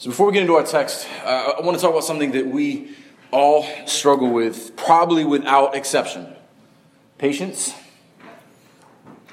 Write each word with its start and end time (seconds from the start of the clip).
So, 0.00 0.08
before 0.08 0.28
we 0.28 0.32
get 0.32 0.40
into 0.40 0.54
our 0.54 0.62
text, 0.62 1.06
uh, 1.26 1.52
I 1.58 1.60
want 1.60 1.76
to 1.76 1.82
talk 1.82 1.90
about 1.90 2.04
something 2.04 2.32
that 2.32 2.46
we 2.46 2.96
all 3.30 3.66
struggle 3.84 4.30
with, 4.30 4.74
probably 4.74 5.26
without 5.26 5.76
exception 5.76 6.34
patience. 7.18 7.74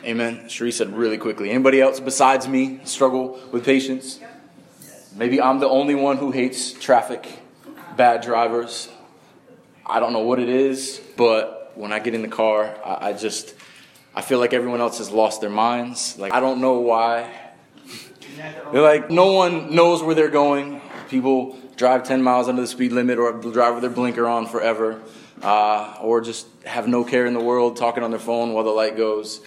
Amen. 0.04 0.42
Sheree 0.50 0.74
said 0.74 0.94
really 0.94 1.18
quickly. 1.18 1.52
Anybody 1.52 1.80
else 1.80 2.02
besides 2.02 2.50
me 2.50 2.82
struggle 2.84 3.40
with 3.54 3.64
patience? 3.64 4.20
Maybe 5.16 5.40
I'm 5.40 5.60
the 5.60 5.70
only 5.70 5.96
one 5.96 6.18
who 6.18 6.32
hates 6.32 6.74
traffic, 6.74 7.40
bad 7.96 8.20
drivers. 8.20 8.90
I 9.86 10.02
don't 10.02 10.12
know 10.12 10.26
what 10.26 10.38
it 10.38 10.50
is, 10.50 11.00
but 11.16 11.72
when 11.76 11.94
I 11.94 12.00
get 12.00 12.14
in 12.14 12.24
the 12.24 12.28
car, 12.28 12.76
I, 12.84 13.12
I 13.12 13.14
just 13.14 13.56
I 14.14 14.22
feel 14.22 14.40
like 14.40 14.52
everyone 14.52 14.82
else 14.82 14.98
has 14.98 15.12
lost 15.12 15.40
their 15.40 15.50
minds. 15.50 16.18
Like 16.20 16.34
I 16.34 16.42
don't 16.42 16.60
know 16.60 16.82
why 16.82 17.47
they're 18.72 18.82
like, 18.82 19.10
no 19.10 19.34
one 19.34 19.74
knows 19.74 20.04
where 20.04 20.16
they're 20.16 20.30
going. 20.30 20.82
People 21.10 21.58
drive 21.76 22.04
10 22.04 22.22
miles 22.22 22.48
under 22.48 22.62
the 22.62 22.68
speed 22.68 22.92
limit 22.92 23.20
or 23.20 23.32
drive 23.34 23.74
with 23.76 23.82
their 23.82 23.92
blinker 23.92 24.28
on 24.28 24.48
forever, 24.48 25.02
uh, 25.42 25.98
or 26.02 26.22
just 26.22 26.48
have 26.66 26.88
no 26.88 27.04
care 27.04 27.26
in 27.26 27.34
the 27.34 27.40
world, 27.40 27.78
talking 27.78 28.04
on 28.04 28.12
their 28.12 28.20
phone 28.20 28.54
while 28.54 28.64
the 28.64 28.72
light 28.72 28.98
goes. 28.98 29.42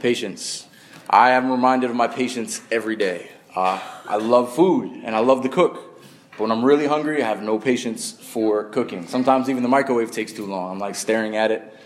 Patience. 0.00 0.66
I 1.10 1.32
am 1.32 1.50
reminded 1.50 1.90
of 1.90 1.96
my 1.96 2.08
patience 2.08 2.62
every 2.70 2.96
day. 2.96 3.30
Uh, 3.54 3.80
I 4.08 4.16
love 4.16 4.54
food 4.54 4.90
and 5.04 5.14
I 5.14 5.18
love 5.18 5.42
to 5.42 5.48
cook. 5.48 6.00
But 6.32 6.40
when 6.40 6.50
I'm 6.50 6.64
really 6.64 6.86
hungry, 6.86 7.22
I 7.22 7.28
have 7.28 7.42
no 7.42 7.58
patience 7.58 8.12
for 8.12 8.64
cooking. 8.64 9.06
Sometimes 9.06 9.50
even 9.50 9.62
the 9.62 9.68
microwave 9.68 10.10
takes 10.10 10.32
too 10.32 10.46
long. 10.46 10.72
I'm 10.72 10.78
like 10.78 10.94
staring 10.94 11.36
at 11.36 11.50
it. 11.50 11.78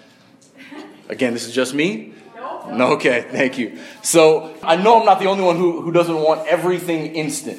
Again, 1.09 1.33
this 1.33 1.47
is 1.47 1.53
just 1.53 1.75
me. 1.75 2.15
No, 2.37 2.93
okay, 2.95 3.27
thank 3.31 3.59
you. 3.59 3.79
So 4.03 4.55
I 4.63 4.77
know 4.77 5.01
I'm 5.01 5.07
not 5.07 5.21
the 5.21 5.27
only 5.27 5.45
one 5.45 5.57
who, 5.57 5.81
who 5.81 5.93
doesn't 5.93 6.17
want 6.17 6.47
everything 6.47 7.15
instant. 7.15 7.59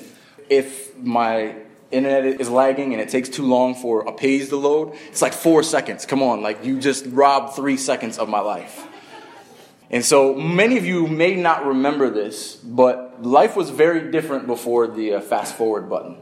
If 0.50 0.95
my 0.98 1.55
internet 1.91 2.26
is 2.40 2.50
lagging 2.50 2.94
and 2.94 3.02
it 3.02 3.09
takes 3.09 3.30
too 3.30 3.45
long 3.45 3.76
for 3.76 4.02
a 4.02 4.12
page 4.12 4.50
to 4.50 4.58
load, 4.58 4.95
it's 5.08 5.22
like 5.22 5.33
four 5.33 5.64
seconds. 5.64 6.05
Come 6.05 6.22
on, 6.22 6.42
like 6.42 6.64
you 6.64 6.80
just 6.80 7.05
robbed 7.08 7.55
three 7.55 7.78
seconds 7.78 8.17
of 8.17 8.30
my 8.30 8.39
life. 8.39 8.88
And 9.89 10.03
so 10.03 10.36
many 10.36 10.78
of 10.78 10.86
you 10.86 11.08
may 11.08 11.36
not 11.36 11.66
remember 11.66 12.09
this, 12.09 12.55
but 12.55 13.23
life 13.23 13.55
was 13.55 13.70
very 13.70 14.11
different 14.11 14.45
before 14.45 14.88
the 14.88 15.16
uh, 15.16 15.22
fast 15.22 15.55
forward 15.55 15.89
button. 15.89 16.17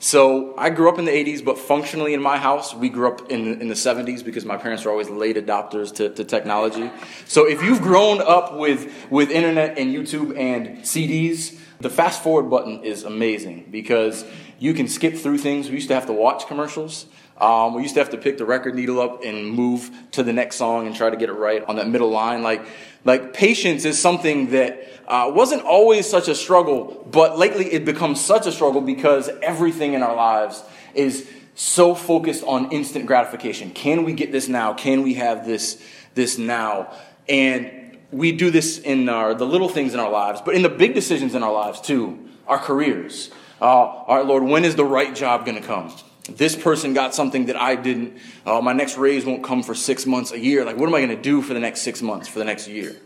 So 0.00 0.54
I 0.56 0.70
grew 0.70 0.88
up 0.88 0.98
in 0.98 1.04
the 1.04 1.10
80s, 1.10 1.44
but 1.44 1.58
functionally 1.58 2.14
in 2.14 2.22
my 2.22 2.38
house, 2.38 2.72
we 2.72 2.88
grew 2.88 3.08
up 3.08 3.30
in, 3.30 3.60
in 3.60 3.68
the 3.68 3.74
70s 3.74 4.24
because 4.24 4.44
my 4.44 4.56
parents 4.56 4.84
were 4.84 4.92
always 4.92 5.10
late 5.10 5.36
adopters 5.36 5.94
to, 5.96 6.10
to 6.10 6.24
technology. 6.24 6.90
So 7.26 7.48
if 7.48 7.62
you've 7.62 7.82
grown 7.82 8.20
up 8.20 8.54
with, 8.56 8.92
with 9.10 9.30
internet 9.30 9.76
and 9.76 9.92
YouTube 9.92 10.38
and 10.38 10.78
CDs, 10.78 11.58
the 11.80 11.90
fast 11.90 12.22
forward 12.22 12.48
button 12.48 12.84
is 12.84 13.04
amazing 13.04 13.68
because 13.70 14.24
you 14.58 14.72
can 14.72 14.88
skip 14.88 15.16
through 15.16 15.38
things. 15.38 15.68
We 15.68 15.76
used 15.76 15.88
to 15.88 15.94
have 15.94 16.06
to 16.06 16.12
watch 16.12 16.46
commercials. 16.46 17.06
Um, 17.40 17.74
we 17.74 17.82
used 17.82 17.94
to 17.94 18.00
have 18.00 18.10
to 18.10 18.18
pick 18.18 18.38
the 18.38 18.44
record 18.44 18.74
needle 18.74 19.00
up 19.00 19.24
and 19.24 19.48
move 19.50 19.90
to 20.12 20.22
the 20.22 20.32
next 20.32 20.56
song 20.56 20.86
and 20.86 20.94
try 20.94 21.08
to 21.08 21.16
get 21.16 21.28
it 21.28 21.34
right 21.34 21.64
on 21.64 21.76
that 21.76 21.88
middle 21.88 22.10
line. 22.10 22.42
Like, 22.42 22.66
like 23.04 23.32
patience 23.32 23.84
is 23.84 24.00
something 24.00 24.50
that 24.50 24.88
uh, 25.06 25.30
wasn't 25.32 25.62
always 25.62 26.08
such 26.08 26.28
a 26.28 26.34
struggle, 26.34 27.06
but 27.10 27.38
lately 27.38 27.72
it 27.72 27.84
becomes 27.84 28.20
such 28.20 28.46
a 28.46 28.52
struggle 28.52 28.80
because 28.80 29.30
everything 29.42 29.94
in 29.94 30.02
our 30.02 30.16
lives 30.16 30.62
is 30.94 31.28
so 31.54 31.94
focused 31.94 32.44
on 32.44 32.70
instant 32.72 33.06
gratification. 33.06 33.70
Can 33.70 34.04
we 34.04 34.12
get 34.12 34.32
this 34.32 34.48
now? 34.48 34.74
Can 34.74 35.02
we 35.02 35.14
have 35.14 35.46
this 35.46 35.82
this 36.14 36.38
now? 36.38 36.92
And 37.28 37.98
we 38.10 38.32
do 38.32 38.50
this 38.50 38.78
in 38.78 39.08
our, 39.08 39.34
the 39.34 39.46
little 39.46 39.68
things 39.68 39.94
in 39.94 40.00
our 40.00 40.10
lives, 40.10 40.40
but 40.44 40.54
in 40.54 40.62
the 40.62 40.68
big 40.68 40.94
decisions 40.94 41.34
in 41.34 41.42
our 41.42 41.52
lives 41.52 41.80
too, 41.80 42.28
our 42.46 42.58
careers. 42.58 43.30
Uh, 43.60 43.64
all 43.64 44.16
right, 44.16 44.26
Lord, 44.26 44.42
when 44.44 44.64
is 44.64 44.76
the 44.76 44.84
right 44.84 45.14
job 45.14 45.44
going 45.44 45.60
to 45.60 45.66
come? 45.66 45.92
This 46.28 46.54
person 46.54 46.92
got 46.92 47.14
something 47.14 47.46
that 47.46 47.56
I 47.56 47.74
didn't. 47.74 48.18
Uh, 48.44 48.60
my 48.60 48.72
next 48.72 48.98
raise 48.98 49.24
won't 49.24 49.42
come 49.42 49.62
for 49.62 49.74
six 49.74 50.04
months, 50.04 50.30
a 50.30 50.38
year. 50.38 50.64
Like, 50.64 50.76
what 50.76 50.86
am 50.86 50.94
I 50.94 51.00
going 51.00 51.16
to 51.16 51.22
do 51.22 51.40
for 51.40 51.54
the 51.54 51.60
next 51.60 51.80
six 51.80 52.02
months, 52.02 52.28
for 52.28 52.38
the 52.38 52.44
next 52.44 52.68
year? 52.68 52.96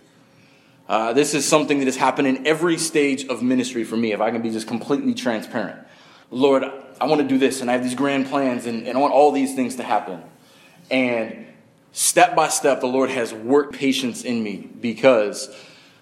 Uh, 0.88 1.12
this 1.12 1.32
is 1.32 1.48
something 1.48 1.78
that 1.78 1.84
has 1.86 1.96
happened 1.96 2.26
in 2.26 2.46
every 2.46 2.76
stage 2.76 3.26
of 3.26 3.42
ministry 3.42 3.84
for 3.84 3.96
me, 3.96 4.12
if 4.12 4.20
I 4.20 4.30
can 4.30 4.42
be 4.42 4.50
just 4.50 4.66
completely 4.66 5.14
transparent. 5.14 5.80
Lord, 6.30 6.64
I 7.00 7.06
want 7.06 7.20
to 7.20 7.26
do 7.26 7.38
this, 7.38 7.60
and 7.60 7.70
I 7.70 7.74
have 7.74 7.84
these 7.84 7.94
grand 7.94 8.26
plans, 8.26 8.66
and, 8.66 8.86
and 8.86 8.98
I 8.98 9.00
want 9.00 9.14
all 9.14 9.30
these 9.30 9.54
things 9.54 9.76
to 9.76 9.84
happen. 9.84 10.22
And 10.90 11.46
step 11.92 12.34
by 12.34 12.48
step, 12.48 12.80
the 12.80 12.88
Lord 12.88 13.10
has 13.10 13.32
worked 13.32 13.74
patience 13.74 14.24
in 14.24 14.42
me 14.42 14.68
because, 14.80 15.48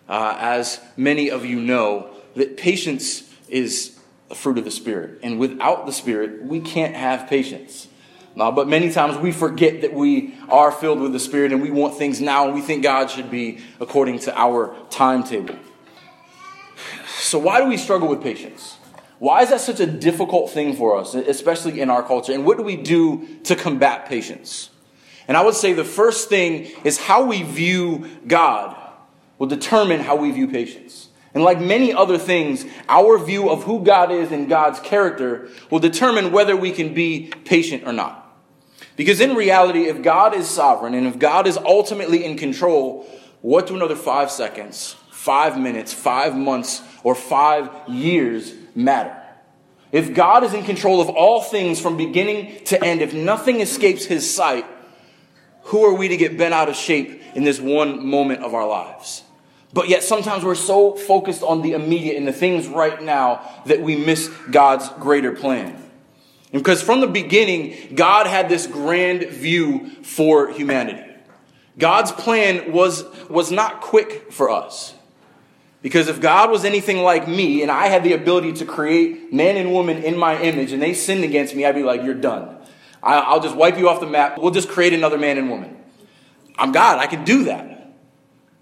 uh, 0.09 0.37
as 0.41 0.81
many 0.97 1.31
of 1.31 1.45
you 1.45 1.61
know, 1.61 2.11
that 2.35 2.57
patience 2.57 3.31
is 3.49 4.00
a 4.31 4.35
fruit 4.35 4.59
of 4.59 4.65
the 4.65 4.71
Spirit. 4.71 5.21
And 5.23 5.39
without 5.39 5.87
the 5.87 5.93
Spirit, 5.93 6.43
we 6.43 6.61
can't 6.61 6.95
have 6.95 7.29
patience. 7.29 7.89
But 8.37 8.69
many 8.69 8.91
times 8.91 9.19
we 9.19 9.33
forget 9.33 9.83
that 9.83 9.93
we 9.93 10.35
are 10.49 10.73
filled 10.73 11.01
with 11.01 11.13
the 11.13 11.21
Spirit 11.21 11.53
and 11.53 11.61
we 11.61 11.71
want 11.71 11.97
things 11.97 12.21
now 12.21 12.47
and 12.47 12.55
we 12.55 12.63
think 12.63 12.83
God 12.83 13.11
should 13.11 13.31
be 13.31 13.59
according 13.81 14.21
to 14.21 14.39
our 14.39 14.75
timetable. 14.89 15.57
So, 17.19 17.39
why 17.39 17.61
do 17.61 17.69
we 17.69 17.77
struggle 17.77 18.09
with 18.09 18.23
patience? 18.23 18.79
Why 19.19 19.43
is 19.43 19.51
that 19.51 19.61
such 19.61 19.81
a 19.81 19.87
difficult 19.87 20.51
thing 20.51 20.75
for 20.75 20.97
us, 20.97 21.15
especially 21.15 21.81
in 21.81 21.91
our 21.91 22.03
culture? 22.03 22.33
And 22.33 22.47
what 22.47 22.57
do 22.57 22.63
we 22.63 22.77
do 22.77 23.29
to 23.45 23.55
combat 23.55 24.07
patience? 24.07 24.71
And 25.29 25.37
I 25.37 25.45
would 25.45 25.55
say 25.55 25.75
the 25.75 25.85
first 25.85 26.31
thing 26.31 26.71
is 26.83 26.97
how 26.99 27.25
we 27.27 27.43
view 27.43 28.09
God 28.27 28.75
will 29.39 29.47
determine 29.47 30.01
how 30.01 30.17
we 30.17 30.31
view 30.31 30.49
patience. 30.49 31.10
And 31.33 31.45
like 31.45 31.61
many 31.61 31.93
other 31.93 32.19
things, 32.19 32.65
our 32.89 33.17
view 33.19 33.51
of 33.51 33.65
who 33.65 33.85
God 33.85 34.11
is 34.11 34.33
and 34.33 34.49
God's 34.49 34.81
character 34.81 35.49
will 35.71 35.79
determine 35.79 36.33
whether 36.33 36.57
we 36.57 36.73
can 36.73 36.93
be 36.93 37.33
patient 37.45 37.85
or 37.87 37.93
not. 37.93 38.27
Because 38.97 39.21
in 39.21 39.35
reality, 39.35 39.85
if 39.85 40.03
God 40.03 40.35
is 40.35 40.49
sovereign 40.49 40.95
and 40.95 41.07
if 41.07 41.19
God 41.19 41.47
is 41.47 41.57
ultimately 41.57 42.25
in 42.25 42.37
control, 42.37 43.09
what 43.41 43.67
do 43.67 43.77
another 43.77 43.97
five 43.97 44.31
seconds, 44.31 44.97
five 45.11 45.59
minutes, 45.59 45.93
five 45.95 46.37
months, 46.37 46.83
or 47.05 47.15
five 47.15 47.71
years 47.89 48.53
matter? 48.75 49.17
If 49.93 50.15
God 50.15 50.45
is 50.45 50.53
in 50.53 50.65
control 50.65 51.01
of 51.01 51.09
all 51.09 51.43
things 51.43 51.81
from 51.81 51.97
beginning 51.97 52.65
to 52.67 52.85
end, 52.85 53.03
if 53.03 53.15
nothing 53.15 53.61
escapes 53.61 54.05
his 54.05 54.33
sight, 54.33 54.67
who 55.65 55.85
are 55.85 55.95
we 55.95 56.09
to 56.09 56.17
get 56.17 56.37
bent 56.37 56.55
out 56.55 56.69
of 56.69 56.77
shape 56.77 57.23
in 57.35 57.45
this 57.45 57.61
one 57.61 58.07
moment 58.07 58.43
of 58.43 58.55
our 58.55 58.67
lives? 58.67 59.23
But 59.73 59.89
yet 59.89 60.03
sometimes 60.03 60.45
we're 60.45 60.57
so 60.57 60.95
focused 60.97 61.43
on 61.43 61.63
the 61.63 61.73
immediate 61.73 62.17
and 62.17 62.27
the 62.27 62.33
things 62.33 62.67
right 62.67 63.01
now 63.01 63.63
that 63.67 63.81
we 63.81 63.97
miss 63.97 64.29
God's 64.51 64.89
greater 65.01 65.33
plan. 65.33 65.81
Because 66.53 66.83
from 66.83 67.01
the 67.01 67.07
beginning, 67.07 67.95
God 67.95 68.27
had 68.27 68.49
this 68.49 68.67
grand 68.67 69.29
view 69.29 69.91
for 70.03 70.51
humanity. 70.51 71.07
God's 71.79 72.11
plan 72.11 72.73
was, 72.73 73.05
was 73.29 73.53
not 73.53 73.81
quick 73.81 74.33
for 74.33 74.51
us. 74.51 74.95
Because 75.83 76.09
if 76.09 76.21
God 76.21 76.51
was 76.51 76.65
anything 76.65 76.99
like 76.99 77.27
me 77.27 77.63
and 77.63 77.71
I 77.71 77.87
had 77.87 78.05
the 78.05 78.13
ability 78.13 78.55
to 78.55 78.67
create 78.67 79.33
man 79.33 79.57
and 79.57 79.73
woman 79.73 80.03
in 80.03 80.19
my 80.19 80.39
image 80.41 80.73
and 80.73 80.83
they 80.83 80.93
sinned 80.93 81.25
against 81.25 81.55
me, 81.55 81.65
I'd 81.65 81.75
be 81.75 81.85
like, 81.85 82.03
you're 82.03 82.15
done. 82.15 82.57
I'll 83.03 83.41
just 83.41 83.57
wipe 83.57 83.79
you 83.79 83.89
off 83.89 84.01
the 84.01 84.07
map. 84.07 84.37
We'll 84.37 84.51
just 84.51 84.69
create 84.69 84.93
another 84.93 85.17
man 85.17 85.39
and 85.39 85.49
woman. 85.49 85.75
I'm 86.59 86.73
God. 86.73 86.99
I 86.99 87.07
can 87.07 87.25
do 87.25 87.45
that. 87.45 87.80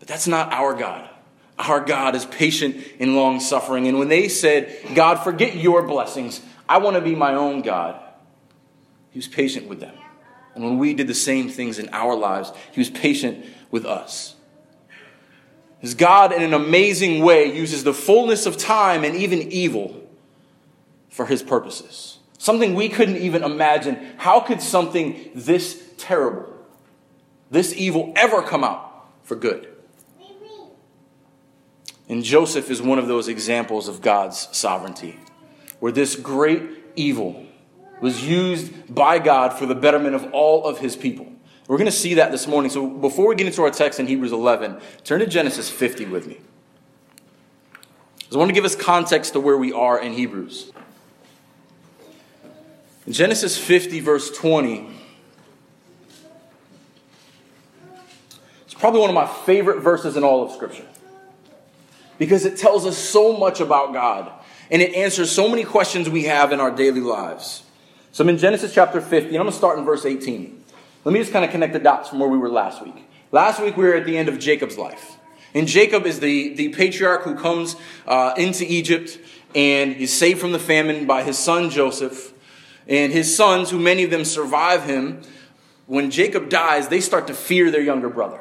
That's 0.09 0.27
not 0.27 0.53
our 0.53 0.75
God. 0.75 1.09
Our 1.59 1.81
God 1.81 2.17
is 2.17 2.25
patient 2.25 2.83
and 2.99 3.15
long 3.15 3.41
suffering. 3.41 3.87
And 3.87 3.99
when 3.99 4.09
they 4.09 4.29
said, 4.29 4.75
God, 4.95 5.17
forget 5.17 5.55
your 5.55 5.83
blessings, 5.83 6.41
I 6.69 6.79
want 6.79 6.97
to 6.97 7.03
be 7.03 7.15
my 7.15 7.35
own 7.35 7.63
God, 7.63 8.01
He 9.11 9.19
was 9.19 9.29
patient 9.29 9.69
with 9.69 9.81
them. 9.81 9.95
And 10.55 10.65
when 10.65 10.79
we 10.79 10.95
did 10.95 11.07
the 11.07 11.15
same 11.15 11.49
things 11.51 11.79
in 11.79 11.91
our 11.91 12.17
lives, 12.17 12.53
He 12.73 12.81
was 12.81 12.91
patient 12.91 13.45
with 13.71 13.85
us. 13.85 14.35
As 15.83 15.95
God, 15.95 16.33
in 16.33 16.43
an 16.43 16.55
amazing 16.55 17.23
way, 17.23 17.55
uses 17.55 17.85
the 17.85 17.95
fullness 17.95 18.47
of 18.47 18.57
time 18.57 19.05
and 19.05 19.15
even 19.15 19.53
evil 19.53 20.09
for 21.11 21.27
His 21.27 21.43
purposes. 21.43 22.19
Something 22.39 22.75
we 22.75 22.89
couldn't 22.89 23.19
even 23.19 23.43
imagine. 23.43 24.15
How 24.17 24.41
could 24.41 24.63
something 24.63 25.31
this 25.35 25.83
terrible, 25.99 26.51
this 27.51 27.75
evil, 27.75 28.13
ever 28.17 28.43
come 28.43 28.65
out 28.65 29.07
for 29.25 29.37
good? 29.37 29.75
And 32.09 32.25
Joseph 32.25 32.71
is 32.71 32.81
one 32.81 32.99
of 32.99 33.07
those 33.07 33.29
examples 33.29 33.87
of 33.87 34.01
God's 34.01 34.49
sovereignty, 34.57 35.21
where 35.79 35.93
this 35.93 36.17
great 36.17 36.63
evil 36.97 37.45
was 38.01 38.27
used 38.27 38.95
by 38.95 39.19
God 39.19 39.53
for 39.53 39.67
the 39.67 39.75
betterment 39.75 40.15
of 40.15 40.33
all 40.33 40.65
of 40.65 40.79
his 40.79 40.97
people. 40.97 41.31
We're 41.67 41.77
going 41.77 41.87
to 41.87 41.93
see 41.93 42.15
that 42.15 42.33
this 42.33 42.47
morning. 42.47 42.71
So 42.71 42.89
before 42.89 43.29
we 43.29 43.35
get 43.35 43.47
into 43.47 43.63
our 43.63 43.71
text 43.71 44.01
in 44.01 44.07
Hebrews 44.07 44.33
11, 44.33 44.81
turn 45.05 45.21
to 45.21 45.27
Genesis 45.27 45.69
50 45.69 46.07
with 46.07 46.27
me. 46.27 46.41
I 48.33 48.37
want 48.37 48.49
to 48.49 48.55
give 48.55 48.65
us 48.65 48.75
context 48.75 49.35
to 49.35 49.41
where 49.41 49.57
we 49.57 49.73
are 49.73 50.01
in 50.01 50.13
Hebrews. 50.13 50.73
In 53.07 53.13
Genesis 53.13 53.57
50, 53.59 54.01
verse 54.01 54.31
20, 54.31 54.89
it's 58.65 58.75
probably 58.75 59.01
one 59.01 59.11
of 59.11 59.15
my 59.15 59.27
favorite 59.27 59.81
verses 59.81 60.17
in 60.17 60.25
all 60.25 60.43
of 60.43 60.53
Scripture 60.53 60.88
because 62.19 62.45
it 62.45 62.57
tells 62.57 62.85
us 62.85 62.99
so 62.99 63.37
much 63.37 63.61
about 63.61 63.93
God. 63.93 64.33
and 64.71 64.83
it 64.83 64.95
answers 64.95 65.31
so 65.31 65.49
many 65.49 65.65
questions 65.65 66.11
we 66.11 66.25
have 66.25 66.53
in 66.53 66.61
our 66.61 66.71
daily 66.71 67.01
lives. 67.01 67.63
So 68.13 68.23
I'm 68.23 68.29
in 68.29 68.39
Genesis 68.39 68.75
chapter 68.75 69.01
50, 69.01 69.29
and 69.29 69.37
I'm 69.37 69.43
going 69.43 69.51
to 69.51 69.57
start 69.57 69.79
in 69.79 69.85
verse 69.85 70.05
18. 70.05 70.63
Let 71.05 71.13
me 71.13 71.21
just 71.21 71.33
kind 71.33 71.45
of 71.45 71.51
connect 71.51 71.73
the 71.73 71.79
dots 71.79 72.11
from 72.11 72.19
where 72.19 72.29
we 72.29 72.37
were 72.37 72.51
last 72.51 72.85
week. 72.85 73.07
Last 73.33 73.63
week 73.63 73.77
we 73.77 73.85
were 73.85 73.95
at 73.95 74.05
the 74.05 74.19
end 74.19 74.29
of 74.29 74.39
Jacob's 74.39 74.77
life. 74.77 75.17
And 75.55 75.67
Jacob 75.67 76.05
is 76.05 76.21
the, 76.21 76.55
the 76.55 76.69
patriarch 76.71 77.23
who 77.23 77.35
comes 77.35 77.77
uh, 78.07 78.35
into 78.37 78.65
Egypt 78.71 79.19
and 79.55 79.97
is 79.97 80.13
saved 80.13 80.41
from 80.41 80.53
the 80.53 80.59
famine 80.59 81.07
by 81.07 81.23
his 81.23 81.39
son 81.39 81.71
Joseph. 81.71 82.35
And 82.87 83.13
his 83.13 83.35
sons, 83.35 83.71
who 83.71 83.79
many 83.79 84.05
of 84.05 84.11
them 84.11 84.25
survive 84.25 84.85
him, 84.85 85.23
when 85.87 86.11
Jacob 86.11 86.51
dies, 86.51 86.89
they 86.89 87.01
start 87.01 87.27
to 87.29 87.35
fear 87.35 87.71
their 87.71 87.83
younger 87.83 88.11
brother. 88.11 88.41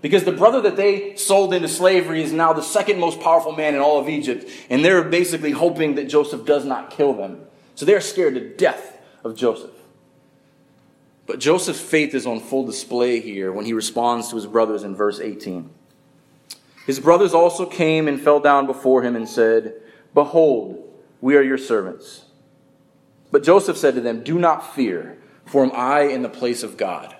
Because 0.00 0.24
the 0.24 0.32
brother 0.32 0.60
that 0.62 0.76
they 0.76 1.14
sold 1.16 1.52
into 1.52 1.68
slavery 1.68 2.22
is 2.22 2.32
now 2.32 2.52
the 2.52 2.62
second 2.62 2.98
most 2.98 3.20
powerful 3.20 3.52
man 3.52 3.74
in 3.74 3.80
all 3.80 4.00
of 4.00 4.08
Egypt. 4.08 4.48
And 4.70 4.84
they're 4.84 5.02
basically 5.02 5.50
hoping 5.50 5.96
that 5.96 6.08
Joseph 6.08 6.46
does 6.46 6.64
not 6.64 6.90
kill 6.90 7.12
them. 7.12 7.42
So 7.74 7.84
they're 7.84 8.00
scared 8.00 8.34
to 8.34 8.48
death 8.56 8.98
of 9.24 9.36
Joseph. 9.36 9.72
But 11.26 11.38
Joseph's 11.38 11.80
faith 11.80 12.14
is 12.14 12.26
on 12.26 12.40
full 12.40 12.66
display 12.66 13.20
here 13.20 13.52
when 13.52 13.64
he 13.64 13.72
responds 13.72 14.30
to 14.30 14.36
his 14.36 14.46
brothers 14.46 14.82
in 14.82 14.96
verse 14.96 15.20
18. 15.20 15.70
His 16.86 16.98
brothers 16.98 17.34
also 17.34 17.66
came 17.66 18.08
and 18.08 18.20
fell 18.20 18.40
down 18.40 18.66
before 18.66 19.02
him 19.02 19.14
and 19.14 19.28
said, 19.28 19.74
Behold, 20.12 20.92
we 21.20 21.36
are 21.36 21.42
your 21.42 21.58
servants. 21.58 22.24
But 23.30 23.44
Joseph 23.44 23.76
said 23.76 23.94
to 23.94 24.00
them, 24.00 24.24
Do 24.24 24.38
not 24.38 24.74
fear, 24.74 25.18
for 25.44 25.62
am 25.62 25.72
I 25.74 26.00
in 26.02 26.22
the 26.22 26.28
place 26.28 26.62
of 26.62 26.76
God? 26.76 27.14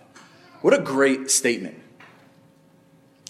What 0.60 0.74
a 0.74 0.82
great 0.82 1.30
statement. 1.30 1.79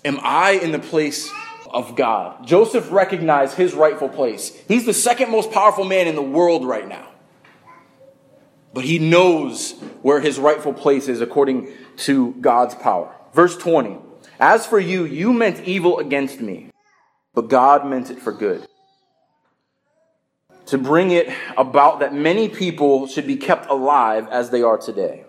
Am 0.05 0.19
I 0.23 0.53
in 0.53 0.73
the 0.73 0.79
place 0.79 1.31
of 1.69 1.95
God? 1.97 2.47
Joseph 2.47 2.91
recognized 2.91 3.57
his 3.57 3.75
rightful 3.75 4.09
place. 4.09 4.53
He's 4.67 4.87
the 4.87 4.95
second 4.95 5.31
most 5.31 5.51
powerful 5.51 5.85
man 5.85 6.07
in 6.07 6.15
the 6.15 6.23
world 6.23 6.65
right 6.65 6.89
now. 6.89 7.09
But 8.73 8.85
he 8.85 8.99
knows 8.99 9.73
where 10.03 10.21
his 10.21 10.39
rightful 10.39 10.73
place 10.73 11.09
is 11.09 11.21
according 11.21 11.73
to 11.99 12.33
God's 12.41 12.75
power. 12.75 13.15
Verse 13.35 13.57
20 13.57 13.99
As 14.39 14.67
for 14.67 14.79
you, 14.79 15.05
you 15.05 15.33
meant 15.33 15.65
evil 15.65 15.99
against 15.99 16.41
me, 16.41 16.71
but 17.35 17.49
God 17.49 17.87
meant 17.87 18.11
it 18.11 18.21
for 18.21 18.33
good 18.33 18.67
to 20.71 20.79
bring 20.79 21.11
it 21.11 21.29
about 21.57 21.99
that 21.99 22.15
many 22.15 22.49
people 22.49 23.09
should 23.09 23.27
be 23.27 23.37
kept 23.37 23.69
alive 23.69 24.29
as 24.31 24.51
they 24.51 24.63
are 24.63 24.79
today. 24.79 25.25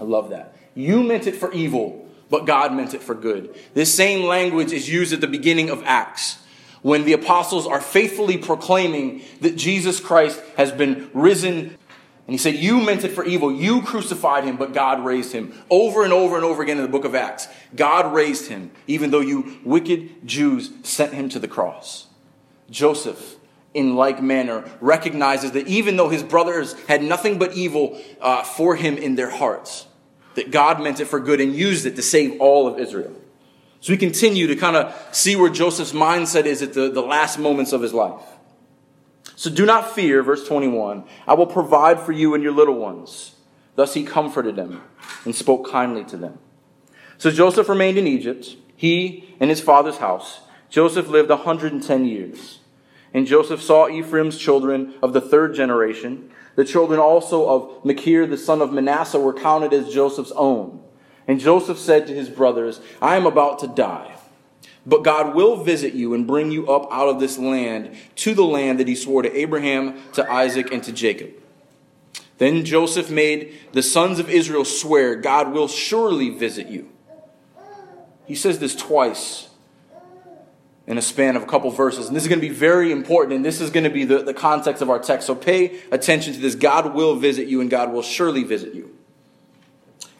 I 0.00 0.04
love 0.04 0.30
that. 0.30 0.56
You 0.76 1.02
meant 1.02 1.26
it 1.26 1.34
for 1.34 1.52
evil, 1.52 2.07
but 2.30 2.46
God 2.46 2.72
meant 2.72 2.94
it 2.94 3.02
for 3.02 3.14
good. 3.14 3.54
This 3.74 3.94
same 3.94 4.26
language 4.26 4.72
is 4.72 4.88
used 4.88 5.12
at 5.12 5.20
the 5.20 5.26
beginning 5.26 5.70
of 5.70 5.82
Acts 5.84 6.38
when 6.82 7.04
the 7.04 7.12
apostles 7.12 7.66
are 7.66 7.80
faithfully 7.80 8.36
proclaiming 8.36 9.22
that 9.40 9.56
Jesus 9.56 10.00
Christ 10.00 10.40
has 10.56 10.70
been 10.70 11.10
risen. 11.12 11.56
And 11.58 12.34
he 12.34 12.38
said, 12.38 12.54
You 12.54 12.80
meant 12.80 13.04
it 13.04 13.10
for 13.10 13.24
evil. 13.24 13.50
You 13.52 13.82
crucified 13.82 14.44
him, 14.44 14.56
but 14.56 14.72
God 14.72 15.04
raised 15.04 15.32
him. 15.32 15.54
Over 15.70 16.04
and 16.04 16.12
over 16.12 16.36
and 16.36 16.44
over 16.44 16.62
again 16.62 16.76
in 16.76 16.82
the 16.82 16.88
book 16.88 17.04
of 17.04 17.14
Acts. 17.14 17.48
God 17.74 18.12
raised 18.12 18.48
him, 18.48 18.70
even 18.86 19.10
though 19.10 19.20
you 19.20 19.58
wicked 19.64 20.26
Jews 20.26 20.70
sent 20.82 21.14
him 21.14 21.28
to 21.30 21.38
the 21.38 21.48
cross. 21.48 22.06
Joseph 22.70 23.38
in 23.74 23.96
like 23.96 24.22
manner, 24.22 24.64
recognizes 24.80 25.52
that 25.52 25.66
even 25.68 25.96
though 25.96 26.08
his 26.08 26.22
brothers 26.22 26.72
had 26.88 27.02
nothing 27.02 27.38
but 27.38 27.52
evil 27.52 28.00
uh, 28.20 28.42
for 28.42 28.74
him 28.76 28.96
in 28.96 29.14
their 29.14 29.30
hearts, 29.30 29.86
that 30.38 30.52
God 30.52 30.80
meant 30.80 31.00
it 31.00 31.06
for 31.06 31.18
good 31.18 31.40
and 31.40 31.52
used 31.54 31.84
it 31.84 31.96
to 31.96 32.02
save 32.02 32.40
all 32.40 32.68
of 32.68 32.78
Israel. 32.78 33.12
So 33.80 33.92
we 33.92 33.96
continue 33.96 34.46
to 34.46 34.54
kind 34.54 34.76
of 34.76 34.94
see 35.12 35.34
where 35.34 35.50
Joseph's 35.50 35.92
mindset 35.92 36.44
is 36.44 36.62
at 36.62 36.74
the, 36.74 36.88
the 36.88 37.02
last 37.02 37.38
moments 37.38 37.72
of 37.72 37.82
his 37.82 37.92
life. 37.92 38.22
So 39.34 39.50
do 39.50 39.66
not 39.66 39.90
fear, 39.92 40.22
verse 40.22 40.46
21. 40.46 41.04
I 41.26 41.34
will 41.34 41.46
provide 41.46 41.98
for 42.00 42.12
you 42.12 42.34
and 42.34 42.42
your 42.42 42.52
little 42.52 42.76
ones. 42.76 43.34
Thus 43.74 43.94
he 43.94 44.04
comforted 44.04 44.54
them 44.54 44.82
and 45.24 45.34
spoke 45.34 45.68
kindly 45.68 46.04
to 46.04 46.16
them. 46.16 46.38
So 47.18 47.32
Joseph 47.32 47.68
remained 47.68 47.98
in 47.98 48.06
Egypt, 48.06 48.56
he 48.76 49.34
and 49.40 49.50
his 49.50 49.60
father's 49.60 49.98
house. 49.98 50.40
Joseph 50.70 51.08
lived 51.08 51.30
110 51.30 52.04
years. 52.04 52.60
And 53.12 53.26
Joseph 53.26 53.60
saw 53.60 53.88
Ephraim's 53.88 54.38
children 54.38 54.94
of 55.02 55.12
the 55.12 55.20
third 55.20 55.54
generation. 55.54 56.30
The 56.58 56.64
children 56.64 56.98
also 56.98 57.48
of 57.48 57.84
Machir, 57.84 58.26
the 58.26 58.36
son 58.36 58.60
of 58.60 58.72
Manasseh, 58.72 59.20
were 59.20 59.32
counted 59.32 59.72
as 59.72 59.94
Joseph's 59.94 60.32
own. 60.32 60.82
And 61.28 61.38
Joseph 61.38 61.78
said 61.78 62.08
to 62.08 62.12
his 62.12 62.28
brothers, 62.28 62.80
I 63.00 63.14
am 63.14 63.26
about 63.26 63.60
to 63.60 63.68
die. 63.68 64.16
But 64.84 65.04
God 65.04 65.36
will 65.36 65.62
visit 65.62 65.94
you 65.94 66.14
and 66.14 66.26
bring 66.26 66.50
you 66.50 66.66
up 66.68 66.88
out 66.90 67.08
of 67.08 67.20
this 67.20 67.38
land 67.38 67.96
to 68.16 68.34
the 68.34 68.42
land 68.42 68.80
that 68.80 68.88
he 68.88 68.96
swore 68.96 69.22
to 69.22 69.32
Abraham, 69.38 70.02
to 70.14 70.28
Isaac, 70.28 70.72
and 70.72 70.82
to 70.82 70.90
Jacob. 70.90 71.30
Then 72.38 72.64
Joseph 72.64 73.08
made 73.08 73.56
the 73.70 73.80
sons 73.80 74.18
of 74.18 74.28
Israel 74.28 74.64
swear, 74.64 75.14
God 75.14 75.52
will 75.52 75.68
surely 75.68 76.30
visit 76.30 76.66
you. 76.66 76.88
He 78.26 78.34
says 78.34 78.58
this 78.58 78.74
twice 78.74 79.47
in 80.88 80.96
a 80.96 81.02
span 81.02 81.36
of 81.36 81.42
a 81.42 81.46
couple 81.46 81.70
verses. 81.70 82.06
And 82.06 82.16
this 82.16 82.22
is 82.22 82.28
going 82.30 82.40
to 82.40 82.48
be 82.48 82.52
very 82.52 82.90
important, 82.90 83.34
and 83.34 83.44
this 83.44 83.60
is 83.60 83.68
going 83.68 83.84
to 83.84 83.90
be 83.90 84.04
the, 84.04 84.22
the 84.22 84.32
context 84.32 84.80
of 84.80 84.88
our 84.88 84.98
text. 84.98 85.26
So 85.26 85.34
pay 85.34 85.80
attention 85.92 86.32
to 86.32 86.40
this. 86.40 86.54
God 86.54 86.94
will 86.94 87.14
visit 87.14 87.46
you, 87.46 87.60
and 87.60 87.68
God 87.68 87.92
will 87.92 88.02
surely 88.02 88.42
visit 88.42 88.74
you. 88.74 88.96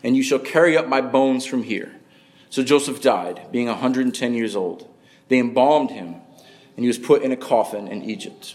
And 0.05 0.15
you 0.15 0.23
shall 0.23 0.39
carry 0.39 0.77
up 0.77 0.87
my 0.87 1.01
bones 1.01 1.47
from 1.47 1.63
here. 1.63 1.97
So 2.51 2.63
Joseph 2.63 3.01
died, 3.01 3.49
being 3.51 3.67
110 3.67 4.35
years 4.35 4.55
old. 4.55 4.87
They 5.29 5.39
embalmed 5.39 5.91
him, 5.91 6.17
and 6.77 6.85
he 6.85 6.87
was 6.87 6.99
put 6.99 7.23
in 7.23 7.33
a 7.33 7.37
coffin 7.37 7.89
in 7.89 8.03
Egypt. 8.03 8.55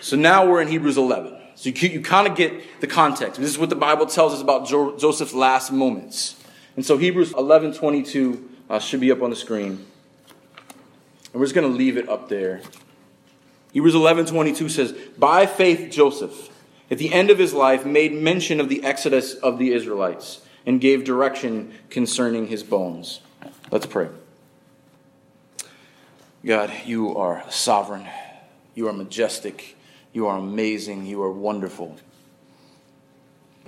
So 0.00 0.16
now 0.16 0.46
we're 0.46 0.62
in 0.62 0.68
Hebrews 0.68 0.96
11. 0.96 1.36
So 1.56 1.70
you, 1.70 1.88
you 1.88 2.00
kind 2.00 2.28
of 2.28 2.36
get 2.36 2.80
the 2.80 2.86
context. 2.86 3.40
This 3.40 3.50
is 3.50 3.58
what 3.58 3.68
the 3.68 3.76
Bible 3.76 4.06
tells 4.06 4.32
us 4.32 4.40
about 4.40 4.68
jo- 4.68 4.96
Joseph's 4.96 5.34
last 5.34 5.72
moments. 5.72 6.40
And 6.76 6.86
so 6.86 6.98
Hebrews 6.98 7.32
11 7.32 7.74
22 7.74 8.50
uh, 8.70 8.78
should 8.78 9.00
be 9.00 9.10
up 9.10 9.20
on 9.20 9.30
the 9.30 9.36
screen. 9.36 9.86
And 11.34 11.40
we're 11.40 11.46
just 11.46 11.54
going 11.56 11.68
to 11.68 11.76
leave 11.76 11.96
it 11.96 12.08
up 12.08 12.28
there. 12.28 12.60
Hebrews 13.72 13.96
11 13.96 14.26
22 14.26 14.68
says, 14.68 14.92
By 15.18 15.46
faith, 15.46 15.90
Joseph, 15.90 16.48
at 16.92 16.98
the 16.98 17.12
end 17.12 17.28
of 17.28 17.38
his 17.38 17.52
life, 17.52 17.84
made 17.84 18.12
mention 18.12 18.60
of 18.60 18.68
the 18.68 18.84
exodus 18.84 19.34
of 19.34 19.58
the 19.58 19.72
Israelites 19.72 20.42
and 20.64 20.80
gave 20.80 21.02
direction 21.02 21.74
concerning 21.90 22.46
his 22.46 22.62
bones. 22.62 23.18
Let's 23.72 23.84
pray. 23.84 24.10
God, 26.46 26.72
you 26.86 27.16
are 27.16 27.44
sovereign. 27.50 28.06
You 28.76 28.86
are 28.86 28.92
majestic. 28.92 29.76
You 30.12 30.28
are 30.28 30.38
amazing. 30.38 31.04
You 31.04 31.20
are 31.24 31.32
wonderful. 31.32 31.96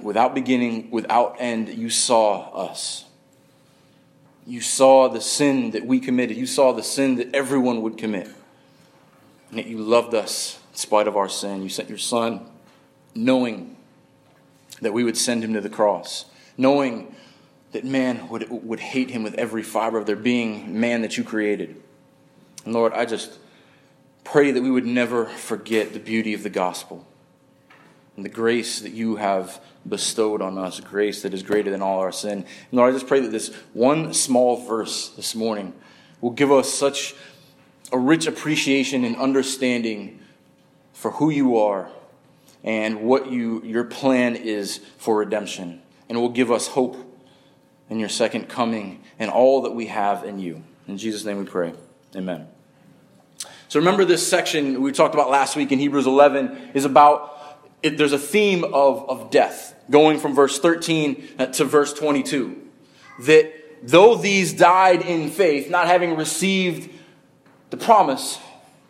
Without 0.00 0.36
beginning, 0.36 0.92
without 0.92 1.34
end, 1.40 1.68
you 1.68 1.90
saw 1.90 2.48
us. 2.52 3.05
You 4.46 4.60
saw 4.60 5.08
the 5.08 5.20
sin 5.20 5.72
that 5.72 5.84
we 5.84 5.98
committed. 5.98 6.36
You 6.36 6.46
saw 6.46 6.72
the 6.72 6.82
sin 6.82 7.16
that 7.16 7.34
everyone 7.34 7.82
would 7.82 7.98
commit. 7.98 8.28
And 9.50 9.58
yet 9.58 9.66
you 9.66 9.78
loved 9.78 10.14
us 10.14 10.60
in 10.70 10.76
spite 10.76 11.08
of 11.08 11.16
our 11.16 11.28
sin. 11.28 11.62
You 11.62 11.68
sent 11.68 11.88
your 11.88 11.98
son 11.98 12.46
knowing 13.14 13.76
that 14.80 14.92
we 14.92 15.02
would 15.02 15.16
send 15.16 15.42
him 15.42 15.54
to 15.54 15.60
the 15.60 15.68
cross, 15.68 16.26
knowing 16.56 17.14
that 17.72 17.84
man 17.84 18.28
would, 18.28 18.48
would 18.50 18.80
hate 18.80 19.10
him 19.10 19.22
with 19.22 19.34
every 19.34 19.62
fiber 19.62 19.98
of 19.98 20.06
their 20.06 20.16
being, 20.16 20.78
man 20.78 21.02
that 21.02 21.16
you 21.16 21.24
created. 21.24 21.82
And 22.64 22.74
Lord, 22.74 22.92
I 22.92 23.04
just 23.04 23.38
pray 24.22 24.50
that 24.50 24.62
we 24.62 24.70
would 24.70 24.86
never 24.86 25.26
forget 25.26 25.92
the 25.92 25.98
beauty 25.98 26.34
of 26.34 26.42
the 26.42 26.50
gospel 26.50 27.06
and 28.16 28.24
the 28.24 28.30
grace 28.30 28.80
that 28.80 28.92
you 28.92 29.16
have 29.16 29.60
bestowed 29.88 30.42
on 30.42 30.58
us, 30.58 30.80
grace 30.80 31.22
that 31.22 31.34
is 31.34 31.42
greater 31.42 31.70
than 31.70 31.82
all 31.82 32.00
our 32.00 32.12
sin. 32.12 32.38
And 32.38 32.46
Lord, 32.72 32.90
I 32.90 32.96
just 32.96 33.06
pray 33.06 33.20
that 33.20 33.30
this 33.30 33.54
one 33.72 34.12
small 34.14 34.64
verse 34.66 35.10
this 35.10 35.34
morning 35.34 35.72
will 36.20 36.30
give 36.30 36.50
us 36.50 36.72
such 36.72 37.14
a 37.92 37.98
rich 37.98 38.26
appreciation 38.26 39.04
and 39.04 39.16
understanding 39.16 40.20
for 40.92 41.12
who 41.12 41.30
you 41.30 41.58
are 41.58 41.88
and 42.64 43.02
what 43.02 43.30
you, 43.30 43.62
your 43.62 43.84
plan 43.84 44.34
is 44.34 44.78
for 44.98 45.18
redemption. 45.18 45.82
And 46.08 46.20
will 46.20 46.28
give 46.28 46.50
us 46.50 46.68
hope 46.68 46.96
in 47.90 47.98
your 47.98 48.08
second 48.08 48.48
coming 48.48 49.02
and 49.18 49.30
all 49.30 49.62
that 49.62 49.72
we 49.72 49.86
have 49.86 50.24
in 50.24 50.38
you. 50.38 50.62
In 50.88 50.98
Jesus' 50.98 51.24
name 51.24 51.38
we 51.38 51.44
pray. 51.44 51.72
Amen. 52.14 52.48
So 53.68 53.80
remember 53.80 54.04
this 54.04 54.26
section 54.26 54.82
we 54.82 54.92
talked 54.92 55.14
about 55.14 55.30
last 55.30 55.56
week 55.56 55.72
in 55.72 55.78
Hebrews 55.78 56.06
11 56.06 56.70
is 56.74 56.84
about 56.84 57.32
it, 57.82 57.98
there's 57.98 58.12
a 58.12 58.18
theme 58.18 58.64
of, 58.64 59.08
of 59.08 59.30
death 59.30 59.75
going 59.90 60.18
from 60.18 60.34
verse 60.34 60.58
13 60.58 61.28
uh, 61.38 61.46
to 61.46 61.64
verse 61.64 61.92
22. 61.92 62.62
That 63.20 63.52
though 63.82 64.16
these 64.16 64.52
died 64.52 65.02
in 65.02 65.30
faith, 65.30 65.70
not 65.70 65.86
having 65.86 66.16
received 66.16 66.90
the 67.70 67.76
promise, 67.76 68.38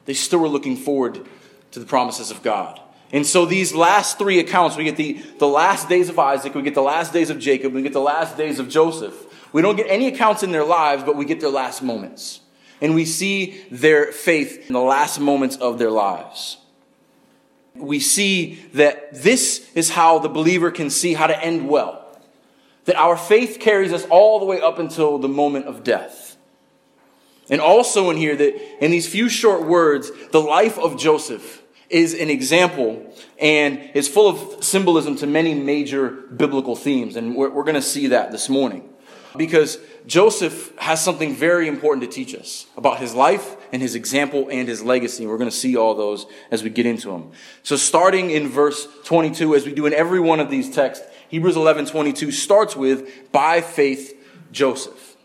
they 0.04 0.14
still 0.14 0.40
were 0.40 0.48
looking 0.48 0.76
forward 0.76 1.26
to 1.72 1.80
the 1.80 1.86
promises 1.86 2.30
of 2.30 2.42
God. 2.42 2.80
And 3.12 3.24
so 3.24 3.46
these 3.46 3.74
last 3.74 4.18
three 4.18 4.40
accounts, 4.40 4.76
we 4.76 4.84
get 4.84 4.96
the, 4.96 5.14
the 5.38 5.46
last 5.46 5.88
days 5.88 6.08
of 6.08 6.18
Isaac, 6.18 6.54
we 6.54 6.62
get 6.62 6.74
the 6.74 6.82
last 6.82 7.12
days 7.12 7.30
of 7.30 7.38
Jacob, 7.38 7.72
we 7.72 7.82
get 7.82 7.92
the 7.92 8.00
last 8.00 8.36
days 8.36 8.58
of 8.58 8.68
Joseph. 8.68 9.14
We 9.52 9.62
don't 9.62 9.76
get 9.76 9.86
any 9.88 10.08
accounts 10.08 10.42
in 10.42 10.50
their 10.50 10.64
lives, 10.64 11.04
but 11.04 11.16
we 11.16 11.24
get 11.24 11.40
their 11.40 11.50
last 11.50 11.82
moments. 11.82 12.40
and 12.80 12.94
we 12.94 13.04
see 13.04 13.64
their 13.70 14.12
faith 14.12 14.66
in 14.66 14.74
the 14.74 14.80
last 14.80 15.18
moments 15.18 15.56
of 15.56 15.78
their 15.78 15.90
lives. 15.90 16.58
We 17.78 18.00
see 18.00 18.54
that 18.74 19.14
this 19.14 19.70
is 19.74 19.90
how 19.90 20.18
the 20.18 20.28
believer 20.28 20.70
can 20.70 20.90
see 20.90 21.14
how 21.14 21.26
to 21.26 21.44
end 21.44 21.68
well. 21.68 22.02
That 22.84 22.96
our 22.96 23.16
faith 23.16 23.58
carries 23.60 23.92
us 23.92 24.06
all 24.10 24.38
the 24.38 24.44
way 24.44 24.60
up 24.60 24.78
until 24.78 25.18
the 25.18 25.28
moment 25.28 25.66
of 25.66 25.82
death. 25.82 26.36
And 27.48 27.60
also 27.60 28.10
in 28.10 28.16
here 28.16 28.34
that 28.36 28.84
in 28.84 28.90
these 28.90 29.08
few 29.08 29.28
short 29.28 29.64
words, 29.64 30.10
the 30.32 30.40
life 30.40 30.78
of 30.78 30.98
Joseph 30.98 31.62
is 31.88 32.14
an 32.14 32.30
example 32.30 33.14
and 33.38 33.78
is 33.94 34.08
full 34.08 34.28
of 34.28 34.64
symbolism 34.64 35.16
to 35.16 35.26
many 35.26 35.54
major 35.54 36.10
biblical 36.10 36.74
themes. 36.74 37.16
And 37.16 37.36
we're, 37.36 37.50
we're 37.50 37.64
going 37.64 37.76
to 37.76 37.82
see 37.82 38.08
that 38.08 38.32
this 38.32 38.48
morning 38.48 38.88
because 39.36 39.78
Joseph 40.06 40.76
has 40.78 41.02
something 41.02 41.34
very 41.34 41.66
important 41.66 42.08
to 42.08 42.14
teach 42.14 42.34
us 42.34 42.66
about 42.76 42.98
his 42.98 43.14
life 43.14 43.56
and 43.72 43.82
his 43.82 43.96
example 43.96 44.48
and 44.50 44.68
his 44.68 44.82
legacy. 44.82 45.26
We're 45.26 45.38
going 45.38 45.50
to 45.50 45.56
see 45.56 45.76
all 45.76 45.94
those 45.94 46.26
as 46.50 46.62
we 46.62 46.70
get 46.70 46.86
into 46.86 47.10
them. 47.10 47.32
So 47.64 47.76
starting 47.76 48.30
in 48.30 48.48
verse 48.48 48.86
22, 49.04 49.56
as 49.56 49.66
we 49.66 49.74
do 49.74 49.86
in 49.86 49.92
every 49.92 50.20
one 50.20 50.38
of 50.38 50.48
these 50.48 50.72
texts, 50.72 51.04
Hebrews 51.28 51.56
11, 51.56 51.86
22 51.86 52.30
starts 52.30 52.76
with, 52.76 53.32
by 53.32 53.60
faith, 53.60 54.14
Joseph. 54.52 55.16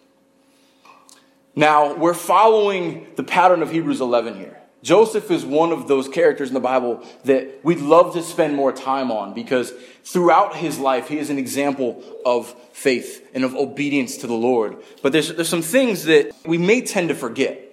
Now, 1.56 1.94
we're 1.94 2.14
following 2.16 3.08
the 3.16 3.24
pattern 3.24 3.62
of 3.62 3.72
Hebrews 3.72 4.02
11 4.02 4.36
here. 4.38 4.61
Joseph 4.84 5.30
is 5.30 5.46
one 5.46 5.72
of 5.72 5.88
those 5.88 6.08
characters 6.08 6.50
in 6.50 6.54
the 6.54 6.60
Bible 6.60 7.06
that 7.26 7.64
we'd 7.64 7.80
love 7.80 8.14
to 8.14 8.24
spend 8.24 8.56
more 8.56 8.72
time 8.72 9.12
on 9.12 9.34
because 9.34 9.72
throughout 10.04 10.56
his 10.56 10.80
life, 10.80 11.08
he 11.08 11.20
is 11.20 11.30
an 11.30 11.38
example 11.38 12.04
of 12.26 12.54
faith 12.74 13.30
and 13.34 13.44
of 13.44 13.56
obedience 13.56 14.18
to 14.18 14.28
the 14.28 14.34
Lord. 14.34 14.78
But 15.04 15.12
there's, 15.12 15.34
there's 15.34 15.50
some 15.50 15.62
things 15.62 16.06
that 16.06 16.32
we 16.46 16.58
may 16.58 16.82
tend 16.82 17.10
to 17.10 17.16
forget. 17.16 17.68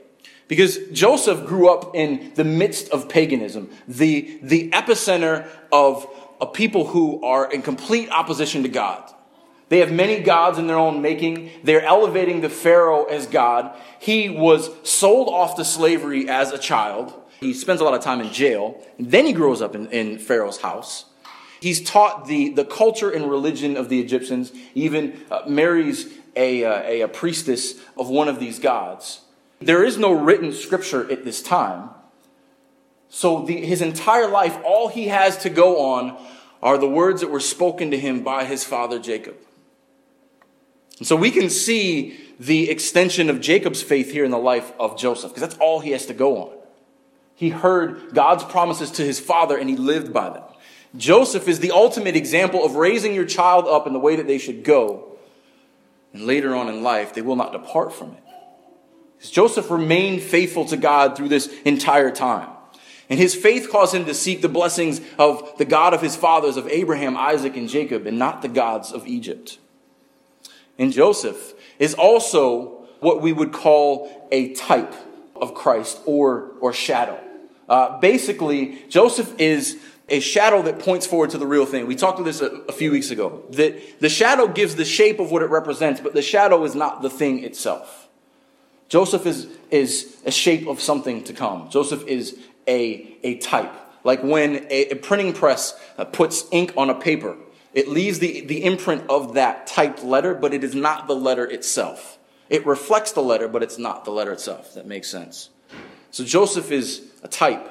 Because 0.49 0.79
Joseph 0.93 1.45
grew 1.47 1.69
up 1.69 1.95
in 1.95 2.33
the 2.35 2.45
midst 2.45 2.89
of 2.89 3.09
paganism, 3.09 3.71
the, 3.87 4.39
the 4.43 4.71
epicenter 4.71 5.47
of, 5.71 6.07
a 6.41 6.47
people 6.47 6.87
who 6.87 7.23
are 7.25 7.51
in 7.51 7.63
complete 7.63 8.09
opposition 8.11 8.63
to 8.63 8.69
God. 8.69 9.13
They 9.69 9.81
have 9.81 9.93
many 9.93 10.21
gods 10.21 10.59
in 10.59 10.67
their 10.67 10.79
own 10.79 11.03
making. 11.03 11.51
They're 11.63 11.83
elevating 11.83 12.41
the 12.41 12.49
Pharaoh 12.49 13.05
as 13.05 13.27
God. 13.27 13.77
He 13.99 14.29
was 14.31 14.71
sold 14.83 15.29
off 15.29 15.57
to 15.57 15.65
slavery 15.65 16.29
as 16.29 16.53
a 16.53 16.59
child. 16.59 17.13
He 17.41 17.53
spends 17.53 17.81
a 17.81 17.85
lot 17.85 17.95
of 17.95 18.03
time 18.03 18.21
in 18.21 18.33
jail. 18.33 18.83
Then 18.99 19.27
he 19.27 19.33
grows 19.33 19.61
up 19.61 19.75
in, 19.75 19.89
in 19.91 20.19
Pharaoh's 20.19 20.61
house. 20.61 21.05
He's 21.61 21.83
taught 21.83 22.27
the, 22.27 22.51
the 22.51 22.65
culture 22.65 23.11
and 23.11 23.29
religion 23.31 23.77
of 23.77 23.89
the 23.89 24.01
Egyptians, 24.01 24.53
he 24.75 24.85
even 24.85 25.21
uh, 25.31 25.43
marries 25.47 26.13
a, 26.37 26.65
uh, 26.65 26.83
a, 26.83 27.01
a 27.03 27.09
priestess 27.09 27.75
of 27.97 28.09
one 28.09 28.29
of 28.29 28.39
these 28.39 28.59
gods. 28.59 29.23
There 29.61 29.83
is 29.83 29.99
no 29.99 30.13
written 30.13 30.53
scripture 30.53 31.11
at 31.11 31.25
this 31.25 31.43
time. 31.43 31.91
So 33.09 33.45
the, 33.45 33.57
his 33.57 33.83
entire 33.83 34.29
life, 34.29 34.57
all 34.65 34.89
he 34.89 35.09
has 35.09 35.39
to 35.39 35.51
go 35.51 35.81
on 35.95 36.17
are 36.63 36.79
the 36.79 36.89
words 36.89 37.23
that 37.23 37.31
were 37.31 37.41
spoken 37.41 37.91
to 37.91 37.99
him 37.99 38.23
by 38.23 38.45
his 38.45 38.63
father 38.63 39.01
Jacob. 39.01 39.37
And 40.99 41.07
so 41.07 41.17
we 41.17 41.31
can 41.31 41.49
see 41.49 42.19
the 42.41 42.71
extension 42.71 43.31
of 43.31 43.41
Jacob's 43.41 43.83
faith 43.83 44.11
here 44.11 44.25
in 44.25 44.31
the 44.31 44.39
life 44.39 44.73
of 44.79 44.99
Joseph, 44.99 45.31
because 45.31 45.49
that's 45.49 45.61
all 45.61 45.81
he 45.81 45.93
has 45.93 46.07
to 46.07 46.15
go 46.15 46.43
on. 46.43 46.57
He 47.35 47.51
heard 47.51 48.15
God's 48.15 48.45
promises 48.45 48.91
to 48.93 49.05
his 49.05 49.21
father 49.21 49.57
and 49.57 49.71
he 49.71 49.77
lived 49.77 50.13
by 50.13 50.31
them. 50.31 50.43
Joseph 50.97 51.47
is 51.47 51.61
the 51.61 51.71
ultimate 51.71 52.17
example 52.17 52.65
of 52.65 52.75
raising 52.75 53.15
your 53.15 53.27
child 53.27 53.67
up 53.67 53.87
in 53.87 53.93
the 53.93 53.99
way 53.99 54.17
that 54.17 54.27
they 54.27 54.39
should 54.39 54.65
go. 54.65 55.19
And 56.13 56.25
later 56.25 56.55
on 56.55 56.69
in 56.69 56.83
life, 56.83 57.15
they 57.15 57.23
will 57.23 57.37
not 57.37 57.53
depart 57.53 57.93
from 57.93 58.13
it. 58.13 58.23
Joseph 59.21 59.71
remained 59.71 60.23
faithful 60.23 60.65
to 60.67 60.77
God 60.77 61.17
through 61.17 61.29
this 61.29 61.47
entire 61.65 62.11
time. 62.11 62.51
And 63.11 63.19
his 63.19 63.35
faith 63.35 63.71
caused 63.71 63.95
him 63.95 64.05
to 64.07 64.15
seek 64.15 64.43
the 64.43 64.49
blessings 64.49 65.01
of 65.19 65.57
the 65.59 65.65
God 65.65 65.95
of 65.95 66.03
his 66.03 66.17
fathers, 66.17 66.57
of 66.57 66.67
Abraham, 66.69 67.17
Isaac, 67.17 67.57
and 67.57 67.69
Jacob, 67.69 68.07
and 68.07 68.19
not 68.19 68.43
the 68.43 68.49
gods 68.49 68.93
of 68.93 69.07
Egypt 69.07 69.59
in 70.79 70.93
Joseph 70.93 71.55
is 71.79 71.95
also 71.95 72.87
what 73.01 73.21
we 73.21 73.33
would 73.33 73.53
call 73.53 74.29
a 74.33 74.55
type 74.55 74.95
of 75.37 75.55
Christ 75.55 76.01
or, 76.07 76.53
or 76.61 76.73
shadow. 76.73 77.19
Uh, 77.69 77.99
basically, 77.99 78.83
Joseph 78.89 79.39
is 79.39 79.79
a 80.09 80.21
shadow 80.21 80.63
that 80.63 80.79
points 80.79 81.07
forward 81.07 81.31
to 81.31 81.39
the 81.39 81.47
real 81.47 81.67
thing. 81.67 81.87
We 81.87 81.95
talked 81.95 82.19
about 82.19 82.27
this 82.27 82.41
a, 82.41 82.47
a 82.69 82.73
few 82.73 82.91
weeks 82.91 83.11
ago. 83.11 83.43
That 83.51 84.01
the 84.01 84.09
shadow 84.09 84.49
gives 84.49 84.75
the 84.75 84.85
shape 84.85 85.21
of 85.21 85.31
what 85.31 85.43
it 85.43 85.51
represents, 85.51 86.01
but 86.01 86.15
the 86.15 86.23
shadow 86.23 86.65
is 86.65 86.75
not 86.75 87.03
the 87.03 87.11
thing 87.11 87.45
itself. 87.45 88.09
Joseph 88.89 89.27
is, 89.27 89.49
is 89.71 90.17
a 90.25 90.31
shape 90.31 90.67
of 90.67 90.81
something 90.81 91.25
to 91.25 91.35
come. 91.35 91.69
Joseph 91.69 92.07
is 92.07 92.39
a, 92.67 93.17
a 93.23 93.37
type. 93.37 93.73
Like 94.03 94.23
when 94.23 94.67
a, 94.71 94.91
a 94.91 94.95
printing 94.95 95.35
press 95.35 95.79
uh, 95.99 96.07
puts 96.07 96.47
ink 96.51 96.73
on 96.77 96.89
a 96.89 96.95
paper, 96.95 97.37
it 97.79 97.87
leaves 97.87 98.19
the, 98.19 98.41
the 98.41 98.65
imprint 98.65 99.05
of 99.09 99.35
that 99.35 99.69
typed 99.69 100.03
letter, 100.03 100.35
but 100.35 100.53
it 100.53 100.65
is 100.65 100.75
not 100.75 101.07
the 101.07 101.15
letter 101.15 101.47
itself. 101.49 102.19
It 102.51 102.67
reflects 102.67 103.13
the 103.13 103.23
letter, 103.23 103.47
but 103.47 103.63
it's 103.63 103.79
not 103.79 104.05
the 104.05 104.11
letter 104.11 104.33
itself. 104.33 104.75
That 104.75 104.85
makes 104.85 105.09
sense. 105.09 105.51
So 106.11 106.25
Joseph 106.25 106.73
is 106.73 107.09
a 107.23 107.29
type. 107.29 107.65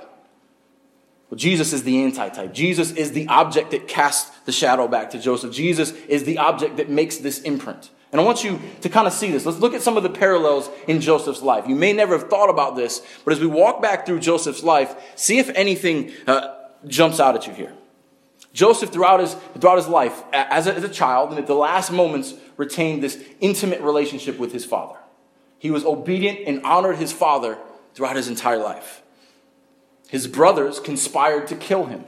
Well, 1.30 1.38
Jesus 1.38 1.74
is 1.74 1.84
the 1.84 2.04
anti-type. 2.04 2.54
Jesus 2.54 2.92
is 2.92 3.12
the 3.12 3.28
object 3.28 3.72
that 3.72 3.90
casts 3.90 4.30
the 4.46 4.54
shadow 4.54 4.88
back 4.88 5.10
to 5.10 5.20
Joseph. 5.20 5.54
Jesus 5.54 5.92
is 6.08 6.24
the 6.24 6.38
object 6.38 6.78
that 6.78 6.90
makes 6.90 7.18
this 7.18 7.42
imprint. 7.42 7.90
And 8.14 8.22
I 8.22 8.24
want 8.24 8.46
you 8.46 8.62
to 8.84 8.88
kind 8.88 9.08
of 9.08 9.14
see 9.14 9.30
this. 9.30 9.46
Let's 9.46 9.60
look 9.60 9.74
at 9.74 9.82
some 9.82 9.98
of 9.98 10.04
the 10.04 10.10
parallels 10.10 10.70
in 10.88 11.02
Joseph's 11.02 11.42
life. 11.42 11.68
You 11.68 11.76
may 11.76 11.92
never 11.92 12.18
have 12.18 12.30
thought 12.30 12.50
about 12.50 12.78
this, 12.78 13.02
but 13.26 13.34
as 13.34 13.42
we 13.42 13.48
walk 13.48 13.82
back 13.82 14.06
through 14.06 14.22
Joseph's 14.22 14.64
life, 14.64 14.96
see 15.18 15.38
if 15.38 15.50
anything 15.50 16.14
uh, 16.26 16.56
jumps 16.88 17.20
out 17.20 17.36
at 17.36 17.46
you 17.46 17.54
here. 17.54 17.74
Joseph, 18.58 18.90
throughout 18.90 19.20
his, 19.20 19.36
throughout 19.60 19.78
his 19.78 19.88
life, 19.88 20.24
as 20.34 20.66
a, 20.66 20.74
as 20.74 20.84
a 20.84 20.90
child 20.90 21.30
and 21.30 21.38
at 21.38 21.46
the 21.46 21.54
last 21.54 21.92
moments, 21.92 22.34
retained 22.58 23.04
this 23.04 23.24
intimate 23.40 23.82
relationship 23.82 24.40
with 24.40 24.52
his 24.52 24.66
father. 24.66 24.98
He 25.60 25.70
was 25.70 25.86
obedient 25.86 26.40
and 26.48 26.64
honored 26.64 26.96
his 26.96 27.14
father 27.14 27.60
throughout 27.94 28.16
his 28.16 28.28
entire 28.28 28.58
life. 28.58 29.04
His 30.10 30.26
brothers 30.26 30.80
conspired 30.80 31.46
to 31.50 31.56
kill 31.56 31.86
him. 31.86 32.06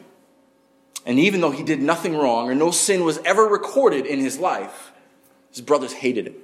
And 1.06 1.20
even 1.20 1.40
though 1.40 1.52
he 1.52 1.62
did 1.62 1.84
nothing 1.84 2.18
wrong 2.18 2.50
or 2.50 2.56
no 2.56 2.72
sin 2.72 3.04
was 3.04 3.20
ever 3.20 3.44
recorded 3.44 4.08
in 4.08 4.18
his 4.18 4.40
life, 4.40 4.92
his 5.52 5.62
brothers 5.62 5.94
hated 5.94 6.26
him. 6.26 6.36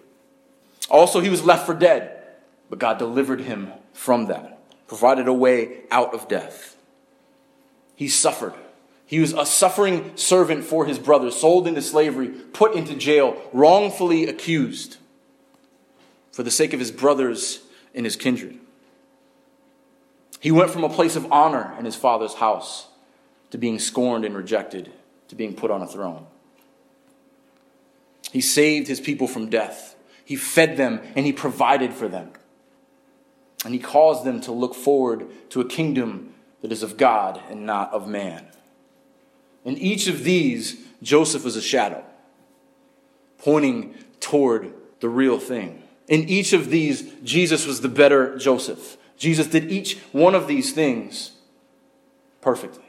Also, 0.88 1.20
he 1.20 1.30
was 1.30 1.44
left 1.44 1.66
for 1.66 1.74
dead, 1.74 2.22
but 2.70 2.78
God 2.78 3.00
delivered 3.00 3.42
him 3.42 3.72
from 3.94 4.28
that, 4.28 4.60
provided 4.88 5.28
a 5.28 5.34
way 5.34 5.78
out 5.90 6.14
of 6.14 6.28
death. 6.28 6.76
He 7.96 8.08
suffered 8.08 8.54
he 9.06 9.20
was 9.20 9.34
a 9.34 9.46
suffering 9.46 10.12
servant 10.16 10.64
for 10.64 10.86
his 10.86 10.98
brothers, 10.98 11.36
sold 11.36 11.68
into 11.68 11.82
slavery, 11.82 12.28
put 12.28 12.74
into 12.74 12.96
jail, 12.96 13.40
wrongfully 13.54 14.28
accused 14.28 14.98
for 16.32 16.44
the 16.44 16.52
sake 16.52 16.74
of 16.74 16.80
his 16.80 16.92
brothers 16.92 17.62
and 17.94 18.06
his 18.06 18.16
kindred. 18.16 18.60
He 20.40 20.52
went 20.52 20.72
from 20.72 20.84
a 20.84 20.90
place 20.90 21.16
of 21.16 21.32
honor 21.32 21.76
in 21.80 21.86
his 21.86 21.96
father's 21.96 22.36
house 22.36 22.88
to 23.52 23.58
being 23.58 23.80
scorned 23.80 24.26
and 24.26 24.36
rejected, 24.36 24.92
to 25.28 25.36
being 25.36 25.56
put 25.56 25.72
on 25.72 25.82
a 25.82 25.88
throne. 25.88 26.26
He 28.32 28.42
saved 28.42 28.88
his 28.88 29.00
people 29.00 29.28
from 29.28 29.50
death. 29.50 29.96
He 30.26 30.36
fed 30.36 30.78
them 30.78 31.00
and 31.16 31.26
he 31.26 31.32
provided 31.32 31.94
for 31.94 32.08
them. 32.08 32.32
And 33.64 33.74
he 33.74 33.80
caused 33.80 34.26
them 34.26 34.42
to 34.42 34.52
look 34.52 34.76
forward 34.76 35.28
to 35.52 35.62
a 35.62 35.66
kingdom 35.66 36.34
that 36.62 36.72
is 36.72 36.84
of 36.84 36.98
God 36.98 37.42
and 37.50 37.66
not 37.66 37.94
of 37.94 38.08
man. 38.08 38.48
In 39.66 39.78
each 39.78 40.08
of 40.08 40.24
these, 40.24 40.78
Joseph 41.02 41.44
was 41.44 41.56
a 41.56 41.62
shadow, 41.62 42.04
pointing 43.40 43.96
toward 44.20 44.74
the 45.00 45.10
real 45.10 45.40
thing. 45.40 45.84
In 46.08 46.30
each 46.30 46.54
of 46.54 46.70
these, 46.70 47.12
Jesus 47.24 47.66
was 47.66 47.82
the 47.82 47.90
better 47.90 48.38
Joseph. 48.38 48.98
Jesus 49.18 49.48
did 49.48 49.72
each 49.72 49.98
one 50.12 50.36
of 50.36 50.48
these 50.48 50.72
things 50.72 51.32
perfectly. 52.42 52.84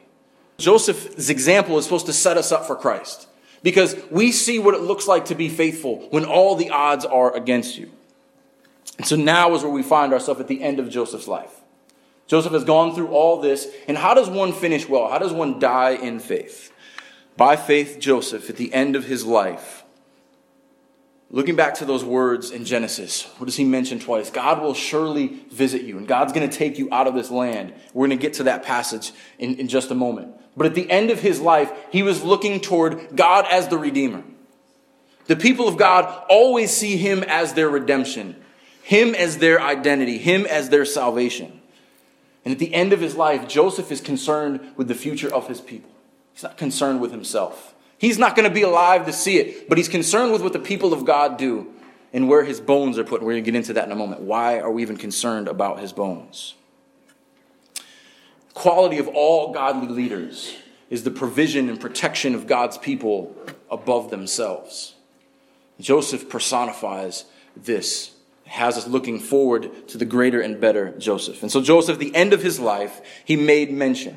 Joseph's 0.59 1.29
example 1.29 1.79
is 1.79 1.85
supposed 1.85 2.07
to 2.07 2.13
set 2.13 2.37
us 2.37 2.53
up 2.53 2.67
for 2.67 2.77
Christ 2.77 3.29
because 3.63 3.97
we 4.11 4.33
see 4.33 4.59
what 4.59 4.75
it 4.75 4.81
looks 4.81 5.07
like 5.07 5.27
to 5.27 5.35
be 5.35 5.49
faithful 5.49 6.07
when 6.11 6.25
all 6.25 6.57
the 6.57 6.71
odds 6.71 7.05
are 7.05 7.35
against 7.35 7.77
you. 7.79 7.91
And 8.99 9.07
so 9.07 9.17
now 9.17 9.55
is 9.55 9.63
where 9.63 9.73
we 9.73 9.83
find 9.83 10.13
ourselves 10.13 10.41
at 10.41 10.49
the 10.49 10.63
end 10.63 10.79
of 10.79 10.89
Joseph's 10.89 11.29
life. 11.29 11.56
Joseph 12.27 12.53
has 12.53 12.65
gone 12.65 12.95
through 12.95 13.09
all 13.09 13.41
this. 13.41 13.69
And 13.87 13.97
how 13.97 14.15
does 14.15 14.29
one 14.29 14.53
finish 14.53 14.89
well? 14.89 15.09
How 15.09 15.19
does 15.19 15.33
one 15.33 15.59
die 15.59 15.91
in 15.91 16.19
faith? 16.19 16.73
By 17.37 17.57
faith, 17.57 17.99
Joseph, 18.01 18.49
at 18.51 18.57
the 18.57 18.73
end 18.73 18.97
of 18.97 19.05
his 19.05 19.25
life, 19.25 19.85
looking 21.31 21.55
back 21.55 21.75
to 21.75 21.85
those 21.85 22.03
words 22.03 22.51
in 22.51 22.65
Genesis, 22.65 23.25
what 23.37 23.47
does 23.47 23.57
he 23.57 23.65
mention 23.65 23.99
twice? 23.99 24.31
God 24.31 24.63
will 24.63 24.75
surely 24.75 25.27
visit 25.51 25.83
you, 25.83 25.99
and 25.99 26.09
God's 26.09 26.33
going 26.33 26.49
to 26.49 26.57
take 26.57 26.79
you 26.79 26.89
out 26.91 27.07
of 27.07 27.15
this 27.15 27.31
land. 27.31 27.75
We're 27.93 28.07
going 28.07 28.19
to 28.19 28.23
get 28.23 28.35
to 28.35 28.45
that 28.45 28.63
passage 28.63 29.13
in, 29.39 29.57
in 29.57 29.69
just 29.69 29.91
a 29.91 29.95
moment. 29.95 30.35
But 30.57 30.67
at 30.67 30.75
the 30.75 30.91
end 30.91 31.11
of 31.11 31.21
his 31.21 31.41
life, 31.41 31.71
he 31.93 32.03
was 32.03 32.25
looking 32.25 32.61
toward 32.61 33.15
God 33.15 33.47
as 33.51 33.69
the 33.69 33.77
Redeemer. 33.77 34.25
The 35.27 35.37
people 35.37 35.69
of 35.69 35.77
God 35.77 36.25
always 36.31 36.71
see 36.71 36.97
him 36.97 37.23
as 37.25 37.53
their 37.53 37.69
redemption. 37.69 38.37
Him 38.87 39.17
as 39.17 39.39
their 39.39 39.61
identity, 39.61 40.17
Him 40.17 40.47
as 40.47 40.69
their 40.69 40.85
salvation. 40.85 41.61
And 42.47 42.53
at 42.53 42.61
the 42.61 42.73
end 42.73 42.93
of 42.93 43.01
his 43.01 43.17
life, 43.17 43.49
Joseph 43.49 43.91
is 43.91 44.01
concerned 44.01 44.61
with 44.77 44.87
the 44.87 44.95
future 44.95 45.35
of 45.35 45.49
his 45.49 45.61
people. 45.61 45.91
He's 46.33 46.45
not 46.45 46.57
concerned 46.57 47.01
with 47.01 47.11
himself. 47.11 47.75
He's 47.99 48.21
not 48.21 48.37
going 48.37 48.49
to 48.49 48.55
be 48.55 48.63
alive 48.63 49.05
to 49.07 49.13
see 49.13 49.39
it, 49.39 49.69
but 49.69 49.79
he's 49.79 49.89
concerned 49.89 50.33
with 50.33 50.43
what 50.43 50.53
the 50.53 50.61
people 50.61 50.93
of 50.93 51.05
God 51.05 51.39
do 51.39 51.67
and 52.13 52.29
where 52.29 52.45
his 52.45 52.61
bones 52.61 52.99
are 52.99 53.05
put. 53.05 53.21
We're 53.21 53.33
going 53.33 53.43
to 53.43 53.51
get 53.51 53.57
into 53.57 53.73
that 53.73 53.87
in 53.87 53.91
a 53.91 53.97
moment. 53.97 54.21
Why 54.21 54.61
are 54.61 54.71
we 54.71 54.83
even 54.83 54.97
concerned 54.97 55.49
about 55.49 55.81
his 55.81 55.93
bones? 55.93 56.55
Quality 58.55 58.99
of 58.99 59.09
all 59.09 59.53
godly 59.53 59.89
leaders 59.89 60.55
is 60.89 61.03
the 61.03 61.11
provision 61.11 61.69
and 61.69 61.81
protection 61.81 62.37
of 62.37 62.47
God's 62.47 62.79
people 62.79 63.35
above 63.69 64.11
themselves. 64.11 64.95
Joseph 65.81 66.29
personifies 66.29 67.25
this, 67.57 68.13
has 68.47 68.77
us 68.77 68.87
looking 68.87 69.19
forward 69.19 69.89
to 69.89 69.99
the 69.99 70.05
greater 70.05 70.41
and 70.41 70.61
better 70.61 70.97
Joseph. 70.99 71.43
And 71.43 71.51
so, 71.51 71.61
Joseph, 71.61 71.99
the 71.99 72.15
end 72.15 72.33
of 72.33 72.43
his 72.43 72.59
life, 72.59 73.01
he 73.25 73.37
made 73.37 73.73
mention. 73.73 74.17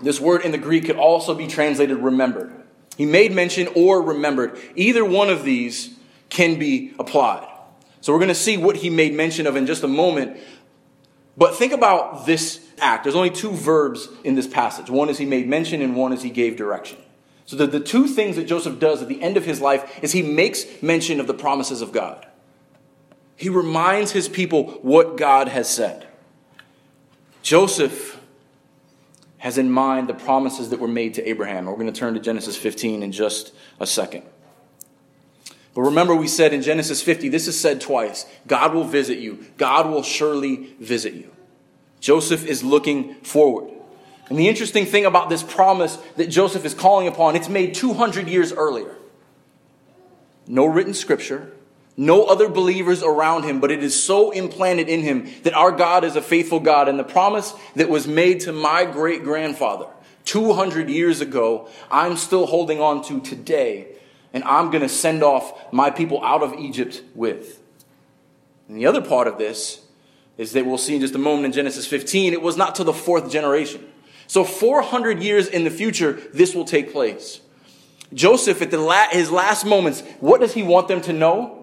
This 0.00 0.20
word 0.20 0.42
in 0.42 0.52
the 0.52 0.58
Greek 0.58 0.86
could 0.86 0.96
also 0.96 1.34
be 1.34 1.46
translated 1.46 1.98
remembered. 1.98 2.52
He 2.96 3.06
made 3.06 3.32
mention 3.32 3.68
or 3.74 4.02
remembered. 4.02 4.58
Either 4.76 5.04
one 5.04 5.30
of 5.30 5.44
these 5.44 5.96
can 6.30 6.58
be 6.58 6.92
applied. 6.98 7.46
So 8.00 8.12
we're 8.12 8.20
going 8.20 8.28
to 8.28 8.34
see 8.34 8.56
what 8.56 8.76
he 8.76 8.90
made 8.90 9.14
mention 9.14 9.46
of 9.46 9.56
in 9.56 9.66
just 9.66 9.82
a 9.82 9.88
moment. 9.88 10.38
But 11.36 11.56
think 11.56 11.72
about 11.72 12.26
this 12.26 12.64
act. 12.80 13.04
There's 13.04 13.16
only 13.16 13.30
two 13.30 13.50
verbs 13.50 14.08
in 14.24 14.34
this 14.34 14.46
passage. 14.46 14.90
One 14.90 15.08
is 15.08 15.18
he 15.18 15.26
made 15.26 15.48
mention, 15.48 15.82
and 15.82 15.96
one 15.96 16.12
is 16.12 16.22
he 16.22 16.30
gave 16.30 16.56
direction. 16.56 16.98
So 17.46 17.56
the, 17.56 17.66
the 17.66 17.80
two 17.80 18.06
things 18.06 18.36
that 18.36 18.44
Joseph 18.44 18.78
does 18.78 19.02
at 19.02 19.08
the 19.08 19.22
end 19.22 19.36
of 19.36 19.44
his 19.44 19.60
life 19.60 19.98
is 20.02 20.12
he 20.12 20.22
makes 20.22 20.64
mention 20.82 21.18
of 21.18 21.26
the 21.26 21.34
promises 21.34 21.80
of 21.80 21.92
God. 21.92 22.26
He 23.38 23.48
reminds 23.48 24.10
his 24.10 24.28
people 24.28 24.72
what 24.82 25.16
God 25.16 25.46
has 25.46 25.70
said. 25.70 26.08
Joseph 27.40 28.20
has 29.38 29.56
in 29.56 29.70
mind 29.70 30.08
the 30.08 30.14
promises 30.14 30.70
that 30.70 30.80
were 30.80 30.88
made 30.88 31.14
to 31.14 31.26
Abraham. 31.26 31.66
We're 31.66 31.74
going 31.74 31.86
to 31.86 31.92
turn 31.92 32.14
to 32.14 32.20
Genesis 32.20 32.56
15 32.56 33.04
in 33.04 33.12
just 33.12 33.54
a 33.78 33.86
second. 33.86 34.24
But 35.72 35.82
remember, 35.82 36.16
we 36.16 36.26
said 36.26 36.52
in 36.52 36.62
Genesis 36.62 37.00
50, 37.00 37.28
this 37.28 37.46
is 37.46 37.58
said 37.58 37.80
twice 37.80 38.26
God 38.48 38.74
will 38.74 38.82
visit 38.82 39.18
you, 39.18 39.46
God 39.56 39.88
will 39.88 40.02
surely 40.02 40.74
visit 40.80 41.14
you. 41.14 41.30
Joseph 42.00 42.44
is 42.44 42.64
looking 42.64 43.14
forward. 43.22 43.72
And 44.28 44.36
the 44.36 44.48
interesting 44.48 44.84
thing 44.84 45.06
about 45.06 45.28
this 45.28 45.44
promise 45.44 45.96
that 46.16 46.26
Joseph 46.26 46.64
is 46.64 46.74
calling 46.74 47.06
upon, 47.06 47.36
it's 47.36 47.48
made 47.48 47.74
200 47.74 48.26
years 48.26 48.52
earlier. 48.52 48.96
No 50.48 50.66
written 50.66 50.92
scripture, 50.92 51.52
no 51.98 52.22
other 52.26 52.48
believers 52.48 53.02
around 53.02 53.42
him, 53.42 53.58
but 53.58 53.72
it 53.72 53.82
is 53.82 54.00
so 54.00 54.30
implanted 54.30 54.88
in 54.88 55.02
him 55.02 55.28
that 55.42 55.52
our 55.52 55.72
God 55.72 56.04
is 56.04 56.14
a 56.14 56.22
faithful 56.22 56.60
God. 56.60 56.88
And 56.88 56.96
the 56.96 57.04
promise 57.04 57.52
that 57.74 57.90
was 57.90 58.06
made 58.06 58.40
to 58.42 58.52
my 58.52 58.84
great 58.84 59.24
grandfather 59.24 59.88
200 60.24 60.88
years 60.88 61.20
ago, 61.20 61.68
I'm 61.90 62.16
still 62.16 62.46
holding 62.46 62.80
on 62.80 63.02
to 63.06 63.20
today. 63.20 63.88
And 64.32 64.44
I'm 64.44 64.70
going 64.70 64.82
to 64.82 64.88
send 64.88 65.24
off 65.24 65.72
my 65.72 65.90
people 65.90 66.22
out 66.22 66.44
of 66.44 66.54
Egypt 66.54 67.02
with. 67.16 67.60
And 68.68 68.76
the 68.76 68.86
other 68.86 69.02
part 69.02 69.26
of 69.26 69.36
this 69.36 69.80
is 70.36 70.52
that 70.52 70.64
we'll 70.64 70.78
see 70.78 70.94
in 70.94 71.00
just 71.00 71.16
a 71.16 71.18
moment 71.18 71.46
in 71.46 71.52
Genesis 71.52 71.84
15, 71.88 72.32
it 72.32 72.42
was 72.42 72.56
not 72.56 72.76
to 72.76 72.84
the 72.84 72.92
fourth 72.92 73.28
generation. 73.28 73.84
So 74.28 74.44
400 74.44 75.20
years 75.20 75.48
in 75.48 75.64
the 75.64 75.70
future, 75.70 76.12
this 76.32 76.54
will 76.54 76.66
take 76.66 76.92
place. 76.92 77.40
Joseph, 78.14 78.62
at 78.62 78.72
la- 78.72 79.08
his 79.08 79.32
last 79.32 79.64
moments, 79.64 80.02
what 80.20 80.40
does 80.40 80.54
he 80.54 80.62
want 80.62 80.86
them 80.86 81.00
to 81.00 81.12
know? 81.12 81.57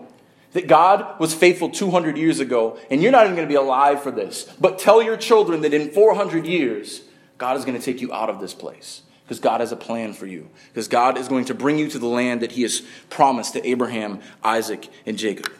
That 0.56 0.68
God 0.68 1.20
was 1.20 1.34
faithful 1.34 1.70
200 1.70 2.18
years 2.18 2.40
ago, 2.40 2.80
and 2.90 3.04
you're 3.04 3.12
not 3.12 3.26
even 3.26 3.36
going 3.36 3.46
to 3.46 3.52
be 3.52 3.58
alive 3.58 4.02
for 4.02 4.10
this. 4.10 4.44
But 4.58 4.80
tell 4.80 5.04
your 5.04 5.18
children 5.18 5.60
that 5.62 5.74
in 5.74 5.92
400 5.92 6.46
years, 6.48 7.02
God 7.38 7.58
is 7.58 7.66
going 7.66 7.78
to 7.78 7.84
take 7.84 8.00
you 8.00 8.14
out 8.14 8.30
of 8.30 8.40
this 8.40 8.54
place 8.54 9.02
because 9.26 9.42
God 9.42 9.60
has 9.60 9.74
a 9.74 9.76
plan 9.76 10.14
for 10.14 10.26
you. 10.26 10.50
Because 10.70 10.88
God 10.88 11.18
is 11.18 11.28
going 11.28 11.44
to 11.46 11.54
bring 11.54 11.78
you 11.78 11.90
to 11.90 12.00
the 12.00 12.08
land 12.08 12.42
that 12.42 12.54
He 12.54 12.62
has 12.62 12.82
promised 13.10 13.52
to 13.52 13.68
Abraham, 13.68 14.22
Isaac, 14.46 14.88
and 15.06 15.18
Jacob. 15.18 15.52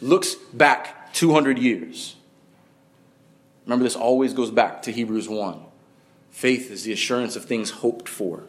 Looks 0.00 0.34
back 0.34 1.12
200 1.12 1.56
years. 1.56 2.16
Remember, 3.64 3.84
this 3.84 3.94
always 3.94 4.34
goes 4.34 4.50
back 4.50 4.82
to 4.82 4.90
Hebrews 4.90 5.28
1. 5.28 5.60
Faith 6.32 6.68
is 6.72 6.82
the 6.82 6.92
assurance 6.92 7.36
of 7.36 7.44
things 7.44 7.70
hoped 7.70 8.08
for, 8.08 8.42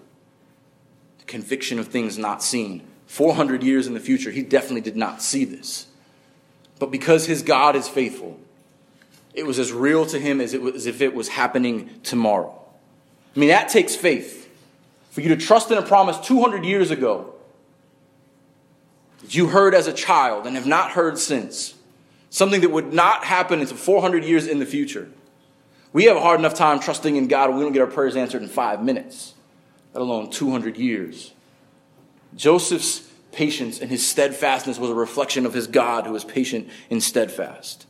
the 1.19 1.25
conviction 1.25 1.77
of 1.77 1.89
things 1.89 2.17
not 2.17 2.41
seen. 2.41 2.87
400 3.11 3.61
years 3.61 3.87
in 3.87 3.93
the 3.93 3.99
future, 3.99 4.31
he 4.31 4.41
definitely 4.41 4.79
did 4.79 4.95
not 4.95 5.21
see 5.21 5.43
this. 5.43 5.85
But 6.79 6.91
because 6.91 7.25
his 7.25 7.43
God 7.43 7.75
is 7.75 7.89
faithful, 7.89 8.39
it 9.33 9.45
was 9.45 9.59
as 9.59 9.73
real 9.73 10.05
to 10.05 10.17
him 10.17 10.39
as, 10.39 10.53
it 10.53 10.61
was, 10.61 10.75
as 10.75 10.85
if 10.85 11.01
it 11.01 11.13
was 11.13 11.27
happening 11.27 11.89
tomorrow. 12.03 12.57
I 13.35 13.39
mean, 13.39 13.49
that 13.49 13.67
takes 13.67 13.97
faith. 13.97 14.49
For 15.09 15.19
you 15.19 15.27
to 15.27 15.35
trust 15.35 15.69
in 15.71 15.77
a 15.77 15.81
promise 15.81 16.25
200 16.25 16.63
years 16.63 16.89
ago 16.89 17.33
that 19.19 19.35
you 19.35 19.47
heard 19.47 19.75
as 19.75 19.87
a 19.87 19.93
child 19.93 20.47
and 20.47 20.55
have 20.55 20.65
not 20.65 20.91
heard 20.91 21.17
since, 21.17 21.75
something 22.29 22.61
that 22.61 22.71
would 22.71 22.93
not 22.93 23.25
happen 23.25 23.59
until 23.59 23.75
400 23.75 24.23
years 24.23 24.47
in 24.47 24.59
the 24.59 24.65
future. 24.65 25.09
We 25.91 26.05
have 26.05 26.15
a 26.15 26.21
hard 26.21 26.39
enough 26.39 26.53
time 26.53 26.79
trusting 26.79 27.17
in 27.17 27.27
God 27.27 27.49
when 27.49 27.57
we 27.57 27.65
don't 27.65 27.73
get 27.73 27.81
our 27.81 27.87
prayers 27.87 28.15
answered 28.15 28.41
in 28.41 28.47
five 28.47 28.81
minutes, 28.81 29.33
let 29.93 29.99
alone 29.99 30.29
200 30.29 30.77
years. 30.77 31.33
Joseph's 32.35 33.09
patience 33.31 33.79
and 33.79 33.89
his 33.89 34.07
steadfastness 34.07 34.77
was 34.77 34.89
a 34.89 34.95
reflection 34.95 35.45
of 35.45 35.53
his 35.53 35.67
God 35.67 36.05
who 36.05 36.13
was 36.13 36.23
patient 36.23 36.69
and 36.89 37.01
steadfast. 37.01 37.85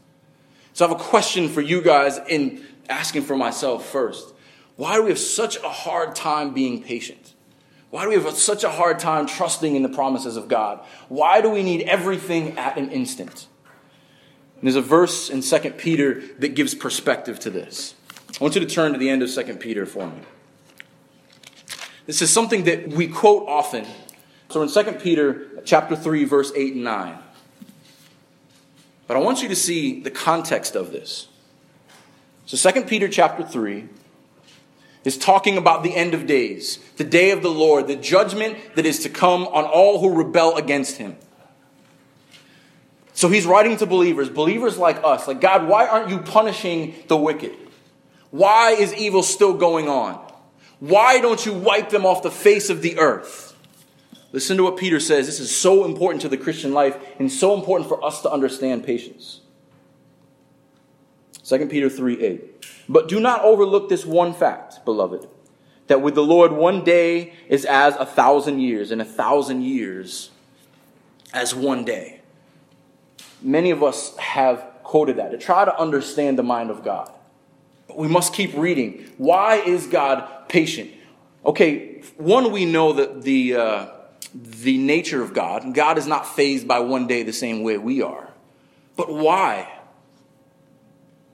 So 0.74 0.86
I 0.86 0.90
have 0.90 1.00
a 1.00 1.04
question 1.04 1.50
for 1.50 1.62
you 1.62 1.82
guys 1.82 2.20
in 2.30 2.64
asking 2.90 3.24
for 3.24 3.36
myself 3.36 3.86
first. 3.86 4.34
Why 4.76 4.96
do 4.96 5.04
we 5.04 5.10
have 5.10 5.20
such 5.20 5.58
a 5.58 5.70
hard 5.70 6.16
time 6.16 6.54
being 6.54 6.82
patient? 6.82 7.34
Why 7.90 8.04
do 8.04 8.10
we 8.10 8.16
have 8.16 8.34
such 8.36 8.64
a 8.64 8.70
hard 8.70 9.00
time 9.00 9.26
trusting 9.26 9.76
in 9.76 9.84
the 9.84 9.90
promises 9.90 10.38
of 10.38 10.48
God? 10.48 10.80
Why 11.10 11.42
do 11.42 11.50
we 11.50 11.62
need 11.62 11.84
everything 11.84 12.58
at 12.58 12.78
an 12.78 12.90
instant? 12.90 13.48
And 14.56 14.64
there's 14.64 14.76
a 14.76 14.82
verse 14.82 15.30
in 15.30 15.42
2 15.42 15.72
Peter 15.72 16.22
that 16.40 16.56
gives 16.56 16.74
perspective 16.74 17.40
to 17.42 17.50
this. 17.50 17.96
I 18.40 18.44
want 18.44 18.56
you 18.56 18.62
to 18.62 18.68
turn 18.68 18.94
to 18.94 18.98
the 18.98 19.10
end 19.10 19.22
of 19.24 19.30
2 19.30 19.56
Peter 19.56 19.86
for 19.86 20.08
me. 20.08 20.22
This 22.06 22.22
is 22.22 22.30
something 22.30 22.64
that 22.64 22.90
we 22.90 23.08
quote 23.08 23.48
often 23.48 23.86
so 24.52 24.62
in 24.62 24.70
2 24.70 25.00
Peter 25.00 25.62
chapter 25.66 25.96
3 25.96 26.24
verse 26.26 26.52
8 26.56 26.76
and 26.76 26.84
9. 26.84 27.18
But 29.08 29.18
I 29.18 29.20
want 29.20 29.42
you 29.42 29.50
to 29.50 29.56
see 29.56 30.00
the 30.00 30.12
context 30.12 30.76
of 30.76 30.92
this. 30.92 31.28
So 32.46 32.72
2 32.72 32.84
Peter 32.84 33.08
chapter 33.08 33.44
3 33.44 33.88
is 35.04 35.18
talking 35.18 35.58
about 35.58 35.84
the 35.84 35.96
end 35.96 36.14
of 36.14 36.28
days, 36.28 36.80
the 36.98 37.04
day 37.04 37.32
of 37.32 37.42
the 37.42 37.50
Lord, 37.50 37.88
the 37.88 37.96
judgment 37.96 38.58
that 38.76 38.86
is 38.86 39.00
to 39.00 39.10
come 39.10 39.48
on 39.48 39.66
all 39.66 40.00
who 40.00 40.16
rebel 40.16 40.56
against 40.56 40.98
him. 40.98 41.16
So 43.14 43.30
he's 43.30 43.46
writing 43.46 43.78
to 43.78 43.86
believers, 43.86 44.30
believers 44.30 44.78
like 44.78 45.04
us, 45.04 45.28
like, 45.28 45.42
God, 45.42 45.68
why 45.68 45.88
aren't 45.88 46.10
you 46.10 46.20
punishing 46.20 46.96
the 47.08 47.18
wicked? 47.18 47.56
Why 48.30 48.72
is 48.72 48.94
evil 48.94 49.24
still 49.24 49.54
going 49.54 49.90
on? 49.90 50.16
Why 50.80 51.20
don't 51.20 51.46
you 51.46 51.54
wipe 51.54 51.90
them 51.90 52.06
off 52.06 52.24
the 52.24 52.32
face 52.32 52.70
of 52.70 52.82
the 52.82 52.98
earth? 52.98 53.51
Listen 54.34 54.58
to 54.58 54.64
what 54.64 54.78
Peter 54.78 55.00
says. 55.00 55.26
This 55.26 55.40
is 55.40 55.56
so 55.56 55.84
important 55.86 56.22
to 56.22 56.30
the 56.30 56.38
Christian 56.38 56.74
life 56.74 56.98
and 57.20 57.32
so 57.32 57.54
important 57.54 57.90
for 57.90 58.04
us 58.04 58.22
to 58.22 58.32
understand 58.32 58.86
patience. 58.86 59.42
2 61.44 61.68
Peter 61.68 61.90
3 61.90 62.24
8. 62.24 62.66
But 62.88 63.08
do 63.08 63.20
not 63.20 63.42
overlook 63.42 63.90
this 63.90 64.06
one 64.06 64.34
fact, 64.34 64.86
beloved, 64.86 65.28
that 65.88 66.02
with 66.02 66.16
the 66.16 66.24
Lord 66.24 66.54
one 66.54 66.84
day 66.84 67.34
is 67.50 67.66
as 67.66 67.96
a 67.96 68.06
thousand 68.06 68.60
years, 68.60 68.92
and 68.92 69.02
a 69.02 69.06
thousand 69.06 69.64
years 69.64 70.30
as 71.34 71.54
one 71.54 71.84
day. 71.84 72.22
Many 73.42 73.72
of 73.72 73.84
us 73.84 74.16
have 74.18 74.66
quoted 74.84 75.18
that 75.18 75.32
to 75.32 75.38
try 75.38 75.66
to 75.66 75.78
understand 75.78 76.38
the 76.38 76.44
mind 76.44 76.70
of 76.70 76.84
God. 76.84 77.12
But 77.88 77.98
we 77.98 78.08
must 78.08 78.34
keep 78.34 78.56
reading. 78.56 79.12
Why 79.18 79.56
is 79.56 79.88
God 79.88 80.48
patient? 80.48 80.92
Okay, 81.46 82.04
one, 82.16 82.52
we 82.52 82.66
know 82.66 82.94
that 82.94 83.24
the. 83.24 83.56
Uh, 83.56 83.88
the 84.34 84.78
nature 84.78 85.22
of 85.22 85.34
God. 85.34 85.74
God 85.74 85.98
is 85.98 86.08
not 86.08 86.28
fazed 86.28 86.68
by 86.68 86.80
one 86.80 87.08
day 87.08 87.24
the 87.24 87.34
same 87.34 87.64
way 87.64 87.78
we 87.78 88.02
are. 88.02 88.30
But 88.96 89.14
why 89.14 89.72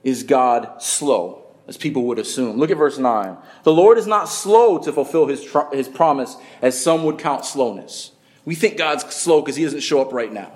is 0.02 0.22
God 0.22 0.82
slow, 0.82 1.44
as 1.66 1.76
people 1.76 2.04
would 2.04 2.18
assume? 2.18 2.56
Look 2.56 2.70
at 2.70 2.76
verse 2.76 2.98
9. 2.98 3.36
The 3.64 3.72
Lord 3.72 3.98
is 3.98 4.06
not 4.06 4.28
slow 4.28 4.78
to 4.78 4.92
fulfill 4.92 5.26
his, 5.26 5.44
tr- 5.44 5.72
his 5.72 5.88
promise, 5.88 6.36
as 6.62 6.80
some 6.80 7.04
would 7.04 7.18
count 7.18 7.44
slowness. 7.44 8.12
We 8.44 8.54
think 8.54 8.78
God's 8.78 9.04
slow 9.14 9.42
because 9.42 9.56
he 9.56 9.64
doesn't 9.64 9.80
show 9.80 10.00
up 10.00 10.12
right 10.12 10.32
now. 10.32 10.52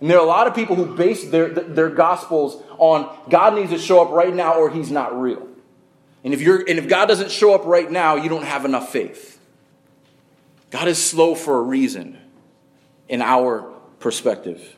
And 0.00 0.10
there 0.10 0.18
are 0.18 0.24
a 0.24 0.28
lot 0.28 0.46
of 0.46 0.54
people 0.54 0.76
who 0.76 0.94
base 0.94 1.28
their, 1.30 1.48
their 1.48 1.88
gospels 1.88 2.62
on 2.78 3.16
God 3.30 3.54
needs 3.54 3.70
to 3.70 3.78
show 3.78 4.02
up 4.02 4.10
right 4.10 4.34
now 4.34 4.54
or 4.54 4.70
he's 4.70 4.90
not 4.90 5.18
real. 5.18 5.48
And 6.22 6.34
if, 6.34 6.40
you're, 6.40 6.58
and 6.58 6.78
if 6.78 6.88
God 6.88 7.06
doesn't 7.06 7.30
show 7.30 7.54
up 7.54 7.64
right 7.64 7.90
now, 7.90 8.16
you 8.16 8.28
don't 8.28 8.44
have 8.44 8.64
enough 8.64 8.90
faith. 8.90 9.35
God 10.76 10.88
is 10.88 11.02
slow 11.02 11.34
for 11.34 11.56
a 11.56 11.62
reason 11.62 12.18
in 13.08 13.22
our 13.22 13.62
perspective. 13.98 14.76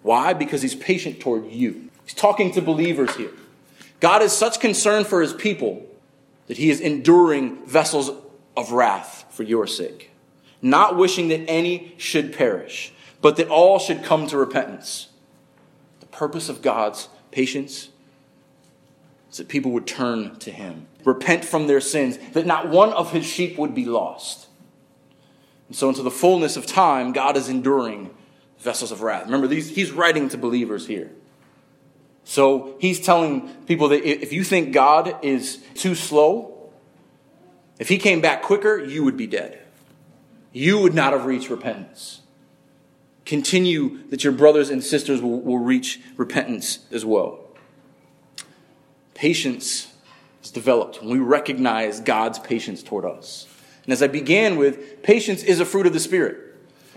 Why? 0.00 0.32
Because 0.32 0.62
he's 0.62 0.74
patient 0.74 1.20
toward 1.20 1.52
you. 1.52 1.90
He's 2.04 2.14
talking 2.14 2.52
to 2.52 2.62
believers 2.62 3.14
here. 3.14 3.32
God 4.00 4.22
is 4.22 4.32
such 4.32 4.60
concern 4.60 5.04
for 5.04 5.20
his 5.20 5.34
people 5.34 5.84
that 6.46 6.56
he 6.56 6.70
is 6.70 6.80
enduring 6.80 7.66
vessels 7.66 8.12
of 8.56 8.72
wrath 8.72 9.26
for 9.28 9.42
your 9.42 9.66
sake, 9.66 10.10
not 10.62 10.96
wishing 10.96 11.28
that 11.28 11.50
any 11.50 11.94
should 11.98 12.32
perish, 12.32 12.90
but 13.20 13.36
that 13.36 13.48
all 13.48 13.78
should 13.78 14.04
come 14.04 14.26
to 14.28 14.38
repentance. 14.38 15.08
The 16.00 16.06
purpose 16.06 16.48
of 16.48 16.62
God's 16.62 17.10
patience 17.30 17.90
is 19.30 19.36
that 19.36 19.48
people 19.48 19.70
would 19.72 19.86
turn 19.86 20.36
to 20.36 20.50
him, 20.50 20.86
repent 21.04 21.44
from 21.44 21.66
their 21.66 21.82
sins, 21.82 22.16
that 22.32 22.46
not 22.46 22.70
one 22.70 22.94
of 22.94 23.12
his 23.12 23.26
sheep 23.26 23.58
would 23.58 23.74
be 23.74 23.84
lost. 23.84 24.48
And 25.68 25.76
so, 25.76 25.88
into 25.88 26.02
the 26.02 26.10
fullness 26.10 26.56
of 26.56 26.66
time, 26.66 27.12
God 27.12 27.36
is 27.36 27.48
enduring 27.48 28.10
vessels 28.58 28.92
of 28.92 29.02
wrath. 29.02 29.24
Remember, 29.24 29.46
these, 29.46 29.70
he's 29.70 29.92
writing 29.92 30.28
to 30.30 30.38
believers 30.38 30.86
here. 30.86 31.10
So, 32.24 32.76
he's 32.80 33.00
telling 33.00 33.48
people 33.66 33.88
that 33.88 34.04
if 34.04 34.32
you 34.32 34.44
think 34.44 34.72
God 34.72 35.16
is 35.22 35.62
too 35.74 35.94
slow, 35.94 36.72
if 37.78 37.88
he 37.88 37.98
came 37.98 38.20
back 38.20 38.42
quicker, 38.42 38.78
you 38.78 39.04
would 39.04 39.16
be 39.16 39.26
dead. 39.26 39.60
You 40.52 40.78
would 40.80 40.94
not 40.94 41.12
have 41.12 41.24
reached 41.24 41.50
repentance. 41.50 42.20
Continue 43.24 44.06
that 44.10 44.22
your 44.22 44.32
brothers 44.32 44.70
and 44.70 44.84
sisters 44.84 45.20
will, 45.20 45.40
will 45.40 45.58
reach 45.58 46.00
repentance 46.16 46.80
as 46.92 47.04
well. 47.04 47.40
Patience 49.14 49.92
is 50.42 50.50
developed 50.50 51.00
when 51.00 51.10
we 51.10 51.18
recognize 51.18 52.00
God's 52.00 52.38
patience 52.38 52.82
toward 52.82 53.04
us. 53.04 53.46
And 53.84 53.92
as 53.92 54.02
I 54.02 54.06
began 54.06 54.56
with, 54.56 55.02
patience 55.02 55.42
is 55.42 55.60
a 55.60 55.64
fruit 55.64 55.86
of 55.86 55.92
the 55.92 56.00
Spirit. 56.00 56.38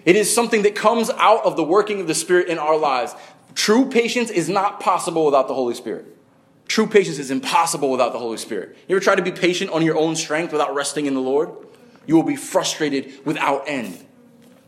It 0.05 0.15
is 0.15 0.33
something 0.33 0.61
that 0.63 0.75
comes 0.75 1.09
out 1.09 1.43
of 1.43 1.57
the 1.57 1.63
working 1.63 1.99
of 1.99 2.07
the 2.07 2.15
Spirit 2.15 2.47
in 2.47 2.57
our 2.57 2.77
lives. 2.77 3.13
True 3.55 3.89
patience 3.89 4.29
is 4.29 4.47
not 4.47 4.79
possible 4.79 5.25
without 5.25 5.47
the 5.47 5.53
Holy 5.53 5.73
Spirit. 5.73 6.05
True 6.67 6.87
patience 6.87 7.17
is 7.17 7.31
impossible 7.31 7.91
without 7.91 8.13
the 8.13 8.19
Holy 8.19 8.37
Spirit. 8.37 8.77
You 8.87 8.95
ever 8.95 9.03
try 9.03 9.15
to 9.15 9.21
be 9.21 9.31
patient 9.31 9.71
on 9.71 9.83
your 9.83 9.97
own 9.97 10.15
strength 10.15 10.51
without 10.51 10.75
resting 10.75 11.05
in 11.05 11.13
the 11.13 11.21
Lord? 11.21 11.49
You 12.05 12.15
will 12.15 12.23
be 12.23 12.35
frustrated 12.35 13.25
without 13.25 13.63
end. 13.67 14.05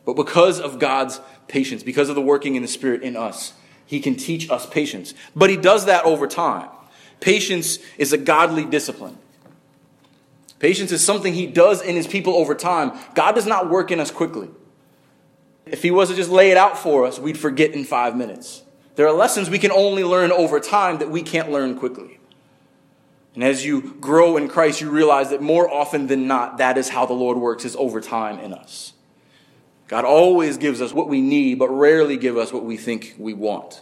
But 0.05 0.15
because 0.15 0.60
of 0.60 0.79
God's 0.79 1.21
patience, 1.47 1.84
because 1.84 2.10
of 2.10 2.15
the 2.15 2.21
working 2.21 2.55
in 2.55 2.62
the 2.62 2.67
Spirit 2.67 3.03
in 3.03 3.15
us, 3.15 3.53
He 3.86 3.99
can 3.99 4.15
teach 4.15 4.49
us 4.49 4.65
patience. 4.65 5.13
But 5.36 5.49
He 5.49 5.58
does 5.58 5.86
that 5.86 6.03
over 6.05 6.27
time. 6.27 6.69
Patience 7.19 7.79
is 7.97 8.13
a 8.13 8.17
godly 8.17 8.65
discipline. 8.65 9.17
Patience 10.60 10.91
is 10.91 11.04
something 11.04 11.34
he 11.34 11.48
does 11.48 11.82
in 11.82 11.95
his 11.95 12.06
people 12.08 12.36
over 12.36 12.54
time. 12.54 12.91
God 13.15 13.34
does 13.34 13.48
not 13.48 13.69
work 13.69 13.91
in 13.91 14.00
us 14.00 14.12
quickly. 14.12 14.50
If 15.65 15.82
he 15.82 15.91
was 15.91 16.10
to 16.10 16.15
just 16.15 16.30
lay 16.30 16.52
it 16.52 16.58
out 16.58 16.78
for 16.78 17.06
us, 17.06 17.19
we'd 17.19 17.38
forget 17.38 17.72
in 17.72 17.86
five 17.86 18.15
minutes. 18.15 18.63
There 18.95 19.08
are 19.08 19.13
lessons 19.13 19.50
we 19.50 19.60
can 19.60 19.72
only 19.72 20.04
learn 20.04 20.32
over 20.32 20.60
time 20.60 20.98
that 20.98 21.10
we 21.10 21.22
can't 21.22 21.50
learn 21.52 21.78
quickly. 21.78 22.19
And 23.36 23.43
as 23.43 23.65
you 23.65 23.93
grow 23.93 24.36
in 24.36 24.50
Christ, 24.50 24.82
you 24.82 24.89
realize 24.89 25.30
that 25.30 25.41
more 25.41 25.72
often 25.72 26.08
than 26.08 26.28
not, 26.28 26.58
that 26.58 26.78
is 26.78 26.89
how 26.89 27.06
the 27.06 27.13
Lord 27.13 27.38
works, 27.38 27.63
is 27.63 27.76
over 27.78 28.02
time 28.02 28.39
in 28.39 28.54
us. 28.54 28.93
God 29.88 30.04
always 30.04 30.58
gives 30.58 30.82
us 30.82 30.91
what 30.91 31.08
we 31.08 31.22
need, 31.22 31.58
but 31.58 31.69
rarely 31.69 32.17
give 32.17 32.38
us 32.38 32.52
what 32.52 32.65
we 32.65 32.76
think 32.76 33.15
we 33.17 33.34
want. 33.34 33.82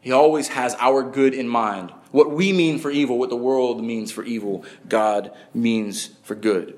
He 0.00 0.12
always 0.12 0.48
has 0.48 0.76
our 0.78 1.02
good 1.02 1.32
in 1.32 1.48
mind. 1.48 1.92
What 2.10 2.30
we 2.32 2.52
mean 2.52 2.78
for 2.78 2.90
evil, 2.90 3.18
what 3.18 3.30
the 3.30 3.36
world 3.36 3.82
means 3.84 4.10
for 4.10 4.24
evil, 4.24 4.64
God 4.88 5.32
means 5.54 6.10
for 6.22 6.34
good. 6.34 6.76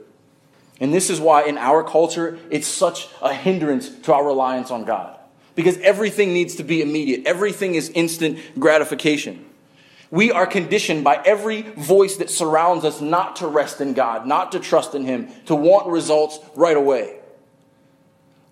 And 0.81 0.93
this 0.93 1.11
is 1.11 1.21
why 1.21 1.45
in 1.45 1.59
our 1.59 1.85
culture, 1.85 2.39
it's 2.51 2.67
such 2.67 3.09
a 3.23 3.33
hindrance 3.33 3.89
to 4.01 4.13
our 4.13 4.27
reliance 4.27 4.71
on 4.71 4.85
God. 4.85 5.17
Because 5.55 5.79
everything 5.79 6.33
needs 6.33 6.57
to 6.57 6.65
be 6.65 6.83
immediate, 6.83 7.27
everything 7.27 7.75
is 7.75 7.91
instant 7.91 8.39
gratification. 8.59 9.45
We 10.11 10.31
are 10.31 10.47
conditioned 10.47 11.05
by 11.05 11.23
every 11.25 11.63
voice 11.63 12.17
that 12.17 12.29
surrounds 12.29 12.85
us 12.85 13.01
not 13.01 13.37
to 13.37 13.47
rest 13.47 13.81
in 13.81 13.95
God, 13.95 14.27
not 14.27 14.53
to 14.53 14.61
trust 14.61 14.95
in 14.95 15.05
Him, 15.05 15.29
to 15.47 15.55
want 15.55 15.87
results 15.87 16.39
right 16.55 16.77
away. 16.77 17.19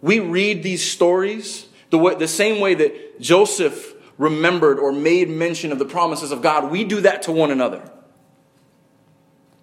We 0.00 0.20
read 0.20 0.62
these 0.62 0.88
stories 0.88 1.66
the, 1.90 1.98
way, 1.98 2.14
the 2.14 2.28
same 2.28 2.60
way 2.60 2.74
that 2.74 3.20
Joseph 3.20 3.94
remembered 4.20 4.78
or 4.78 4.92
made 4.92 5.30
mention 5.30 5.72
of 5.72 5.78
the 5.78 5.84
promises 5.86 6.30
of 6.30 6.42
God, 6.42 6.70
we 6.70 6.84
do 6.84 7.00
that 7.00 7.22
to 7.22 7.32
one 7.32 7.50
another. 7.50 7.90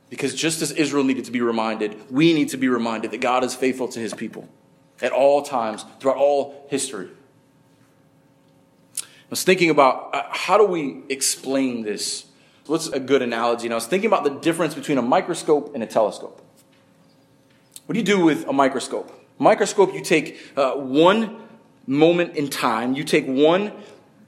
Because 0.09 0.33
just 0.33 0.63
as 0.63 0.71
Israel 0.71 1.03
needed 1.03 1.25
to 1.25 1.31
be 1.31 1.41
reminded, 1.41 2.11
we 2.11 2.33
need 2.33 2.49
to 2.49 2.57
be 2.57 2.67
reminded 2.67 3.11
that 3.11 3.21
God 3.21 3.43
is 3.43 3.53
faithful 3.53 3.87
to 3.89 3.99
his 3.99 4.15
people 4.15 4.49
at 4.99 5.11
all 5.11 5.43
times, 5.43 5.85
throughout 5.99 6.17
all 6.17 6.65
history. 6.71 7.07
I 8.99 9.29
was 9.29 9.43
thinking 9.43 9.69
about 9.69 10.15
uh, 10.15 10.23
how 10.31 10.57
do 10.57 10.65
we 10.65 11.03
explain 11.07 11.83
this? 11.83 12.25
What's 12.65 12.87
a 12.87 12.99
good 12.99 13.21
analogy? 13.21 13.67
And 13.67 13.73
I 13.73 13.77
was 13.77 13.85
thinking 13.85 14.07
about 14.07 14.23
the 14.23 14.31
difference 14.39 14.73
between 14.73 14.97
a 14.97 15.03
microscope 15.03 15.75
and 15.75 15.83
a 15.83 15.87
telescope. 15.87 16.41
What 17.85 17.93
do 17.93 17.99
you 17.99 18.05
do 18.05 18.25
with 18.25 18.47
a 18.47 18.53
microscope? 18.53 19.13
Microscope, 19.37 19.93
you 19.93 20.01
take 20.01 20.39
uh, 20.57 20.71
one 20.71 21.41
moment 21.85 22.35
in 22.35 22.49
time, 22.49 22.95
you 22.95 23.03
take 23.03 23.27
one 23.27 23.71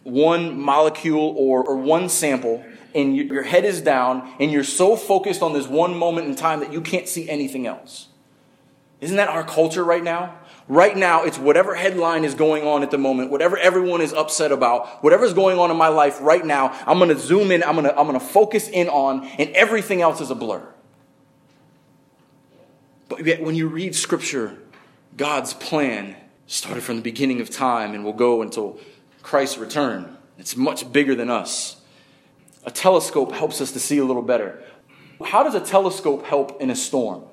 one 0.03 0.59
molecule 0.59 1.33
or, 1.37 1.63
or 1.63 1.75
one 1.75 2.09
sample 2.09 2.65
and 2.95 3.15
you, 3.15 3.23
your 3.23 3.43
head 3.43 3.65
is 3.65 3.81
down 3.81 4.31
and 4.39 4.51
you're 4.51 4.63
so 4.63 4.95
focused 4.95 5.41
on 5.41 5.53
this 5.53 5.67
one 5.67 5.95
moment 5.95 6.27
in 6.27 6.35
time 6.35 6.59
that 6.61 6.73
you 6.73 6.81
can't 6.81 7.07
see 7.07 7.29
anything 7.29 7.67
else. 7.67 8.07
Isn't 9.01 9.17
that 9.17 9.29
our 9.29 9.43
culture 9.43 9.83
right 9.83 10.03
now? 10.03 10.35
Right 10.67 10.95
now, 10.95 11.23
it's 11.23 11.39
whatever 11.39 11.73
headline 11.73 12.23
is 12.23 12.35
going 12.35 12.67
on 12.67 12.83
at 12.83 12.91
the 12.91 12.97
moment, 12.97 13.31
whatever 13.31 13.57
everyone 13.57 14.01
is 14.01 14.13
upset 14.13 14.51
about, 14.51 15.03
whatever's 15.03 15.33
going 15.33 15.57
on 15.57 15.71
in 15.71 15.77
my 15.77 15.87
life 15.87 16.19
right 16.21 16.45
now, 16.45 16.77
I'm 16.85 16.99
to 16.99 17.17
zoom 17.17 17.51
in, 17.51 17.63
I'm 17.63 17.81
to, 17.81 17.97
I'm 17.97 18.11
to 18.13 18.19
focus 18.19 18.67
in 18.67 18.87
on, 18.87 19.25
and 19.39 19.49
everything 19.51 20.01
else 20.01 20.21
is 20.21 20.29
a 20.29 20.35
blur. 20.35 20.67
But 23.07 23.25
yet, 23.25 23.41
when 23.41 23.55
you 23.55 23.67
read 23.67 23.95
scripture, 23.95 24.59
God's 25.17 25.55
plan 25.55 26.15
started 26.45 26.83
from 26.83 26.97
the 26.97 27.01
beginning 27.01 27.41
of 27.41 27.49
time 27.49 27.95
and 27.95 28.03
will 28.03 28.13
go 28.13 28.43
until 28.43 28.79
Christ's 29.29 29.59
return. 29.59 30.17
It's 30.39 30.55
much 30.55 30.91
bigger 30.91 31.13
than 31.13 31.29
us. 31.29 31.79
A 32.63 32.71
telescope 32.71 33.31
helps 33.31 33.61
us 33.61 33.71
to 33.73 33.79
see 33.79 33.99
a 33.99 34.03
little 34.03 34.23
better. 34.23 34.63
How 35.23 35.43
does 35.43 35.53
a 35.53 35.59
telescope 35.59 36.25
help 36.25 36.59
in 36.59 36.71
a 36.71 36.75
storm? 36.75 37.25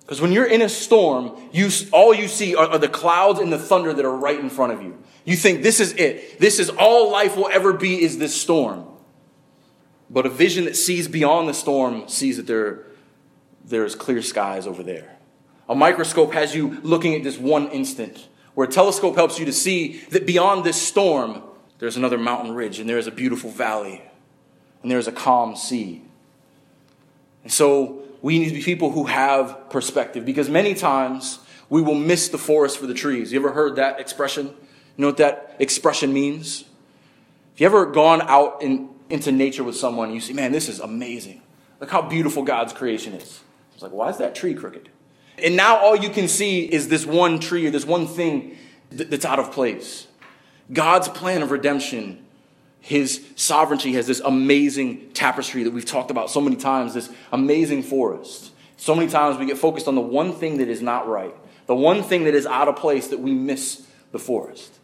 Because 0.00 0.22
when 0.22 0.32
you're 0.32 0.46
in 0.46 0.62
a 0.62 0.70
storm, 0.70 1.36
you, 1.52 1.68
all 1.92 2.14
you 2.14 2.28
see 2.28 2.54
are, 2.54 2.66
are, 2.66 2.78
the 2.78 2.88
clouds 2.88 3.40
and 3.40 3.52
the 3.52 3.58
thunder 3.58 3.92
that 3.92 4.06
are 4.06 4.16
right 4.16 4.40
in 4.40 4.48
front 4.48 4.72
of 4.72 4.82
you. 4.82 4.96
You 5.26 5.36
think 5.36 5.62
this 5.62 5.80
is 5.80 5.92
it. 5.92 6.40
This 6.40 6.58
is 6.58 6.70
all 6.70 7.12
life 7.12 7.36
will 7.36 7.50
ever 7.52 7.74
be 7.74 8.02
is 8.02 8.16
this 8.16 8.40
storm. 8.40 8.86
But 10.08 10.24
a 10.24 10.30
vision 10.30 10.64
that 10.64 10.76
sees 10.76 11.08
beyond 11.08 11.46
the 11.46 11.54
storm 11.54 12.08
sees 12.08 12.38
that 12.38 12.46
there, 12.46 12.86
there's 13.66 13.94
clear 13.94 14.22
skies 14.22 14.66
over 14.66 14.82
there. 14.82 15.18
A 15.68 15.74
microscope 15.74 16.32
has 16.32 16.54
you 16.54 16.80
looking 16.80 17.14
at 17.14 17.22
this 17.22 17.36
one 17.36 17.68
instant 17.68 18.29
where 18.60 18.68
a 18.68 18.70
telescope 18.70 19.14
helps 19.14 19.38
you 19.38 19.46
to 19.46 19.54
see 19.54 20.02
that 20.10 20.26
beyond 20.26 20.64
this 20.64 20.76
storm, 20.76 21.42
there's 21.78 21.96
another 21.96 22.18
mountain 22.18 22.54
ridge, 22.54 22.78
and 22.78 22.86
there 22.86 22.98
is 22.98 23.06
a 23.06 23.10
beautiful 23.10 23.48
valley, 23.48 24.02
and 24.82 24.90
there 24.90 24.98
is 24.98 25.08
a 25.08 25.12
calm 25.12 25.56
sea. 25.56 26.02
And 27.42 27.50
so 27.50 28.02
we 28.20 28.38
need 28.38 28.50
to 28.50 28.54
be 28.56 28.62
people 28.62 28.90
who 28.90 29.04
have 29.04 29.70
perspective 29.70 30.26
because 30.26 30.50
many 30.50 30.74
times 30.74 31.38
we 31.70 31.80
will 31.80 31.94
miss 31.94 32.28
the 32.28 32.36
forest 32.36 32.76
for 32.76 32.86
the 32.86 32.92
trees. 32.92 33.32
You 33.32 33.38
ever 33.38 33.52
heard 33.52 33.76
that 33.76 33.98
expression? 33.98 34.48
You 34.48 34.54
know 34.98 35.06
what 35.06 35.16
that 35.16 35.56
expression 35.58 36.12
means? 36.12 36.66
If 37.54 37.62
you 37.62 37.66
ever 37.66 37.86
gone 37.86 38.20
out 38.20 38.60
in, 38.60 38.90
into 39.08 39.32
nature 39.32 39.64
with 39.64 39.76
someone, 39.78 40.12
you 40.12 40.20
see, 40.20 40.34
man, 40.34 40.52
this 40.52 40.68
is 40.68 40.80
amazing. 40.80 41.40
Look 41.80 41.88
how 41.88 42.02
beautiful 42.02 42.42
God's 42.42 42.74
creation 42.74 43.14
is. 43.14 43.40
It's 43.72 43.82
like, 43.82 43.92
why 43.92 44.10
is 44.10 44.18
that 44.18 44.34
tree 44.34 44.52
crooked? 44.52 44.90
And 45.42 45.56
now 45.56 45.76
all 45.78 45.96
you 45.96 46.10
can 46.10 46.28
see 46.28 46.64
is 46.64 46.88
this 46.88 47.06
one 47.06 47.38
tree 47.38 47.66
or 47.66 47.70
this 47.70 47.84
one 47.84 48.06
thing 48.06 48.56
that's 48.90 49.24
out 49.24 49.38
of 49.38 49.52
place. 49.52 50.06
God's 50.72 51.08
plan 51.08 51.42
of 51.42 51.50
redemption, 51.50 52.24
His 52.80 53.24
sovereignty 53.36 53.92
has 53.94 54.06
this 54.06 54.20
amazing 54.20 55.10
tapestry 55.12 55.64
that 55.64 55.72
we've 55.72 55.84
talked 55.84 56.10
about 56.10 56.30
so 56.30 56.40
many 56.40 56.56
times, 56.56 56.94
this 56.94 57.10
amazing 57.32 57.82
forest. 57.82 58.52
So 58.76 58.94
many 58.94 59.10
times 59.10 59.36
we 59.36 59.46
get 59.46 59.58
focused 59.58 59.88
on 59.88 59.94
the 59.94 60.00
one 60.00 60.32
thing 60.32 60.58
that 60.58 60.68
is 60.68 60.80
not 60.80 61.06
right, 61.06 61.34
the 61.66 61.74
one 61.74 62.02
thing 62.02 62.24
that 62.24 62.34
is 62.34 62.46
out 62.46 62.68
of 62.68 62.76
place 62.76 63.08
that 63.08 63.20
we 63.20 63.34
miss 63.34 63.86
the 64.12 64.18
forest. 64.18 64.78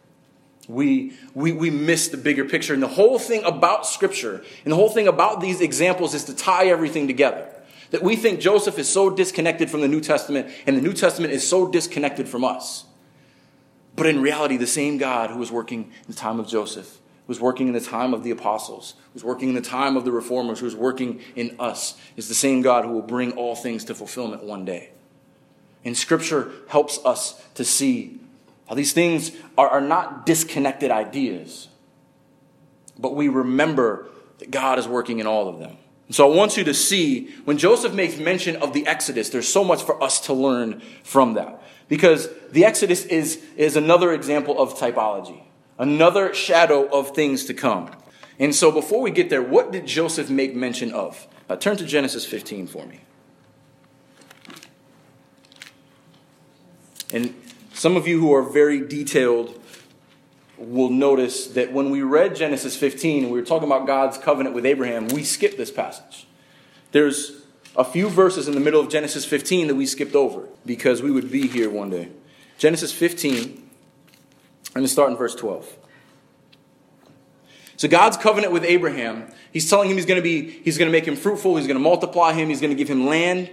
We, 0.67 1.13
we, 1.33 1.53
we 1.53 1.69
miss 1.69 2.09
the 2.09 2.17
bigger 2.17 2.43
picture. 2.43 2.73
And 2.73 2.83
the 2.83 2.89
whole 2.89 3.17
thing 3.19 3.43
about 3.45 3.85
Scripture 3.85 4.43
and 4.65 4.71
the 4.71 4.75
whole 4.75 4.89
thing 4.89 5.07
about 5.07 5.39
these 5.39 5.61
examples 5.61 6.13
is 6.13 6.25
to 6.25 6.35
tie 6.35 6.67
everything 6.67 7.07
together. 7.07 7.49
That 7.91 8.03
we 8.03 8.15
think 8.15 8.39
Joseph 8.39 8.77
is 8.77 8.89
so 8.89 9.09
disconnected 9.09 9.69
from 9.69 9.81
the 9.81 9.87
New 9.87 10.01
Testament 10.01 10.51
and 10.65 10.75
the 10.75 10.81
New 10.81 10.93
Testament 10.93 11.33
is 11.33 11.47
so 11.47 11.67
disconnected 11.67 12.27
from 12.27 12.43
us. 12.43 12.85
But 13.95 14.05
in 14.05 14.21
reality, 14.21 14.57
the 14.57 14.67
same 14.67 14.97
God 14.97 15.31
who 15.31 15.39
was 15.39 15.51
working 15.51 15.83
in 15.83 16.07
the 16.07 16.13
time 16.13 16.39
of 16.39 16.47
Joseph, 16.47 16.99
who 17.25 17.31
was 17.31 17.39
working 17.39 17.67
in 17.67 17.73
the 17.73 17.81
time 17.81 18.13
of 18.13 18.23
the 18.23 18.31
apostles, 18.31 18.93
was 19.13 19.23
working 19.23 19.49
in 19.49 19.55
the 19.55 19.61
time 19.61 19.97
of 19.97 20.05
the 20.05 20.11
reformers, 20.11 20.59
who 20.59 20.65
was 20.65 20.75
working 20.75 21.19
in 21.35 21.55
us, 21.59 21.97
is 22.15 22.27
the 22.27 22.35
same 22.35 22.61
God 22.61 22.85
who 22.85 22.91
will 22.91 23.01
bring 23.01 23.31
all 23.31 23.55
things 23.55 23.83
to 23.85 23.95
fulfillment 23.95 24.43
one 24.43 24.65
day. 24.65 24.91
And 25.83 25.97
Scripture 25.97 26.51
helps 26.67 26.99
us 27.05 27.41
to 27.55 27.65
see 27.65 28.19
How 28.67 28.75
these 28.75 28.93
things 28.93 29.31
are, 29.57 29.69
are 29.69 29.81
not 29.81 30.25
disconnected 30.25 30.91
ideas, 30.91 31.69
but 32.99 33.15
we 33.15 33.29
remember 33.29 34.09
that 34.39 34.51
God 34.51 34.77
is 34.77 34.87
working 34.87 35.19
in 35.19 35.25
all 35.25 35.47
of 35.47 35.57
them. 35.57 35.77
So 36.09 36.31
I 36.31 36.33
want 36.33 36.55
you 36.55 36.63
to 36.63 36.73
see 36.73 37.27
when 37.43 37.57
Joseph 37.57 37.93
makes 37.93 38.17
mention 38.17 38.55
of 38.57 38.73
the 38.73 38.87
Exodus, 38.87 39.29
there's 39.29 39.47
so 39.47 39.63
much 39.63 39.83
for 39.83 40.01
us 40.01 40.21
to 40.21 40.33
learn 40.33 40.81
from 41.03 41.33
that. 41.33 41.61
Because 41.89 42.29
the 42.51 42.65
Exodus 42.65 43.05
is, 43.05 43.43
is 43.55 43.75
another 43.75 44.13
example 44.13 44.57
of 44.59 44.77
typology, 44.77 45.43
another 45.77 46.33
shadow 46.33 46.87
of 46.87 47.11
things 47.11 47.45
to 47.45 47.53
come. 47.53 47.91
And 48.39 48.53
so 48.53 48.71
before 48.71 49.01
we 49.01 49.11
get 49.11 49.29
there, 49.29 49.41
what 49.41 49.71
did 49.71 49.85
Joseph 49.85 50.29
make 50.29 50.55
mention 50.55 50.93
of? 50.93 51.27
Uh, 51.49 51.55
turn 51.55 51.77
to 51.77 51.85
Genesis 51.85 52.25
15 52.25 52.67
for 52.67 52.85
me. 52.85 53.01
And 57.13 57.33
some 57.73 57.95
of 57.95 58.07
you 58.07 58.19
who 58.19 58.33
are 58.33 58.43
very 58.43 58.85
detailed 58.85 59.61
will 60.57 60.89
notice 60.89 61.47
that 61.47 61.71
when 61.71 61.89
we 61.89 62.01
read 62.01 62.35
Genesis 62.35 62.75
15 62.75 63.23
and 63.23 63.31
we 63.31 63.39
were 63.39 63.45
talking 63.45 63.67
about 63.67 63.85
God's 63.85 64.17
covenant 64.17 64.55
with 64.55 64.65
Abraham, 64.65 65.07
we 65.07 65.23
skipped 65.23 65.57
this 65.57 65.71
passage. 65.71 66.27
There's 66.91 67.43
a 67.75 67.83
few 67.83 68.09
verses 68.09 68.47
in 68.47 68.55
the 68.55 68.59
middle 68.59 68.81
of 68.81 68.89
Genesis 68.89 69.23
15 69.23 69.67
that 69.67 69.75
we 69.75 69.85
skipped 69.85 70.15
over 70.15 70.47
because 70.65 71.01
we 71.01 71.11
would 71.11 71.31
be 71.31 71.47
here 71.47 71.69
one 71.69 71.89
day. 71.89 72.09
Genesis 72.57 72.91
15, 72.91 73.35
I'm 73.39 74.73
going 74.73 74.85
to 74.85 74.91
start 74.91 75.11
in 75.11 75.17
verse 75.17 75.35
12. 75.35 75.77
So 77.75 77.87
God's 77.87 78.17
covenant 78.17 78.51
with 78.51 78.65
Abraham, 78.65 79.31
he's 79.53 79.69
telling 79.69 79.89
him 79.89 79.97
he's 79.97 80.07
going 80.07 80.17
to 80.17 80.23
be 80.23 80.49
he's 80.49 80.79
going 80.79 80.87
to 80.87 80.91
make 80.91 81.07
him 81.07 81.15
fruitful, 81.15 81.57
he's 81.57 81.67
going 81.67 81.77
to 81.77 81.83
multiply 81.83 82.33
him, 82.33 82.49
he's 82.49 82.59
going 82.59 82.75
to 82.75 82.77
give 82.77 82.87
him 82.87 83.05
land 83.05 83.51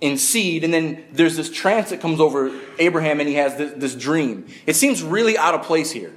and 0.00 0.18
seed, 0.18 0.64
and 0.64 0.72
then 0.72 1.04
there's 1.12 1.36
this 1.36 1.50
trance 1.50 1.90
that 1.90 2.00
comes 2.00 2.18
over 2.18 2.58
Abraham 2.78 3.20
and 3.20 3.28
he 3.28 3.34
has 3.34 3.56
this, 3.56 3.72
this 3.76 3.94
dream. 3.94 4.46
It 4.66 4.74
seems 4.74 5.02
really 5.02 5.36
out 5.36 5.54
of 5.54 5.62
place 5.62 5.90
here. 5.90 6.12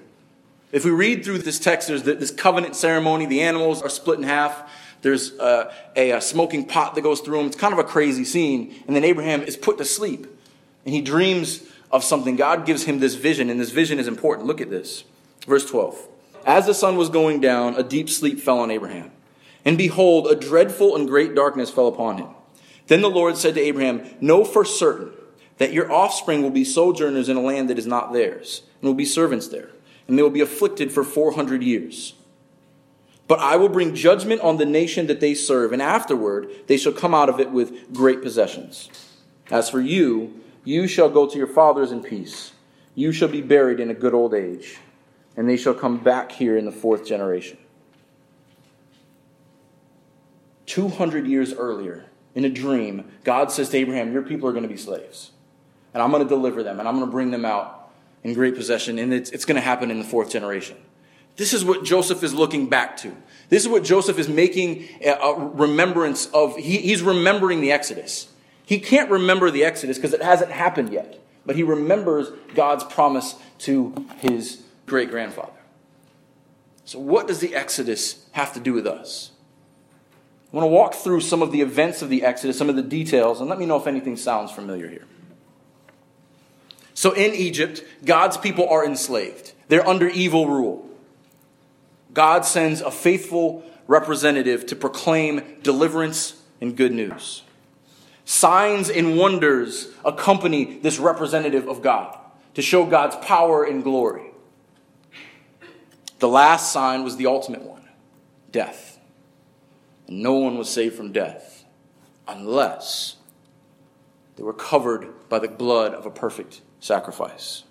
If 0.76 0.84
we 0.84 0.92
read 0.92 1.24
through 1.24 1.38
this 1.38 1.58
text, 1.58 1.88
there's 1.88 2.04
this 2.04 2.32
covenant 2.32 2.76
ceremony. 2.76 3.26
The 3.26 3.44
animals 3.44 3.82
are 3.82 3.88
split 3.88 4.20
in 4.20 4.26
half. 4.26 4.70
There's 5.04 5.32
a, 5.36 5.72
a, 5.96 6.12
a, 6.12 6.20
smoking 6.20 6.66
pot 6.66 6.96
that 6.96 7.02
goes 7.02 7.22
through 7.22 7.38
them. 7.38 7.48
It's 7.48 7.56
kind 7.56 7.72
of 7.72 7.80
a 7.80 7.86
crazy 7.86 8.26
scene. 8.26 8.76
And 8.86 8.94
then 8.94 9.06
Abraham 9.06 9.42
is 9.42 9.56
put 9.56 9.78
to 9.78 9.86
sleep. 9.86 10.28
And 10.84 10.94
he 10.94 11.00
dreams 11.00 11.64
of 11.92 12.04
something. 12.04 12.36
God 12.36 12.66
gives 12.66 12.84
him 12.84 13.00
this 13.00 13.16
vision, 13.16 13.50
and 13.50 13.58
this 13.58 13.70
vision 13.70 14.00
is 14.00 14.08
important. 14.10 14.48
Look 14.48 14.60
at 14.60 14.70
this. 14.70 15.06
Verse 15.48 15.66
12. 15.66 16.10
As 16.46 16.66
the 16.66 16.74
sun 16.74 16.98
was 16.98 17.08
going 17.08 17.40
down, 17.40 17.76
a 17.76 17.84
deep 17.84 18.10
sleep 18.10 18.42
fell 18.42 18.60
on 18.60 18.70
Abraham. 18.70 19.12
And 19.64 19.78
behold, 19.78 20.28
a 20.28 20.36
dreadful 20.36 20.98
and 20.98 21.08
great 21.08 21.34
darkness 21.36 21.72
fell 21.72 21.88
upon 21.88 22.18
him. 22.18 22.28
Then 22.88 23.00
the 23.00 23.10
Lord 23.10 23.38
said 23.38 23.56
to 23.56 23.62
Abraham, 23.62 24.06
Know 24.20 24.44
for 24.44 24.66
certain 24.66 25.14
that 25.58 25.72
your 25.72 25.90
offspring 25.90 26.44
will 26.44 26.50
be 26.50 26.66
sojourners 26.66 27.30
in 27.30 27.38
a 27.38 27.42
land 27.42 27.70
that 27.70 27.80
is 27.80 27.88
not 27.88 28.12
theirs, 28.12 28.64
and 28.82 28.90
will 28.90 28.94
be 28.94 29.06
servants 29.06 29.48
there 29.48 29.70
and 30.08 30.18
they 30.18 30.24
will 30.24 30.30
be 30.30 30.42
afflicted 30.42 30.92
for 30.92 31.04
400 31.04 31.64
years. 31.64 32.14
But 33.28 33.40
I 33.40 33.56
will 33.56 33.70
bring 33.70 33.96
judgment 33.96 34.42
on 34.42 34.58
the 34.58 34.66
nation 34.66 35.08
that 35.08 35.20
they 35.20 35.34
serve, 35.34 35.74
and 35.74 35.82
afterward 35.82 36.50
they 36.68 36.78
shall 36.78 36.94
come 36.94 37.16
out 37.16 37.30
of 37.30 37.40
it 37.40 37.52
with 37.52 37.94
great 37.94 38.22
possessions. 38.22 38.90
As 39.50 39.70
for 39.70 39.82
you, 39.82 40.42
you 40.64 40.88
shall 40.88 41.10
go 41.10 41.28
to 41.28 41.38
your 41.38 41.48
fathers 41.48 41.92
in 41.92 42.04
peace. 42.04 42.54
You 42.94 43.12
shall 43.12 43.28
be 43.28 43.42
buried 43.42 43.80
in 43.80 43.90
a 43.90 43.96
good 43.96 44.14
old 44.14 44.34
age, 44.34 44.78
and 45.36 45.50
they 45.50 45.58
shall 45.58 45.74
come 45.74 45.98
back 45.98 46.32
here 46.32 46.58
in 46.58 46.66
the 46.66 46.72
fourth 46.72 47.06
generation. 47.06 47.58
200 50.68 51.28
years 51.28 51.54
earlier, 51.54 52.06
in 52.34 52.46
a 52.46 52.50
dream, 52.50 53.10
God 53.24 53.52
says 53.52 53.70
to 53.70 53.78
Abraham, 53.78 54.12
Your 54.12 54.24
people 54.24 54.48
are 54.50 54.52
going 54.52 54.64
to 54.64 54.70
be 54.70 54.78
slaves, 54.78 55.32
and 55.94 56.02
I'm 56.02 56.12
going 56.12 56.24
to 56.24 56.30
deliver 56.30 56.64
them, 56.64 56.80
and 56.80 56.88
I'm 56.88 56.96
going 56.96 57.08
to 57.08 57.12
bring 57.12 57.32
them 57.32 57.46
out 57.46 57.85
in 58.26 58.34
great 58.34 58.56
possession, 58.56 58.98
and 58.98 59.14
it's, 59.14 59.30
it's 59.30 59.46
going 59.46 59.56
to 59.56 59.62
happen 59.62 59.92
in 59.92 60.00
the 60.00 60.04
fourth 60.04 60.32
generation. 60.32 60.76
This 61.36 61.54
is 61.54 61.64
what 61.64 61.84
Joseph 61.84 62.24
is 62.24 62.34
looking 62.34 62.68
back 62.68 62.98
to. 62.98 63.16
This 63.50 63.62
is 63.62 63.70
what 63.70 63.84
Joseph 63.84 64.18
is 64.18 64.28
making 64.28 64.90
a 65.06 65.36
remembrance 65.36 66.26
of. 66.34 66.58
He, 66.58 66.80
he's 66.80 67.04
remembering 67.04 67.62
the 67.62 67.72
Exodus. 67.72 68.28
He 68.66 68.80
can't 68.80 69.12
remember 69.12 69.52
the 69.52 69.64
Exodus 69.64 70.00
because 70.00 70.14
it 70.14 70.24
hasn't 70.24 70.50
happened 70.52 70.92
yet, 70.92 71.20
but 71.46 71.56
he 71.56 71.62
remembers 71.62 72.30
God's 72.56 72.84
promise 72.84 73.36
to 73.60 73.94
his 74.18 74.64
great 74.88 75.12
grandfather. 75.12 75.52
So, 76.84 76.98
what 76.98 77.28
does 77.28 77.42
the 77.42 77.54
Exodus 77.54 78.26
have 78.32 78.54
to 78.54 78.60
do 78.60 78.74
with 78.74 78.88
us? 78.88 79.34
I 80.52 80.56
want 80.56 80.64
to 80.64 80.70
walk 80.70 80.96
through 80.96 81.22
some 81.22 81.44
of 81.44 81.52
the 81.52 81.62
events 81.62 82.02
of 82.02 82.10
the 82.10 82.24
Exodus, 82.24 82.58
some 82.58 82.70
of 82.70 82.76
the 82.76 82.82
details, 82.82 83.40
and 83.40 83.48
let 83.48 83.60
me 83.60 83.68
know 83.68 83.78
if 83.78 83.86
anything 83.86 84.18
sounds 84.18 84.52
familiar 84.52 84.88
here. 84.88 85.06
So 86.96 87.12
in 87.12 87.36
Egypt, 87.36 87.84
God's 88.04 88.38
people 88.38 88.68
are 88.68 88.84
enslaved, 88.84 89.54
they're 89.68 89.88
under 89.88 90.10
evil 90.10 90.48
rule. 90.48 90.90
God 92.14 92.46
sends 92.46 92.82
a 92.82 92.90
faithful 92.90 93.64
representative 93.88 94.66
to 94.68 94.76
proclaim 94.76 95.44
deliverance 95.62 96.42
and 96.62 96.76
good 96.76 96.94
news. 96.94 97.44
Signs 98.24 98.90
and 98.90 99.18
wonders 99.18 99.90
accompany 100.04 100.80
this 100.80 100.98
representative 100.98 101.68
of 101.68 101.82
God 101.82 102.18
to 102.56 102.62
show 102.62 102.86
God's 102.86 103.18
power 103.18 103.66
and 103.66 103.84
glory. 103.84 104.32
The 106.20 106.30
last 106.30 106.72
sign 106.72 107.04
was 107.04 107.18
the 107.18 107.28
ultimate 107.28 107.62
one 107.62 107.84
death. 108.52 108.98
And 110.08 110.24
no 110.24 110.36
one 110.36 110.58
was 110.58 110.70
saved 110.70 110.96
from 110.96 111.12
death 111.12 111.66
unless 112.28 113.18
they 114.38 114.44
were 114.44 114.54
covered 114.54 115.28
by 115.28 115.40
the 115.40 115.50
blood 115.50 115.94
of 115.94 116.06
a 116.06 116.10
perfect 116.10 116.62
sacrifice. 116.86 117.64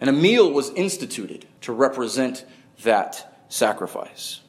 And 0.00 0.08
a 0.08 0.12
meal 0.12 0.52
was 0.52 0.70
instituted 0.70 1.46
to 1.62 1.72
represent 1.72 2.44
that 2.84 3.42
sacrifice. 3.48 4.40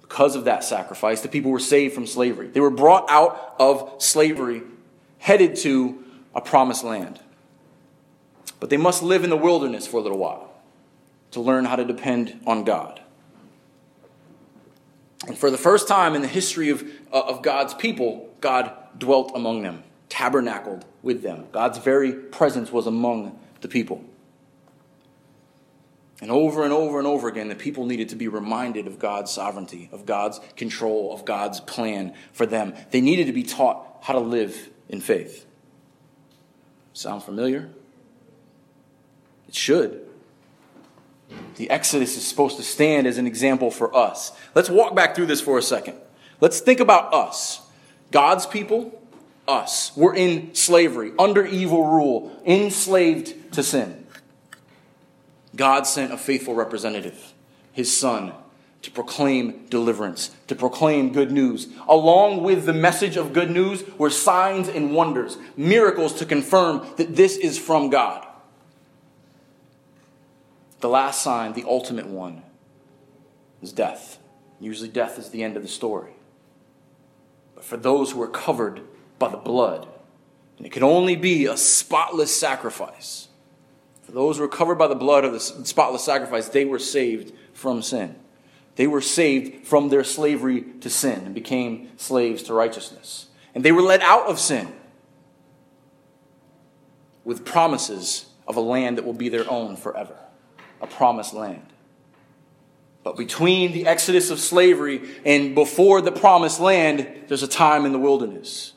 Because 0.00 0.34
of 0.34 0.44
that 0.44 0.64
sacrifice, 0.64 1.20
the 1.20 1.28
people 1.28 1.50
were 1.50 1.60
saved 1.60 1.94
from 1.94 2.06
slavery. 2.06 2.48
They 2.48 2.60
were 2.60 2.70
brought 2.70 3.10
out 3.10 3.54
of 3.58 3.96
slavery, 3.98 4.62
headed 5.18 5.56
to 5.56 6.02
a 6.34 6.40
promised 6.40 6.84
land. 6.84 7.20
But 8.60 8.70
they 8.70 8.78
must 8.78 9.02
live 9.02 9.22
in 9.22 9.30
the 9.30 9.36
wilderness 9.36 9.86
for 9.86 9.98
a 9.98 10.00
little 10.00 10.18
while 10.18 10.52
to 11.32 11.40
learn 11.40 11.66
how 11.66 11.76
to 11.76 11.84
depend 11.84 12.40
on 12.46 12.64
God. 12.64 13.00
And 15.26 15.36
for 15.36 15.50
the 15.50 15.58
first 15.58 15.86
time 15.86 16.14
in 16.14 16.22
the 16.22 16.28
history 16.28 16.70
of, 16.70 16.82
uh, 17.12 17.20
of 17.20 17.42
God's 17.42 17.74
people, 17.74 18.34
God 18.40 18.72
dwelt 18.98 19.32
among 19.34 19.62
them 19.62 19.84
tabernacled 20.10 20.84
with 21.02 21.22
them. 21.22 21.46
God's 21.52 21.78
very 21.78 22.12
presence 22.12 22.70
was 22.70 22.86
among 22.86 23.38
the 23.62 23.68
people. 23.68 24.04
And 26.20 26.30
over 26.30 26.64
and 26.64 26.72
over 26.72 26.98
and 26.98 27.06
over 27.06 27.28
again, 27.28 27.48
the 27.48 27.54
people 27.54 27.86
needed 27.86 28.10
to 28.10 28.16
be 28.16 28.28
reminded 28.28 28.86
of 28.86 28.98
God's 28.98 29.30
sovereignty, 29.30 29.88
of 29.90 30.04
God's 30.04 30.38
control, 30.56 31.14
of 31.14 31.24
God's 31.24 31.60
plan 31.60 32.12
for 32.32 32.44
them. 32.44 32.74
They 32.90 33.00
needed 33.00 33.26
to 33.28 33.32
be 33.32 33.42
taught 33.42 33.86
how 34.02 34.12
to 34.12 34.20
live 34.20 34.68
in 34.90 35.00
faith. 35.00 35.46
Sound 36.92 37.22
familiar? 37.22 37.70
It 39.48 39.54
should. 39.54 40.06
The 41.56 41.70
Exodus 41.70 42.16
is 42.16 42.26
supposed 42.26 42.56
to 42.58 42.62
stand 42.62 43.06
as 43.06 43.16
an 43.16 43.26
example 43.26 43.70
for 43.70 43.96
us. 43.96 44.32
Let's 44.54 44.68
walk 44.68 44.94
back 44.94 45.14
through 45.14 45.26
this 45.26 45.40
for 45.40 45.56
a 45.56 45.62
second. 45.62 45.96
Let's 46.40 46.60
think 46.60 46.80
about 46.80 47.14
us, 47.14 47.62
God's 48.10 48.44
people, 48.46 48.99
us. 49.50 49.92
We're 49.96 50.14
in 50.14 50.54
slavery, 50.54 51.12
under 51.18 51.44
evil 51.44 51.86
rule, 51.86 52.40
enslaved 52.46 53.52
to 53.54 53.62
sin. 53.62 54.06
God 55.56 55.86
sent 55.86 56.12
a 56.12 56.16
faithful 56.16 56.54
representative, 56.54 57.34
his 57.72 57.94
son, 57.94 58.32
to 58.82 58.90
proclaim 58.90 59.66
deliverance, 59.66 60.30
to 60.46 60.54
proclaim 60.54 61.12
good 61.12 61.32
news. 61.32 61.68
Along 61.88 62.42
with 62.42 62.64
the 62.64 62.72
message 62.72 63.16
of 63.16 63.32
good 63.32 63.50
news 63.50 63.84
were 63.98 64.10
signs 64.10 64.68
and 64.68 64.94
wonders, 64.94 65.36
miracles 65.56 66.14
to 66.14 66.24
confirm 66.24 66.86
that 66.96 67.16
this 67.16 67.36
is 67.36 67.58
from 67.58 67.90
God. 67.90 68.26
The 70.80 70.88
last 70.88 71.22
sign, 71.22 71.52
the 71.52 71.64
ultimate 71.66 72.06
one, 72.06 72.42
is 73.60 73.72
death. 73.72 74.18
Usually, 74.60 74.88
death 74.88 75.18
is 75.18 75.30
the 75.30 75.42
end 75.42 75.56
of 75.56 75.62
the 75.62 75.68
story. 75.68 76.12
But 77.54 77.64
for 77.64 77.76
those 77.76 78.12
who 78.12 78.22
are 78.22 78.28
covered 78.28 78.80
by 79.20 79.28
the 79.28 79.36
blood. 79.36 79.86
And 80.58 80.66
it 80.66 80.70
could 80.70 80.82
only 80.82 81.14
be 81.14 81.46
a 81.46 81.56
spotless 81.56 82.34
sacrifice. 82.34 83.28
For 84.02 84.10
those 84.10 84.36
who 84.36 84.42
were 84.42 84.48
covered 84.48 84.74
by 84.74 84.88
the 84.88 84.96
blood 84.96 85.24
of 85.24 85.32
the 85.32 85.38
spotless 85.38 86.02
sacrifice, 86.02 86.48
they 86.48 86.64
were 86.64 86.80
saved 86.80 87.32
from 87.54 87.82
sin. 87.82 88.16
They 88.74 88.88
were 88.88 89.00
saved 89.00 89.66
from 89.66 89.88
their 89.88 90.02
slavery 90.02 90.62
to 90.80 90.90
sin 90.90 91.26
and 91.26 91.34
became 91.34 91.90
slaves 91.96 92.42
to 92.44 92.54
righteousness. 92.54 93.26
And 93.54 93.64
they 93.64 93.70
were 93.70 93.82
led 93.82 94.00
out 94.00 94.26
of 94.26 94.40
sin 94.40 94.72
with 97.24 97.44
promises 97.44 98.26
of 98.48 98.56
a 98.56 98.60
land 98.60 98.98
that 98.98 99.04
will 99.04 99.12
be 99.12 99.28
their 99.28 99.48
own 99.48 99.76
forever 99.76 100.16
a 100.80 100.86
promised 100.86 101.34
land. 101.34 101.66
But 103.02 103.16
between 103.16 103.72
the 103.72 103.86
exodus 103.86 104.30
of 104.30 104.38
slavery 104.38 105.02
and 105.24 105.54
before 105.54 106.00
the 106.00 106.12
promised 106.12 106.60
land, 106.60 107.06
there's 107.28 107.42
a 107.42 107.48
time 107.48 107.86
in 107.86 107.92
the 107.92 107.98
wilderness. 107.98 108.72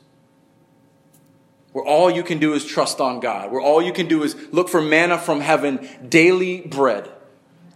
Where 1.74 1.84
all 1.84 2.08
you 2.08 2.22
can 2.22 2.38
do 2.38 2.54
is 2.54 2.64
trust 2.64 3.00
on 3.00 3.18
God, 3.18 3.50
where 3.50 3.60
all 3.60 3.82
you 3.82 3.92
can 3.92 4.06
do 4.06 4.22
is 4.22 4.36
look 4.52 4.68
for 4.68 4.80
manna 4.80 5.18
from 5.18 5.40
heaven, 5.40 5.88
daily 6.08 6.60
bread, 6.60 7.10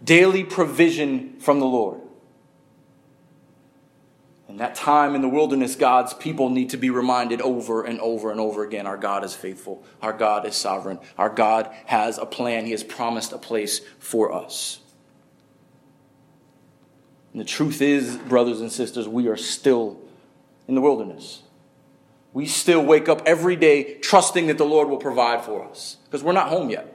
daily 0.05 0.45
provision 0.45 1.35
from 1.41 1.59
the 1.59 1.67
Lord. 1.67 2.01
In 4.49 4.59
that 4.59 4.77
time 4.77 5.17
in 5.17 5.21
the 5.21 5.29
wilderness, 5.29 5.75
God's 5.75 6.15
people 6.15 6.49
need 6.49 6.71
to 6.71 6.77
be 6.77 6.91
reminded 6.91 7.43
over 7.43 7.83
and 7.83 7.99
over 8.01 8.31
and 8.31 8.39
over 8.39 8.65
again 8.65 8.87
our 8.87 8.97
God 8.97 9.25
is 9.25 9.35
faithful, 9.35 9.83
our 10.01 10.13
God 10.13 10.47
is 10.47 10.55
sovereign, 10.55 11.01
our 11.19 11.29
God 11.29 11.69
has 11.87 12.19
a 12.19 12.27
plan, 12.27 12.67
He 12.67 12.71
has 12.71 12.85
promised 12.85 13.33
a 13.33 13.39
place 13.39 13.81
for 13.99 14.33
us. 14.33 14.79
And 17.33 17.41
the 17.41 17.45
truth 17.45 17.83
is, 17.83 18.17
brothers 18.17 18.61
and 18.61 18.71
sisters, 18.71 19.09
we 19.09 19.27
are 19.27 19.37
still 19.37 19.99
in 20.69 20.77
the 20.77 20.81
wilderness. 20.81 21.43
We 22.33 22.47
still 22.47 22.85
wake 22.85 23.09
up 23.09 23.23
every 23.27 23.57
day 23.57 23.95
trusting 23.95 24.47
that 24.49 24.59
the 24.59 24.64
Lord 24.64 24.88
will 24.88 24.99
provide 24.99 25.45
for 25.45 25.64
us 25.64 25.97
because 26.05 26.23
we're 26.23 26.33
not 26.33 26.49
home 26.49 26.71
yet. 26.71 26.95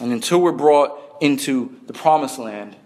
And 0.00 0.12
until 0.12 0.40
we're 0.40 0.52
brought 0.52 0.98
into 1.20 1.76
the 1.86 1.92
promised 1.92 2.38
land, 2.38 2.76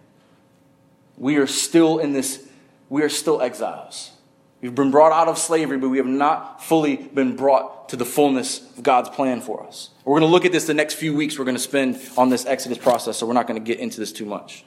we 1.16 1.37
are 1.37 1.47
still 1.47 1.99
in 1.99 2.12
this, 2.12 2.47
we 2.88 3.03
are 3.03 3.09
still 3.09 3.40
exiles. 3.40 4.12
We've 4.61 4.75
been 4.75 4.90
brought 4.90 5.12
out 5.12 5.29
of 5.29 5.38
slavery, 5.38 5.79
but 5.79 5.90
we 5.90 5.99
have 5.99 6.07
not 6.07 6.64
fully 6.64 6.97
been 6.97 7.37
brought 7.37 7.88
to 7.90 7.97
the 7.97 8.05
fullness 8.05 8.61
of 8.77 8.83
God's 8.83 9.09
plan 9.11 9.40
for 9.40 9.64
us. 9.64 9.90
We're 10.05 10.19
going 10.19 10.29
to 10.29 10.33
look 10.33 10.45
at 10.45 10.53
this 10.53 10.66
the 10.66 10.75
next 10.75 10.95
few 10.95 11.14
weeks 11.14 11.38
we're 11.38 11.45
going 11.45 11.57
to 11.57 11.62
spend 11.62 12.01
on 12.16 12.31
this 12.31 12.47
Exodus 12.47 12.79
process, 12.79 13.19
so 13.19 13.27
we're 13.27 13.35
not 13.35 13.47
going 13.47 13.62
to 13.62 13.64
get 13.64 13.81
into 13.81 14.01
this 14.01 14.12
too 14.12 14.25
much. 14.25 14.64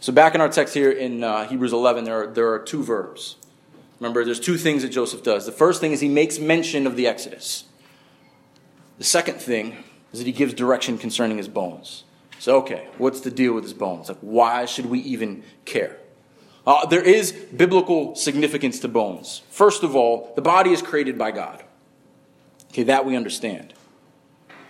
So, 0.00 0.12
back 0.12 0.34
in 0.34 0.40
our 0.40 0.48
text 0.48 0.74
here 0.74 0.90
in 0.90 1.24
uh, 1.24 1.48
Hebrews 1.48 1.72
11, 1.72 2.04
there 2.04 2.22
are, 2.22 2.26
there 2.28 2.52
are 2.52 2.58
two 2.58 2.82
verbs. 2.82 3.36
Remember, 3.98 4.24
there's 4.24 4.40
two 4.40 4.58
things 4.58 4.82
that 4.82 4.90
Joseph 4.90 5.22
does. 5.22 5.46
The 5.46 5.52
first 5.52 5.80
thing 5.80 5.92
is 5.92 6.00
he 6.00 6.08
makes 6.08 6.38
mention 6.38 6.86
of 6.86 6.96
the 6.96 7.06
Exodus. 7.06 7.64
The 8.98 9.04
second 9.04 9.40
thing 9.40 9.84
is 10.12 10.20
that 10.20 10.26
he 10.26 10.32
gives 10.32 10.54
direction 10.54 10.98
concerning 10.98 11.38
his 11.38 11.48
bones. 11.48 12.04
So, 12.38 12.58
okay, 12.58 12.88
what's 12.98 13.20
the 13.20 13.30
deal 13.30 13.54
with 13.54 13.64
his 13.64 13.72
bones? 13.72 14.08
Like, 14.08 14.18
why 14.20 14.66
should 14.66 14.86
we 14.86 15.00
even 15.00 15.42
care? 15.64 15.98
Uh, 16.66 16.84
there 16.86 17.02
is 17.02 17.32
biblical 17.32 18.14
significance 18.14 18.80
to 18.80 18.88
bones. 18.88 19.42
First 19.50 19.82
of 19.82 19.96
all, 19.96 20.32
the 20.36 20.42
body 20.42 20.72
is 20.72 20.82
created 20.82 21.16
by 21.16 21.30
God. 21.30 21.64
Okay, 22.70 22.82
that 22.82 23.06
we 23.06 23.16
understand. 23.16 23.72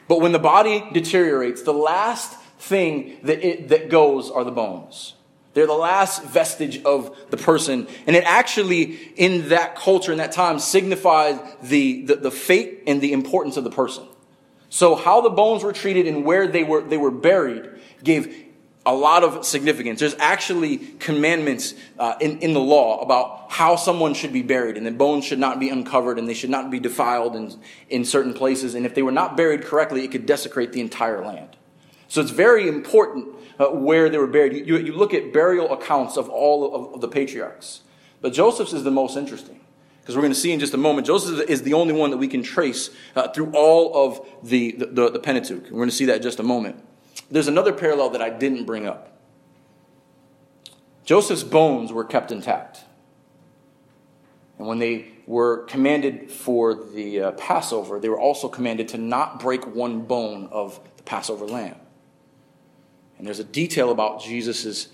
But 0.06 0.20
when 0.20 0.30
the 0.32 0.38
body 0.38 0.84
deteriorates, 0.92 1.62
the 1.62 1.72
last 1.72 2.38
thing 2.58 3.18
that, 3.24 3.44
it, 3.44 3.68
that 3.70 3.88
goes 3.88 4.30
are 4.30 4.44
the 4.44 4.52
bones. 4.52 5.15
They're 5.56 5.66
the 5.66 5.72
last 5.72 6.22
vestige 6.22 6.82
of 6.84 7.16
the 7.30 7.38
person. 7.38 7.88
And 8.06 8.14
it 8.14 8.24
actually, 8.24 8.92
in 9.16 9.48
that 9.48 9.74
culture, 9.74 10.12
in 10.12 10.18
that 10.18 10.32
time, 10.32 10.58
signified 10.58 11.40
the, 11.62 12.04
the, 12.04 12.16
the, 12.16 12.30
fate 12.30 12.82
and 12.86 13.00
the 13.00 13.14
importance 13.14 13.56
of 13.56 13.64
the 13.64 13.70
person. 13.70 14.06
So 14.68 14.94
how 14.94 15.22
the 15.22 15.30
bones 15.30 15.64
were 15.64 15.72
treated 15.72 16.06
and 16.06 16.26
where 16.26 16.46
they 16.46 16.62
were, 16.62 16.82
they 16.82 16.98
were 16.98 17.10
buried 17.10 17.70
gave 18.04 18.44
a 18.84 18.92
lot 18.92 19.24
of 19.24 19.46
significance. 19.46 19.98
There's 19.98 20.14
actually 20.18 20.76
commandments 20.76 21.72
uh, 21.98 22.16
in, 22.20 22.40
in 22.40 22.52
the 22.52 22.60
law 22.60 23.00
about 23.00 23.50
how 23.50 23.76
someone 23.76 24.12
should 24.12 24.34
be 24.34 24.42
buried, 24.42 24.76
and 24.76 24.84
the 24.84 24.90
bones 24.90 25.24
should 25.24 25.38
not 25.38 25.58
be 25.58 25.70
uncovered, 25.70 26.18
and 26.18 26.28
they 26.28 26.34
should 26.34 26.50
not 26.50 26.70
be 26.70 26.80
defiled 26.80 27.34
in, 27.34 27.58
in 27.88 28.04
certain 28.04 28.34
places. 28.34 28.74
And 28.74 28.84
if 28.84 28.94
they 28.94 29.02
were 29.02 29.10
not 29.10 29.38
buried 29.38 29.62
correctly, 29.62 30.04
it 30.04 30.12
could 30.12 30.26
desecrate 30.26 30.74
the 30.74 30.82
entire 30.82 31.24
land. 31.24 31.56
So 32.08 32.20
it's 32.20 32.30
very 32.30 32.68
important 32.68 33.35
uh, 33.58 33.66
where 33.66 34.08
they 34.08 34.18
were 34.18 34.26
buried. 34.26 34.66
You, 34.66 34.76
you, 34.78 34.92
look 34.92 35.14
at 35.14 35.32
burial 35.32 35.72
accounts 35.72 36.16
of 36.16 36.28
all 36.28 36.74
of, 36.74 36.94
of 36.94 37.00
the 37.00 37.08
patriarchs, 37.08 37.80
but 38.20 38.32
Joseph's 38.32 38.72
is 38.72 38.84
the 38.84 38.90
most 38.90 39.16
interesting 39.16 39.60
because 40.00 40.14
we're 40.14 40.22
going 40.22 40.32
to 40.32 40.38
see 40.38 40.52
in 40.52 40.60
just 40.60 40.72
a 40.72 40.78
moment. 40.78 41.04
Joseph 41.06 41.50
is 41.50 41.62
the 41.62 41.74
only 41.74 41.92
one 41.92 42.10
that 42.10 42.16
we 42.16 42.28
can 42.28 42.42
trace 42.42 42.90
uh, 43.16 43.26
through 43.28 43.50
all 43.54 44.06
of 44.06 44.24
the, 44.42 44.70
the, 44.72 45.10
the 45.10 45.18
Pentateuch. 45.18 45.64
We're 45.64 45.78
going 45.78 45.88
to 45.88 45.94
see 45.94 46.04
that 46.04 46.16
in 46.16 46.22
just 46.22 46.38
a 46.38 46.44
moment. 46.44 46.80
There's 47.28 47.48
another 47.48 47.72
parallel 47.72 48.10
that 48.10 48.22
I 48.22 48.30
didn't 48.30 48.66
bring 48.66 48.86
up. 48.86 49.18
Joseph's 51.04 51.42
bones 51.42 51.92
were 51.92 52.04
kept 52.04 52.30
intact. 52.30 52.84
And 54.58 54.66
when 54.66 54.78
they 54.78 55.08
were 55.26 55.64
commanded 55.64 56.30
for 56.30 56.74
the 56.74 57.20
uh, 57.20 57.30
Passover, 57.32 57.98
they 57.98 58.08
were 58.08 58.20
also 58.20 58.48
commanded 58.48 58.88
to 58.88 58.98
not 58.98 59.40
break 59.40 59.66
one 59.66 60.02
bone 60.02 60.48
of 60.52 60.80
the 60.96 61.02
Passover 61.02 61.46
lamb. 61.46 61.76
And 63.18 63.26
there's 63.26 63.38
a 63.38 63.44
detail 63.44 63.90
about 63.90 64.22
Jesus' 64.22 64.88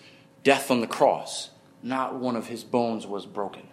death 0.45 0.71
on 0.71 0.81
the 0.81 0.87
cross. 0.87 1.51
Not 1.83 2.15
one 2.15 2.37
of 2.37 2.47
his 2.47 2.65
bones 2.65 3.07
was 3.07 3.27
broken. 3.27 3.67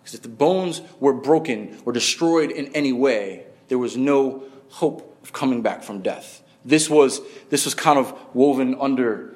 Because 0.00 0.14
if 0.14 0.22
the 0.22 0.28
bones 0.28 0.82
were 1.00 1.14
broken 1.14 1.78
or 1.84 1.92
destroyed 1.92 2.50
in 2.50 2.66
any 2.74 2.92
way, 2.92 3.46
there 3.68 3.78
was 3.78 3.96
no 3.96 4.44
hope 4.68 5.18
of 5.22 5.32
coming 5.32 5.62
back 5.62 5.82
from 5.82 6.02
death. 6.02 6.42
This 6.64 6.90
was, 6.90 7.20
this 7.50 7.64
was 7.64 7.74
kind 7.74 7.98
of 7.98 8.12
woven 8.34 8.76
under 8.80 9.34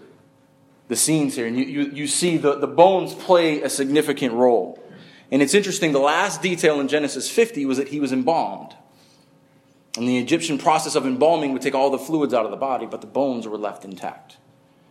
the 0.88 0.96
scenes 0.96 1.37
here. 1.37 1.46
And 1.46 1.57
you, 1.59 1.64
you, 1.64 1.90
you 1.92 2.07
see 2.07 2.37
the, 2.37 2.59
the 2.59 2.66
bones 2.66 3.14
play 3.14 3.62
a 3.62 3.70
significant 3.70 4.35
role. 4.35 4.83
And 5.31 5.42
it's 5.42 5.54
interesting, 5.54 5.92
the 5.92 5.98
last 5.98 6.42
detail 6.42 6.81
in 6.81 6.88
Genesis 6.88 7.31
50 7.31 7.66
was 7.66 7.76
that 7.76 7.88
he 7.88 8.00
was 8.00 8.12
embalmed. 8.12 8.74
And 9.98 10.08
the 10.08 10.18
Egyptian 10.18 10.58
process 10.58 10.94
of 10.94 11.06
embalming 11.06 11.52
would 11.52 11.62
take 11.62 11.74
all 11.74 11.90
the 11.90 11.98
fluids 11.98 12.32
out 12.32 12.44
of 12.44 12.52
the 12.52 12.56
body, 12.56 12.87
but 12.87 13.00
the 13.00 13.06
bones 13.08 13.48
were 13.48 13.58
left 13.58 13.84
intact. 13.84 14.37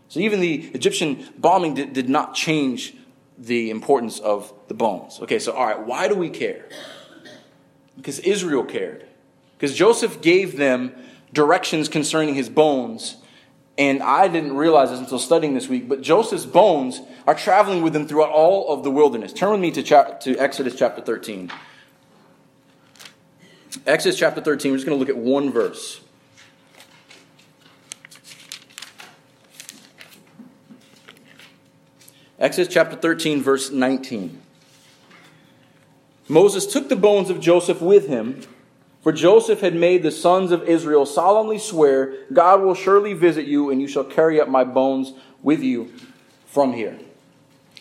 So 0.09 0.19
even 0.19 0.41
the 0.41 0.65
Egyptian 0.73 1.25
embalming 1.35 1.75
did, 1.75 1.93
did 1.93 2.09
not 2.09 2.33
change 2.33 2.93
the 3.37 3.69
importance 3.69 4.19
of 4.19 4.53
the 4.67 4.73
bones. 4.73 5.19
Okay, 5.21 5.39
so 5.39 5.53
all 5.53 5.65
right, 5.65 5.79
why 5.79 6.09
do 6.09 6.15
we 6.15 6.29
care? 6.29 6.65
Because 7.95 8.19
Israel 8.19 8.63
cared. 8.63 9.05
Because 9.57 9.75
Joseph 9.75 10.21
gave 10.21 10.57
them 10.57 10.93
directions 11.31 11.87
concerning 11.87 12.35
his 12.35 12.49
bones. 12.49 13.17
And 13.77 14.03
I 14.03 14.27
didn't 14.27 14.57
realize 14.57 14.89
this 14.89 14.99
until 14.99 15.19
studying 15.19 15.53
this 15.53 15.69
week, 15.69 15.87
but 15.87 16.01
Joseph's 16.01 16.45
bones 16.45 16.99
are 17.25 17.35
traveling 17.35 17.81
with 17.81 17.95
him 17.95 18.07
throughout 18.07 18.31
all 18.31 18.73
of 18.73 18.83
the 18.83 18.91
wilderness. 18.91 19.31
Turn 19.31 19.51
with 19.51 19.59
me 19.61 19.71
to, 19.71 19.83
to 19.83 20.37
Exodus 20.37 20.75
chapter 20.75 21.01
13. 21.01 21.51
Exodus 23.85 24.17
chapter 24.17 24.41
13, 24.41 24.71
we're 24.71 24.77
just 24.77 24.87
going 24.87 24.97
to 24.97 24.99
look 24.99 25.09
at 25.09 25.17
one 25.17 25.51
verse. 25.51 26.01
Exodus 32.39 32.73
chapter 32.73 32.95
13, 32.95 33.41
verse 33.41 33.71
19. 33.71 34.41
Moses 36.27 36.65
took 36.65 36.89
the 36.89 36.95
bones 36.95 37.29
of 37.29 37.39
Joseph 37.39 37.81
with 37.81 38.07
him, 38.07 38.41
for 39.01 39.11
Joseph 39.13 39.61
had 39.61 39.73
made 39.73 40.03
the 40.03 40.11
sons 40.11 40.51
of 40.51 40.63
Israel 40.63 41.05
solemnly 41.05 41.57
swear, 41.57 42.13
God 42.33 42.61
will 42.61 42.75
surely 42.75 43.13
visit 43.13 43.47
you, 43.47 43.69
and 43.69 43.81
you 43.81 43.87
shall 43.87 44.03
carry 44.03 44.41
up 44.41 44.49
my 44.49 44.65
bones 44.65 45.13
with 45.41 45.63
you 45.63 45.93
from 46.45 46.73
here. 46.73 46.99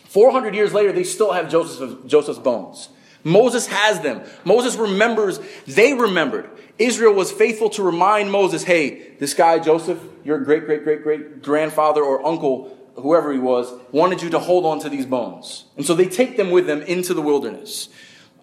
400 0.05 0.55
years 0.55 0.73
later, 0.73 0.93
they 0.93 1.03
still 1.03 1.33
have 1.33 1.49
Joseph's 1.49 2.39
bones. 2.39 2.89
Moses 3.27 3.67
has 3.67 3.99
them. 3.99 4.21
Moses 4.45 4.77
remembers, 4.77 5.41
they 5.65 5.93
remembered. 5.93 6.49
Israel 6.79 7.13
was 7.13 7.29
faithful 7.29 7.69
to 7.71 7.83
remind 7.83 8.31
Moses, 8.31 8.63
hey, 8.63 9.15
this 9.19 9.33
guy, 9.33 9.59
Joseph, 9.59 10.01
your 10.23 10.39
great, 10.39 10.65
great, 10.65 10.85
great, 10.85 11.03
great 11.03 11.43
grandfather 11.43 12.01
or 12.01 12.25
uncle, 12.25 12.77
whoever 12.95 13.33
he 13.33 13.39
was, 13.39 13.73
wanted 13.91 14.21
you 14.21 14.29
to 14.29 14.39
hold 14.39 14.65
on 14.65 14.79
to 14.79 14.89
these 14.89 15.05
bones. 15.05 15.65
And 15.75 15.85
so 15.85 15.93
they 15.93 16.05
take 16.05 16.37
them 16.37 16.51
with 16.51 16.67
them 16.67 16.81
into 16.83 17.13
the 17.13 17.21
wilderness. 17.21 17.89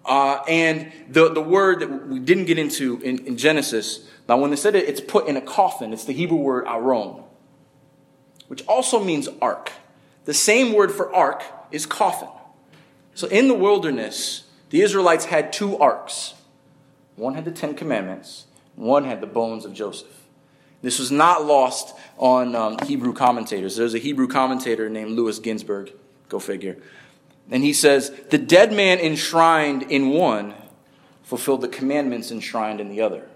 Uh, 0.05 0.43
and 0.47 0.91
the, 1.09 1.33
the 1.33 1.41
word 1.41 1.79
that 1.79 2.07
we 2.07 2.19
didn't 2.19 2.45
get 2.45 2.59
into 2.59 3.01
in, 3.01 3.25
in 3.25 3.37
Genesis, 3.37 4.07
now 4.29 4.37
when 4.37 4.51
they 4.51 4.55
said 4.55 4.75
it, 4.75 4.87
it's 4.87 5.01
put 5.01 5.27
in 5.27 5.35
a 5.35 5.41
coffin. 5.41 5.93
It's 5.93 6.05
the 6.05 6.13
Hebrew 6.13 6.37
word 6.37 6.67
aron, 6.67 7.23
which 8.49 8.63
also 8.67 9.03
means 9.03 9.27
ark. 9.41 9.71
The 10.25 10.33
same 10.35 10.73
word 10.73 10.91
for 10.91 11.11
ark 11.11 11.43
is 11.71 11.87
coffin. 11.87 12.29
So 13.15 13.27
in 13.27 13.47
the 13.47 13.55
wilderness, 13.55 14.44
the 14.75 14.81
Israelites 14.81 15.23
had 15.23 15.53
two 15.53 15.77
arks. 15.77 16.33
One 17.15 17.35
had 17.35 17.45
the 17.45 17.51
Ten 17.51 17.75
Commandments, 17.75 18.45
one 18.75 19.05
had 19.05 19.21
the 19.21 19.25
bones 19.25 19.63
of 19.63 19.73
Joseph. 19.73 20.25
This 20.81 20.99
was 20.99 21.11
not 21.11 21.45
lost 21.45 21.95
on 22.17 22.55
um, 22.57 22.77
Hebrew 22.85 23.13
commentators. 23.13 23.77
There's 23.77 23.93
a 23.93 23.99
Hebrew 23.99 24.27
commentator 24.27 24.89
named 24.89 25.11
Louis 25.11 25.39
Ginzberg, 25.39 25.93
go 26.27 26.39
figure. 26.39 26.75
And 27.49 27.63
he 27.63 27.71
says, 27.71 28.09
The 28.31 28.37
dead 28.37 28.73
man 28.73 28.99
enshrined 28.99 29.83
in 29.83 30.09
one 30.09 30.53
fulfilled 31.23 31.61
the 31.61 31.69
commandments 31.69 32.29
enshrined 32.29 32.81
in 32.81 32.89
the 32.89 32.99
other. 32.99 33.29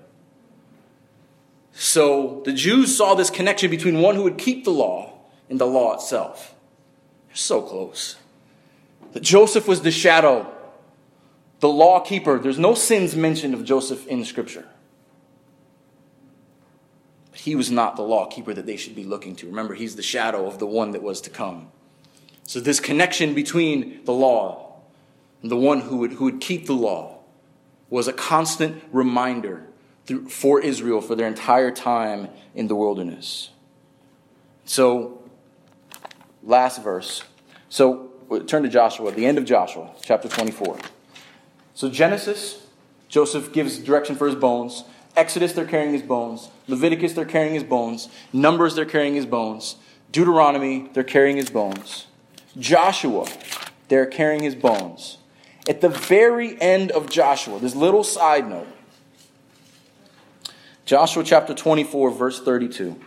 So 1.72 2.42
the 2.44 2.52
Jews 2.52 2.98
saw 2.98 3.16
this 3.16 3.30
connection 3.30 3.72
between 3.72 4.02
one 4.02 4.16
who 4.16 4.24
would 4.24 4.38
keep 4.38 4.66
the 4.66 4.72
law 4.72 5.14
and 5.50 5.58
the 5.58 5.66
law 5.66 5.94
itself. 5.94 6.54
So 7.34 7.62
close. 7.62 8.18
That 9.14 9.24
Joseph 9.24 9.70
was 9.70 9.84
the 9.84 9.92
shadow 9.92 10.54
the 11.60 11.70
law 11.70 12.00
keeper. 12.00 12.40
There's 12.40 12.60
no 12.60 12.74
sins 12.74 13.16
mentioned 13.16 13.54
of 13.54 13.64
Joseph 13.64 14.08
in 14.08 14.24
Scripture. 14.26 14.66
But 17.32 17.42
he 17.42 17.56
was 17.56 17.70
not 17.70 17.96
the 17.96 18.02
law 18.02 18.28
keeper 18.28 18.54
that 18.54 18.66
they 18.66 18.78
should 18.78 18.96
be 18.96 19.04
looking 19.04 19.36
to. 19.38 19.48
Remember, 19.48 19.74
he's 19.74 19.96
the 19.96 20.02
shadow 20.02 20.46
of 20.46 20.60
the 20.60 20.68
one 20.68 20.92
that 20.92 21.04
was 21.04 21.22
to 21.22 21.30
come. 21.30 21.72
So, 22.44 22.60
this 22.60 22.80
connection 22.80 23.34
between 23.34 24.04
the 24.06 24.14
law 24.14 24.80
and 25.42 25.52
the 25.52 25.58
one 25.58 25.82
who 25.82 25.98
would, 25.98 26.14
who 26.14 26.26
would 26.26 26.42
keep 26.42 26.66
the 26.66 26.74
law 26.74 27.20
was 27.90 28.08
a 28.08 28.14
constant 28.14 28.84
reminder 28.92 29.68
through, 30.06 30.30
for 30.30 30.60
Israel 30.60 31.02
for 31.02 31.16
their 31.16 31.28
entire 31.28 31.72
time 31.72 32.30
in 32.56 32.68
the 32.68 32.76
wilderness. 32.76 33.52
So, 34.66 35.22
last 36.44 36.84
verse. 36.84 37.24
So, 37.70 38.12
turn 38.48 38.64
to 38.64 38.70
Joshua, 38.70 39.12
the 39.12 39.26
end 39.26 39.38
of 39.38 39.46
Joshua, 39.46 39.92
chapter 40.02 40.28
24. 40.28 40.78
So, 41.80 41.90
Genesis, 41.90 42.62
Joseph 43.08 43.54
gives 43.54 43.78
direction 43.78 44.18
for 44.18 44.28
his 44.28 44.36
bones. 44.36 44.84
Exodus, 45.16 45.54
they're 45.54 45.64
carrying 45.64 45.94
his 45.94 46.02
bones. 46.02 46.50
Leviticus, 46.68 47.14
they're 47.14 47.24
carrying 47.24 47.54
his 47.54 47.64
bones. 47.64 48.10
Numbers, 48.34 48.76
they're 48.76 48.84
carrying 48.84 49.16
his 49.16 49.26
bones. 49.26 49.78
Deuteronomy, 50.12 50.90
they're 50.92 51.06
carrying 51.06 51.38
his 51.38 51.50
bones. 51.50 52.08
Joshua, 52.58 53.30
they're 53.88 54.06
carrying 54.06 54.44
his 54.44 54.56
bones. 54.56 55.20
At 55.70 55.80
the 55.80 55.88
very 55.88 56.62
end 56.62 56.92
of 56.92 57.10
Joshua, 57.10 57.60
this 57.62 57.76
little 57.76 58.04
side 58.04 58.50
note 58.50 58.68
Joshua 60.84 61.24
chapter 61.24 61.54
24, 61.54 62.12
verse 62.12 62.42
32. 62.42 63.00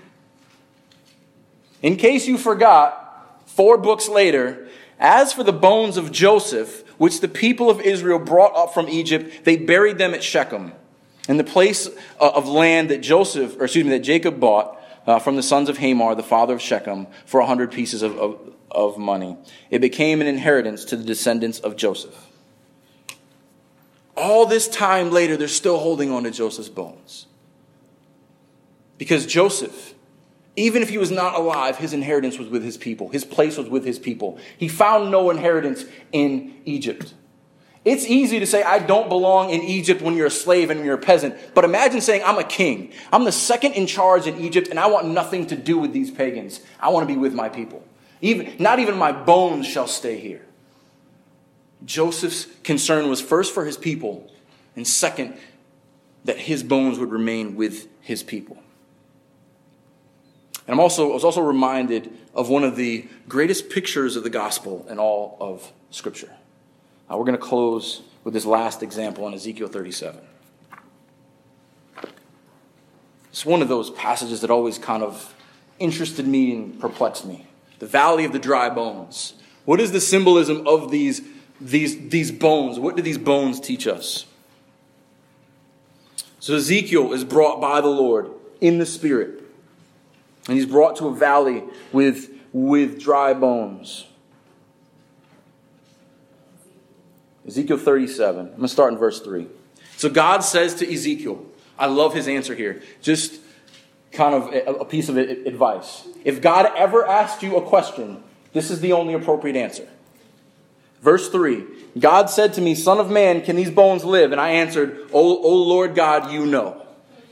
In 1.83 1.97
case 1.97 2.27
you 2.27 2.39
forgot, 2.39 3.39
four 3.45 3.77
books 3.77 4.09
later, 4.09 4.67
as 4.99 5.35
for 5.35 5.45
the 5.45 5.53
bones 5.53 5.99
of 5.99 6.11
Joseph, 6.11 6.85
which 7.03 7.21
the 7.21 7.27
people 7.27 7.69
of 7.69 7.81
Israel 7.81 8.21
brought 8.21 8.55
up 8.55 8.73
from 8.73 8.89
Egypt, 8.89 9.45
they 9.45 9.57
buried 9.57 9.99
them 9.99 10.15
at 10.15 10.23
Shechem, 10.23 10.73
in 11.29 11.37
the 11.37 11.43
place 11.43 11.89
uh, 12.21 12.31
of 12.33 12.47
land 12.47 12.91
that 12.91 12.99
Joseph, 12.99 13.57
or 13.59 13.65
excuse 13.65 13.85
me, 13.85 13.91
that 13.91 14.05
Jacob 14.05 14.39
bought 14.39 14.81
uh, 15.05 15.19
from 15.19 15.35
the 15.35 15.43
sons 15.43 15.69
of 15.69 15.79
Hamor, 15.79 16.15
the 16.15 16.23
father 16.23 16.55
of 16.55 16.63
Shechem, 16.63 17.09
for 17.27 17.41
a 17.41 17.47
hundred 17.47 17.73
pieces 17.73 18.03
of, 18.03 18.17
of, 18.21 18.55
of 18.71 18.99
money. 18.99 19.37
It 19.69 19.81
became 19.81 20.21
an 20.21 20.29
inheritance 20.29 20.85
to 20.85 20.97
the 20.97 21.03
descendants 21.03 21.59
of 21.59 21.75
Joseph. 21.75 22.29
All 24.17 24.47
this 24.47 24.69
time 24.69 25.11
later, 25.11 25.37
they're 25.37 25.49
still 25.49 25.81
holding 25.81 26.13
on 26.13 26.23
to 26.23 26.31
Joseph's 26.31 26.69
bones. 26.69 27.27
Because 28.97 29.27
Joseph, 29.27 29.95
even 30.57 30.83
if 30.83 30.91
he 30.91 30.99
was 30.99 31.11
not 31.11 31.35
alive, 31.35 31.79
his 31.79 31.93
inheritance 31.93 32.39
was 32.39 32.49
with 32.49 32.63
his 32.63 32.77
people. 32.77 33.09
His 33.09 33.25
place 33.25 33.57
was 33.57 33.69
with 33.69 33.85
his 33.85 33.99
people. 33.99 34.39
He 34.59 34.69
found 34.69 35.11
no 35.11 35.31
inheritance 35.31 35.85
in 36.13 36.55
Egypt. 36.65 37.15
It's 37.85 38.07
easy 38.07 38.39
to 38.39 38.47
say, 38.47 38.63
I 38.63 38.79
don't 38.79 39.09
belong 39.09 39.51
in 39.51 39.61
Egypt 39.63 40.03
when 40.03 40.15
you're 40.15 40.27
a 40.27 40.31
slave 40.31 40.71
and 40.71 40.85
you're 40.85 40.95
a 40.95 40.99
peasant. 40.99 41.37
But 41.55 41.65
imagine 41.65 42.01
saying, 42.01 42.23
I'm 42.25 42.39
a 42.39 42.45
king. 42.45 42.93
I'm 43.13 43.25
the 43.25 43.33
second 43.33 43.73
in 43.73 43.87
charge 43.87 44.27
in 44.27 44.39
Egypt, 44.39 44.69
and 44.69 44.79
I 44.79 44.87
want 44.87 45.09
nothing 45.09 45.47
to 45.49 45.57
do 45.57 45.79
with 45.79 45.93
these 45.93 46.11
pagans. 46.11 46.61
I 46.79 46.91
want 46.91 47.09
to 47.09 47.13
be 47.13 47.19
with 47.19 47.35
my 47.35 47.49
people. 47.49 47.83
Even, 48.21 48.55
not 48.59 48.79
even 48.79 48.97
my 48.97 49.11
bones 49.11 49.67
shall 49.67 49.89
stay 49.89 50.19
here. 50.19 50.47
Joseph's 51.85 52.47
concern 52.63 53.09
was 53.09 53.21
first 53.21 53.53
for 53.53 53.65
his 53.65 53.77
people, 53.77 54.31
and 54.77 54.87
second, 54.87 55.37
that 56.25 56.39
his 56.39 56.63
bones 56.63 57.01
would 57.01 57.11
remain 57.11 57.57
with 57.57 57.89
his 58.01 58.23
people. 58.23 58.59
I'm 60.73 60.81
also, 60.81 61.11
I 61.11 61.15
was 61.15 61.23
also 61.23 61.43
reminded 61.43 62.11
of 62.35 62.49
one 62.49 62.65
of 62.65 62.77
the 62.77 63.07
greatest 63.29 63.69
pictures 63.69 64.17
of 64.17 64.23
the 64.23 64.31
gospel 64.31 64.87
in 64.89 64.99
all 64.99 65.37
of 65.39 65.71
Scripture. 65.91 66.33
Uh, 67.11 67.19
we're 67.19 67.27
going 67.27 67.37
to 67.37 67.45
close 67.45 68.01
with 68.25 68.33
this 68.33 68.47
last 68.47 68.83
example 68.83 69.27
in 69.29 69.35
Ezekiel 69.35 69.69
37. 69.69 70.19
It's 73.29 73.45
one 73.45 73.61
of 73.61 73.69
those 73.69 73.91
passages 73.91 74.41
that 74.41 74.51
always 74.51 74.79
kind 74.79 75.03
of 75.03 75.35
interested 75.79 76.27
me 76.27 76.55
and 76.55 76.81
perplexed 76.81 77.27
me. 77.27 77.47
The 77.79 77.87
valley 77.87 78.25
of 78.25 78.33
the 78.33 78.39
dry 78.39 78.71
bones. 78.71 79.35
What 79.67 79.79
is 79.79 79.93
the 79.93 80.01
symbolism 80.01 80.67
of 80.67 80.91
these, 80.91 81.21
these, 81.61 82.09
these 82.09 82.33
bones? 82.33 82.79
What 82.79 82.97
do 82.97 83.03
these 83.03 83.19
bones 83.19 83.61
teach 83.61 83.87
us? 83.87 84.25
So 86.41 86.57
Ezekiel 86.57 87.13
is 87.13 87.25
brought 87.25 87.61
by 87.61 87.83
the 87.83 87.89
Lord 87.89 88.31
in 88.63 88.79
the 88.79 88.87
Spirit 88.87 89.42
and 90.49 90.57
he's 90.57 90.67
brought 90.67 90.97
to 90.97 91.09
a 91.09 91.15
valley 91.15 91.63
with, 91.93 92.31
with 92.53 93.01
dry 93.01 93.35
bones. 93.35 94.07
Ezekiel 97.47 97.79
37. 97.79 98.41
I'm 98.41 98.47
going 98.49 98.63
to 98.63 98.69
start 98.69 98.93
in 98.93 98.99
verse 98.99 99.21
3. 99.21 99.47
So 99.97 100.09
God 100.09 100.41
says 100.41 100.75
to 100.77 100.93
Ezekiel, 100.93 101.45
I 101.79 101.87
love 101.87 102.15
his 102.15 102.29
answer 102.29 102.55
here. 102.55 102.83
Just 103.01 103.41
kind 104.13 104.35
of 104.35 104.81
a 104.81 104.85
piece 104.85 105.09
of 105.09 105.17
advice. 105.17 106.07
If 106.25 106.41
God 106.41 106.71
ever 106.77 107.07
asked 107.07 107.43
you 107.43 107.57
a 107.57 107.63
question, 107.63 108.23
this 108.53 108.71
is 108.71 108.81
the 108.81 108.93
only 108.93 109.15
appropriate 109.15 109.57
answer. 109.57 109.89
Verse 111.01 111.29
3 111.29 111.65
God 111.99 112.31
said 112.31 112.55
to 112.55 112.61
me, 112.61 112.75
Son 112.75 112.99
of 112.99 113.11
man, 113.11 113.43
can 113.43 113.57
these 113.57 113.71
bones 113.71 114.05
live? 114.05 114.33
And 114.33 114.41
I 114.41 114.51
answered, 114.51 115.09
O, 115.13 115.39
o 115.43 115.55
Lord 115.63 115.95
God, 115.95 116.31
you 116.31 116.47
know. 116.47 116.82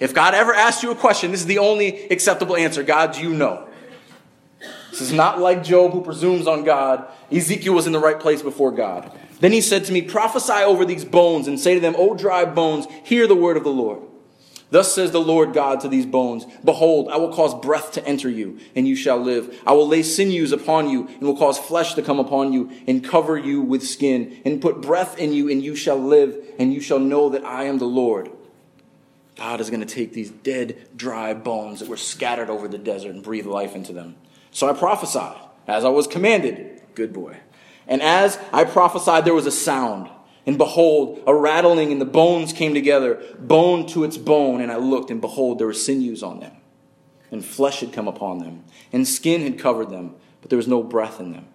If 0.01 0.15
God 0.15 0.35
ever 0.35 0.55
asked 0.55 0.83
you 0.83 0.91
a 0.91 0.97
question, 0.97 1.31
this 1.31 1.41
is 1.41 1.47
the 1.47 1.59
only 1.59 2.09
acceptable 2.09 2.57
answer. 2.57 2.83
God, 2.83 3.17
you 3.17 3.35
know. 3.35 3.69
This 4.91 5.03
is 5.03 5.13
not 5.13 5.39
like 5.39 5.63
Job 5.63 5.93
who 5.93 6.03
presumes 6.03 6.47
on 6.47 6.65
God. 6.65 7.07
Ezekiel 7.31 7.75
was 7.75 7.87
in 7.87 7.93
the 7.93 7.99
right 8.01 8.19
place 8.19 8.43
before 8.43 8.73
God. 8.73 9.13
Then 9.41 9.53
he 9.53 9.61
said 9.61 9.85
to 9.85 9.93
me, 9.93 10.03
Prophesy 10.03 10.53
over 10.53 10.85
these 10.85 11.05
bones 11.05 11.47
and 11.47 11.61
say 11.61 11.75
to 11.75 11.81
them, 11.81 11.95
O 11.97 12.15
dry 12.15 12.45
bones, 12.45 12.87
hear 13.05 13.27
the 13.27 13.37
word 13.37 13.57
of 13.57 13.65
the 13.65 13.71
Lord. 13.71 14.01
Thus 14.71 14.95
says 14.95 15.11
the 15.11 15.21
Lord 15.21 15.53
God 15.53 15.81
to 15.81 15.89
these 15.89 16.07
bones 16.07 16.47
Behold, 16.65 17.09
I 17.09 17.17
will 17.17 17.33
cause 17.33 17.55
breath 17.55 17.93
to 17.93 18.07
enter 18.07 18.31
you, 18.31 18.59
and 18.75 18.87
you 18.87 18.97
shall 18.97 19.19
live. 19.19 19.61
I 19.67 19.73
will 19.73 19.89
lay 19.89 20.03
sinews 20.03 20.53
upon 20.53 20.89
you, 20.89 21.07
and 21.09 21.23
will 21.23 21.37
cause 21.37 21.59
flesh 21.59 21.95
to 21.95 22.03
come 22.03 22.19
upon 22.19 22.53
you, 22.53 22.71
and 22.87 23.05
cover 23.05 23.37
you 23.37 23.61
with 23.61 23.87
skin, 23.87 24.41
and 24.45 24.63
put 24.63 24.81
breath 24.81 25.19
in 25.19 25.33
you, 25.33 25.51
and 25.51 25.63
you 25.63 25.75
shall 25.75 25.99
live, 25.99 26.37
and 26.59 26.73
you 26.73 26.81
shall 26.81 27.01
know 27.01 27.29
that 27.31 27.45
I 27.45 27.65
am 27.65 27.79
the 27.79 27.87
Lord. 27.87 28.31
God 29.41 29.59
is 29.59 29.71
going 29.71 29.81
to 29.81 29.87
take 29.87 30.13
these 30.13 30.31
dead, 30.31 30.77
dry 30.95 31.33
bones 31.33 31.81
that 31.81 31.89
were 31.89 31.97
scattered 31.97 32.51
over 32.51 32.69
the 32.69 32.77
desert 32.77 33.15
and 33.15 33.23
breathe 33.23 33.47
life 33.47 33.75
into 33.75 33.91
them. 33.91 34.17
So 34.51 34.69
I 34.69 34.75
prophesied, 34.75 35.41
as 35.67 35.83
I 35.83 35.89
was 35.89 36.07
commanded. 36.07 36.83
Good 36.95 37.15
boy. 37.15 37.39
And 37.89 38.03
as 38.03 38.39
I 38.53 38.65
prophesied, 38.65 39.25
there 39.25 39.33
was 39.33 39.47
a 39.47 39.51
sound. 39.51 40.11
And 40.45 40.59
behold, 40.59 41.23
a 41.27 41.35
rattling, 41.35 41.91
and 41.91 41.99
the 41.99 42.05
bones 42.05 42.53
came 42.53 42.75
together, 42.75 43.23
bone 43.39 43.87
to 43.89 44.05
its 44.05 44.19
bone. 44.19 44.61
And 44.61 44.71
I 44.71 44.77
looked, 44.77 45.11
and 45.11 45.23
behold, 45.23 45.59
there 45.59 45.67
were 45.67 45.73
sinews 45.73 46.23
on 46.23 46.41
them. 46.41 46.53
And 47.31 47.43
flesh 47.43 47.81
had 47.81 47.95
come 47.95 48.09
upon 48.09 48.41
them, 48.41 48.65
and 48.93 49.09
skin 49.09 49.41
had 49.41 49.59
covered 49.59 49.89
them, 49.89 50.17
but 50.43 50.51
there 50.51 50.59
was 50.59 50.69
no 50.69 50.83
breath 50.83 51.19
in 51.19 51.33
them. 51.33 51.47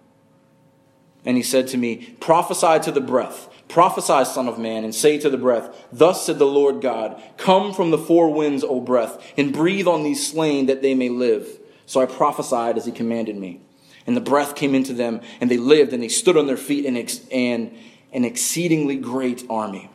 And 1.24 1.36
he 1.36 1.42
said 1.44 1.68
to 1.68 1.76
me, 1.76 2.16
Prophesy 2.18 2.80
to 2.80 2.90
the 2.90 3.00
breath 3.00 3.48
Prophesy, 3.68 4.24
Son 4.24 4.48
of 4.48 4.58
Man, 4.58 4.84
and 4.84 4.94
say 4.94 5.18
to 5.18 5.28
the 5.28 5.36
breath, 5.36 5.86
Thus 5.92 6.24
said 6.24 6.38
the 6.38 6.46
Lord 6.46 6.80
God, 6.80 7.20
Come 7.36 7.72
from 7.72 7.90
the 7.90 7.98
four 7.98 8.32
winds, 8.32 8.62
O 8.62 8.80
breath, 8.80 9.18
and 9.36 9.52
breathe 9.52 9.88
on 9.88 10.02
these 10.02 10.26
slain 10.26 10.66
that 10.66 10.82
they 10.82 10.94
may 10.94 11.08
live. 11.08 11.58
So 11.84 12.00
I 12.00 12.06
prophesied 12.06 12.76
as 12.76 12.86
he 12.86 12.92
commanded 12.92 13.36
me. 13.36 13.60
And 14.06 14.16
the 14.16 14.20
breath 14.20 14.54
came 14.54 14.74
into 14.74 14.92
them, 14.92 15.20
and 15.40 15.50
they 15.50 15.56
lived, 15.56 15.92
and 15.92 16.02
they 16.02 16.08
stood 16.08 16.36
on 16.36 16.46
their 16.46 16.56
feet, 16.56 16.84
in 16.84 16.96
ex- 16.96 17.26
and 17.32 17.76
an 18.12 18.24
exceedingly 18.24 18.96
great 18.96 19.44
army. 19.50 19.90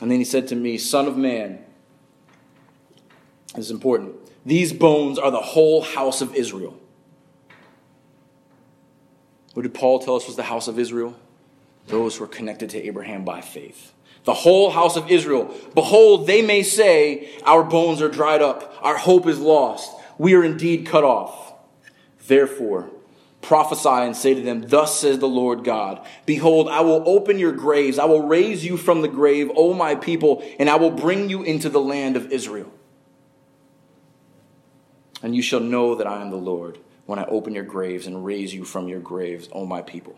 And 0.00 0.10
then 0.10 0.18
he 0.18 0.24
said 0.24 0.48
to 0.48 0.54
me, 0.54 0.76
Son 0.76 1.06
of 1.06 1.16
man, 1.16 1.64
this 3.54 3.66
is 3.66 3.70
important. 3.70 4.16
These 4.44 4.72
bones 4.72 5.18
are 5.18 5.30
the 5.30 5.40
whole 5.40 5.82
house 5.82 6.20
of 6.20 6.34
Israel. 6.34 6.78
What 9.54 9.62
did 9.62 9.74
Paul 9.74 9.98
tell 9.98 10.16
us 10.16 10.26
was 10.26 10.36
the 10.36 10.42
house 10.42 10.68
of 10.68 10.78
Israel? 10.78 11.16
Those 11.92 12.16
who 12.16 12.24
are 12.24 12.28
connected 12.28 12.70
to 12.70 12.84
Abraham 12.84 13.24
by 13.24 13.40
faith. 13.40 13.92
The 14.24 14.34
whole 14.34 14.70
house 14.70 14.96
of 14.96 15.10
Israel. 15.10 15.54
Behold, 15.74 16.26
they 16.26 16.42
may 16.42 16.62
say, 16.62 17.30
Our 17.44 17.62
bones 17.62 18.02
are 18.02 18.08
dried 18.08 18.42
up, 18.42 18.76
our 18.80 18.96
hope 18.96 19.28
is 19.28 19.38
lost, 19.38 19.92
we 20.18 20.34
are 20.34 20.42
indeed 20.42 20.86
cut 20.86 21.04
off. 21.04 21.52
Therefore, 22.26 22.90
prophesy 23.42 23.88
and 23.88 24.16
say 24.16 24.34
to 24.34 24.40
them, 24.40 24.62
Thus 24.68 24.98
says 24.98 25.18
the 25.18 25.28
Lord 25.28 25.64
God, 25.64 26.04
Behold, 26.24 26.68
I 26.68 26.80
will 26.80 27.02
open 27.06 27.38
your 27.38 27.52
graves, 27.52 27.98
I 27.98 28.06
will 28.06 28.26
raise 28.26 28.64
you 28.64 28.76
from 28.76 29.02
the 29.02 29.08
grave, 29.08 29.50
O 29.54 29.74
my 29.74 29.94
people, 29.94 30.42
and 30.58 30.70
I 30.70 30.76
will 30.76 30.90
bring 30.90 31.28
you 31.28 31.42
into 31.42 31.68
the 31.68 31.80
land 31.80 32.16
of 32.16 32.32
Israel. 32.32 32.72
And 35.22 35.36
you 35.36 35.42
shall 35.42 35.60
know 35.60 35.94
that 35.96 36.06
I 36.06 36.20
am 36.22 36.30
the 36.30 36.36
Lord 36.36 36.78
when 37.06 37.18
I 37.18 37.24
open 37.26 37.52
your 37.52 37.64
graves 37.64 38.06
and 38.06 38.24
raise 38.24 38.54
you 38.54 38.64
from 38.64 38.88
your 38.88 39.00
graves, 39.00 39.48
O 39.52 39.66
my 39.66 39.82
people 39.82 40.16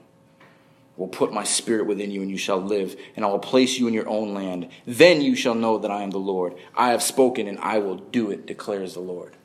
will 0.97 1.09
put 1.09 1.33
my 1.33 1.45
spirit 1.45 1.87
within 1.87 2.11
you, 2.11 2.23
and 2.23 2.31
you 2.31 2.37
shall 2.37 2.61
live, 2.61 2.97
and 3.17 3.25
I 3.25 3.29
will 3.29 3.39
place 3.39 3.79
you 3.79 3.89
in 3.89 3.95
your 3.95 4.09
own 4.09 4.33
land. 4.33 4.69
Then 4.87 5.21
you 5.21 5.35
shall 5.35 5.55
know 5.55 5.79
that 5.79 5.91
I 5.91 6.03
am 6.03 6.11
the 6.11 6.19
Lord. 6.19 6.55
I 6.77 6.91
have 6.91 7.03
spoken, 7.03 7.49
and 7.49 7.59
I 7.59 7.79
will 7.79 7.97
do 7.97 8.31
it, 8.31 8.47
declares 8.47 8.95
the 8.95 9.01
Lord. 9.01 9.37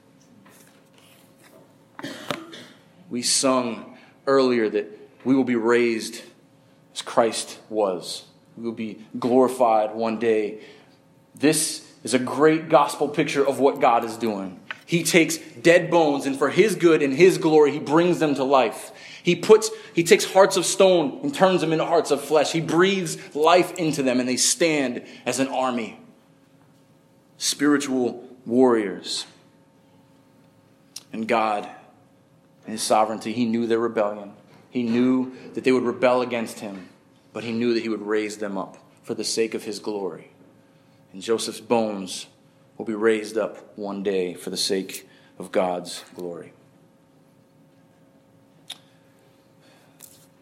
We 3.10 3.24
sung 3.24 3.98
earlier 4.28 4.70
that 4.70 4.96
we 5.24 5.36
will 5.36 5.44
be 5.44 5.56
raised 5.56 6.22
as 6.94 7.02
Christ 7.02 7.60
was. 7.70 8.26
We 8.56 8.64
will 8.64 8.72
be 8.72 9.06
glorified 9.18 9.96
one 9.96 10.20
day. 10.20 10.60
This 11.34 11.92
is 12.04 12.14
a 12.14 12.20
great 12.20 12.70
gospel 12.70 13.08
picture 13.08 13.46
of 13.46 13.60
what 13.60 13.82
God 13.82 14.06
is 14.06 14.18
doing. 14.18 14.60
He 14.86 15.04
takes 15.04 15.38
dead 15.38 15.90
bones, 15.90 16.26
and 16.26 16.38
for 16.38 16.50
his 16.50 16.76
good 16.76 17.02
and 17.02 17.14
his 17.14 17.38
glory, 17.38 17.72
he 17.72 17.80
brings 17.80 18.20
them 18.20 18.36
to 18.36 18.44
life. 18.44 18.92
He 19.22 19.36
puts, 19.36 19.70
he 19.94 20.04
takes 20.04 20.26
hearts 20.26 20.58
of 20.58 20.66
stone 20.66 21.20
and 21.24 21.34
turns 21.34 21.62
them 21.62 21.72
into 21.74 21.86
hearts 21.86 22.12
of 22.12 22.22
flesh. 22.22 22.52
He 22.52 22.62
breathes 22.62 23.36
life 23.36 23.74
into 23.74 24.04
them, 24.04 24.20
and 24.20 24.28
they 24.28 24.38
stand 24.38 25.06
as 25.26 25.40
an 25.40 25.48
army. 25.48 26.00
Spiritual 27.38 28.28
warriors. 28.46 29.26
And 31.12 31.28
God, 31.28 31.68
in 32.66 32.74
his 32.74 32.82
sovereignty, 32.82 33.34
he 33.34 33.46
knew 33.46 33.68
their 33.68 33.80
rebellion. 33.80 34.34
He 34.70 34.84
knew 34.84 35.34
that 35.54 35.64
they 35.64 35.72
would 35.72 35.84
rebel 35.84 36.22
against 36.22 36.60
him, 36.60 36.90
but 37.34 37.44
he 37.44 37.52
knew 37.52 37.74
that 37.74 37.84
he 37.84 37.90
would 37.90 38.02
raise 38.02 38.38
them 38.38 38.58
up 38.58 38.78
for 39.04 39.16
the 39.16 39.24
sake 39.24 39.54
of 39.54 39.64
his 39.64 39.80
glory. 39.80 40.32
And 41.12 41.22
Joseph's 41.22 41.60
bones 41.60 42.28
will 42.78 42.86
be 42.86 42.94
raised 42.94 43.38
up 43.38 43.78
one 43.78 44.04
day 44.04 44.36
for 44.36 44.52
the 44.52 44.58
sake 44.58 45.10
of 45.40 45.52
God's 45.52 46.04
glory. 46.16 46.54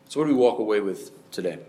So, 0.10 0.20
what 0.20 0.28
do 0.28 0.34
we 0.34 0.40
walk 0.40 0.60
away 0.60 0.80
with 0.80 1.12
today? 1.32 1.60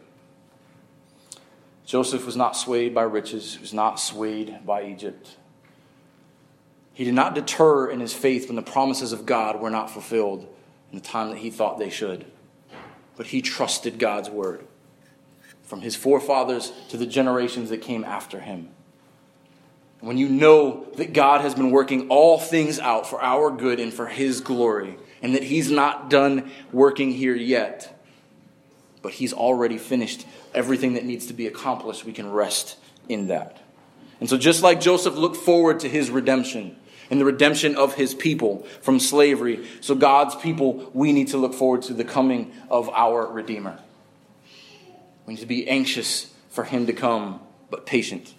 Joseph 1.84 2.26
was 2.26 2.36
not 2.36 2.56
swayed 2.56 2.94
by 2.94 3.02
riches, 3.02 3.54
he 3.54 3.60
was 3.60 3.72
not 3.72 3.98
swayed 3.98 4.64
by 4.64 4.84
Egypt. 4.84 5.36
He 6.92 7.04
did 7.04 7.14
not 7.14 7.34
deter 7.34 7.88
in 7.88 8.00
his 8.00 8.12
faith 8.12 8.48
when 8.48 8.56
the 8.56 8.62
promises 8.62 9.12
of 9.12 9.24
God 9.24 9.60
were 9.60 9.70
not 9.70 9.90
fulfilled 9.90 10.52
in 10.90 10.98
the 10.98 11.04
time 11.04 11.30
that 11.30 11.38
he 11.38 11.50
thought 11.50 11.78
they 11.78 11.90
should. 11.90 12.26
But 13.16 13.28
he 13.28 13.40
trusted 13.40 13.98
God's 13.98 14.28
word 14.28 14.66
from 15.62 15.80
his 15.80 15.94
forefathers 15.94 16.72
to 16.88 16.96
the 16.96 17.06
generations 17.06 17.70
that 17.70 17.82
came 17.82 18.02
after 18.02 18.40
him. 18.40 18.70
When 20.00 20.18
you 20.18 20.28
know 20.28 20.86
that 20.96 21.12
God 21.12 21.40
has 21.40 21.54
been 21.54 21.70
working 21.70 22.08
all 22.08 22.38
things 22.38 22.78
out 22.78 23.06
for 23.06 23.22
our 23.22 23.50
good 23.50 23.80
and 23.80 23.92
for 23.92 24.06
his 24.06 24.40
glory, 24.40 24.96
and 25.22 25.34
that 25.34 25.42
he's 25.42 25.70
not 25.70 26.08
done 26.08 26.50
working 26.72 27.12
here 27.12 27.34
yet, 27.34 27.97
but 29.02 29.12
he's 29.12 29.32
already 29.32 29.78
finished 29.78 30.26
everything 30.54 30.94
that 30.94 31.04
needs 31.04 31.26
to 31.26 31.32
be 31.32 31.46
accomplished, 31.46 32.04
we 32.04 32.12
can 32.12 32.30
rest 32.30 32.76
in 33.08 33.28
that. 33.28 33.58
And 34.20 34.28
so, 34.28 34.36
just 34.36 34.62
like 34.62 34.80
Joseph 34.80 35.14
looked 35.14 35.36
forward 35.36 35.80
to 35.80 35.88
his 35.88 36.10
redemption, 36.10 36.76
and 37.10 37.20
the 37.20 37.24
redemption 37.24 37.76
of 37.76 37.94
his 37.94 38.14
people 38.14 38.64
from 38.82 39.00
slavery. 39.00 39.66
So, 39.80 39.94
God's 39.94 40.34
people, 40.34 40.90
we 40.92 41.12
need 41.12 41.28
to 41.28 41.38
look 41.38 41.54
forward 41.54 41.82
to 41.82 41.94
the 41.94 42.04
coming 42.04 42.52
of 42.70 42.88
our 42.90 43.26
Redeemer. 43.26 43.78
We 45.26 45.34
need 45.34 45.40
to 45.40 45.46
be 45.46 45.68
anxious 45.68 46.32
for 46.50 46.64
him 46.64 46.86
to 46.86 46.92
come, 46.92 47.40
but 47.70 47.86
patient. 47.86 48.34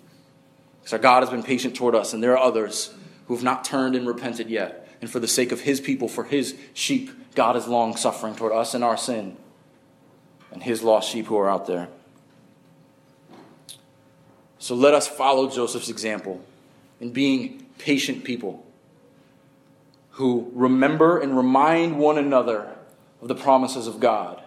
Because 0.82 0.94
our 0.94 1.00
God 1.00 1.24
has 1.24 1.30
been 1.30 1.44
patient 1.44 1.76
toward 1.76 1.96
us, 1.96 2.14
and 2.14 2.22
there 2.22 2.34
are 2.34 2.44
others 2.44 2.94
who 3.28 3.36
have 3.36 3.44
not 3.44 3.64
turned 3.64 3.96
and 3.96 4.08
repented 4.08 4.50
yet. 4.50 4.88
And 5.02 5.10
for 5.10 5.20
the 5.20 5.28
sake 5.28 5.54
of 5.54 5.62
his 5.62 5.80
people, 5.80 6.10
for 6.10 6.26
his 6.26 6.58
sheep, 6.74 7.10
God 7.36 7.56
is 7.56 7.68
long 7.68 7.96
suffering 7.96 8.36
toward 8.36 8.52
us 8.52 8.74
and 8.74 8.84
our 8.84 8.98
sin 8.98 9.38
and 10.52 10.64
his 10.64 10.84
lost 10.84 11.10
sheep 11.10 11.28
who 11.28 11.38
are 11.38 11.50
out 11.50 11.68
there. 11.68 11.90
So 14.58 14.76
let 14.76 14.94
us 14.94 15.08
follow 15.08 15.50
Joseph's 15.50 15.90
example 15.90 16.44
in 17.00 17.12
being 17.12 17.66
patient 17.78 18.24
people 18.24 18.66
who 20.12 20.52
remember 20.54 21.20
and 21.20 21.36
remind 21.36 21.98
one 21.98 22.18
another 22.18 22.76
of 23.22 23.30
the 23.30 23.36
promises 23.36 23.88
of 23.88 24.00
God 24.00 24.44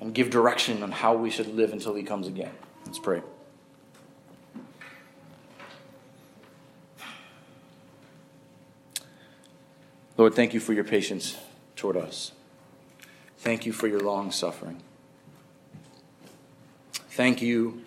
and 0.00 0.14
give 0.14 0.30
direction 0.30 0.82
on 0.82 0.90
how 0.90 1.14
we 1.14 1.30
should 1.30 1.54
live 1.54 1.72
until 1.72 1.94
He 1.94 2.02
comes 2.02 2.26
again. 2.26 2.52
Let's 2.86 2.98
pray. 2.98 3.22
Lord, 10.16 10.34
thank 10.34 10.54
you 10.54 10.60
for 10.60 10.72
your 10.72 10.84
patience 10.84 11.36
toward 11.76 11.96
us. 11.96 12.32
Thank 13.36 13.66
you 13.66 13.72
for 13.72 13.86
your 13.86 14.00
long 14.00 14.32
suffering. 14.32 14.82
Thank 17.16 17.40
you 17.40 17.80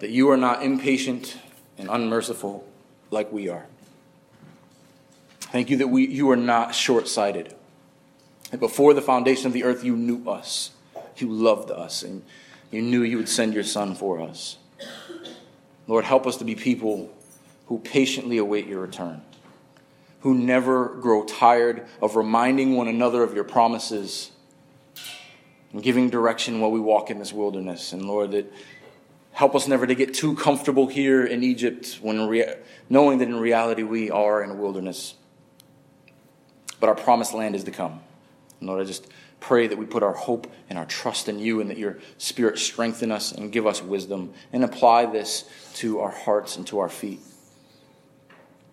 that 0.00 0.10
you 0.10 0.30
are 0.30 0.36
not 0.36 0.62
impatient 0.62 1.38
and 1.78 1.88
unmerciful 1.88 2.68
like 3.10 3.32
we 3.32 3.48
are. 3.48 3.64
Thank 5.40 5.70
you 5.70 5.78
that 5.78 5.88
we, 5.88 6.06
you 6.06 6.30
are 6.30 6.36
not 6.36 6.74
short 6.74 7.08
sighted. 7.08 7.54
That 8.50 8.60
before 8.60 8.92
the 8.92 9.00
foundation 9.00 9.46
of 9.46 9.54
the 9.54 9.64
earth, 9.64 9.84
you 9.84 9.96
knew 9.96 10.28
us. 10.28 10.72
You 11.16 11.32
loved 11.32 11.70
us, 11.70 12.02
and 12.02 12.22
you 12.70 12.82
knew 12.82 13.02
you 13.02 13.16
would 13.16 13.30
send 13.30 13.54
your 13.54 13.64
Son 13.64 13.94
for 13.94 14.20
us. 14.20 14.58
Lord, 15.86 16.04
help 16.04 16.26
us 16.26 16.36
to 16.36 16.44
be 16.44 16.54
people 16.54 17.10
who 17.68 17.78
patiently 17.78 18.36
await 18.36 18.66
your 18.66 18.82
return, 18.82 19.22
who 20.20 20.34
never 20.34 20.88
grow 20.88 21.24
tired 21.24 21.86
of 22.02 22.16
reminding 22.16 22.74
one 22.74 22.86
another 22.86 23.22
of 23.22 23.32
your 23.32 23.44
promises 23.44 24.30
and 25.76 25.84
giving 25.84 26.10
direction 26.10 26.60
while 26.60 26.72
we 26.72 26.80
walk 26.80 27.10
in 27.10 27.18
this 27.18 27.32
wilderness. 27.32 27.92
And 27.92 28.06
Lord, 28.06 28.32
that 28.32 28.52
Help 29.36 29.54
us 29.54 29.68
never 29.68 29.86
to 29.86 29.94
get 29.94 30.14
too 30.14 30.34
comfortable 30.34 30.86
here 30.86 31.22
in 31.22 31.42
Egypt 31.42 31.98
when 32.00 32.26
rea- 32.26 32.54
knowing 32.88 33.18
that 33.18 33.28
in 33.28 33.36
reality 33.36 33.82
we 33.82 34.10
are 34.10 34.42
in 34.42 34.48
a 34.48 34.54
wilderness. 34.54 35.14
But 36.80 36.88
our 36.88 36.94
promised 36.94 37.34
land 37.34 37.54
is 37.54 37.62
to 37.64 37.70
come. 37.70 38.00
And 38.60 38.68
Lord, 38.70 38.80
I 38.80 38.86
just 38.86 39.08
pray 39.38 39.66
that 39.66 39.76
we 39.76 39.84
put 39.84 40.02
our 40.02 40.14
hope 40.14 40.50
and 40.70 40.78
our 40.78 40.86
trust 40.86 41.28
in 41.28 41.38
you 41.38 41.60
and 41.60 41.68
that 41.68 41.76
your 41.76 41.98
spirit 42.16 42.58
strengthen 42.58 43.12
us 43.12 43.30
and 43.30 43.52
give 43.52 43.66
us 43.66 43.82
wisdom 43.82 44.32
and 44.54 44.64
apply 44.64 45.04
this 45.04 45.44
to 45.74 46.00
our 46.00 46.12
hearts 46.12 46.56
and 46.56 46.66
to 46.68 46.78
our 46.78 46.88
feet. 46.88 47.20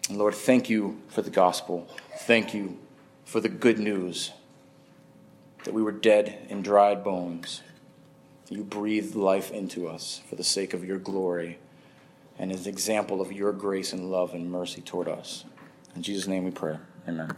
And 0.07 0.17
Lord, 0.17 0.33
thank 0.33 0.69
you 0.69 1.01
for 1.09 1.21
the 1.21 1.29
gospel. 1.29 1.89
Thank 2.19 2.53
you 2.53 2.77
for 3.25 3.41
the 3.41 3.49
good 3.49 3.79
news 3.79 4.31
that 5.63 5.73
we 5.73 5.81
were 5.81 5.91
dead 5.91 6.47
and 6.49 6.63
dried 6.63 7.03
bones 7.03 7.61
you 8.53 8.63
breathed 8.63 9.15
life 9.15 9.51
into 9.51 9.87
us 9.87 10.21
for 10.29 10.35
the 10.35 10.43
sake 10.43 10.73
of 10.73 10.85
your 10.85 10.99
glory 10.99 11.57
and 12.37 12.51
as 12.51 12.65
an 12.65 12.73
example 12.73 13.21
of 13.21 13.31
your 13.31 13.51
grace 13.51 13.93
and 13.93 14.11
love 14.11 14.33
and 14.33 14.51
mercy 14.51 14.81
toward 14.81 15.07
us. 15.07 15.45
In 15.95 16.01
Jesus' 16.01 16.27
name 16.27 16.43
we 16.43 16.51
pray. 16.51 16.77
Amen. 17.07 17.31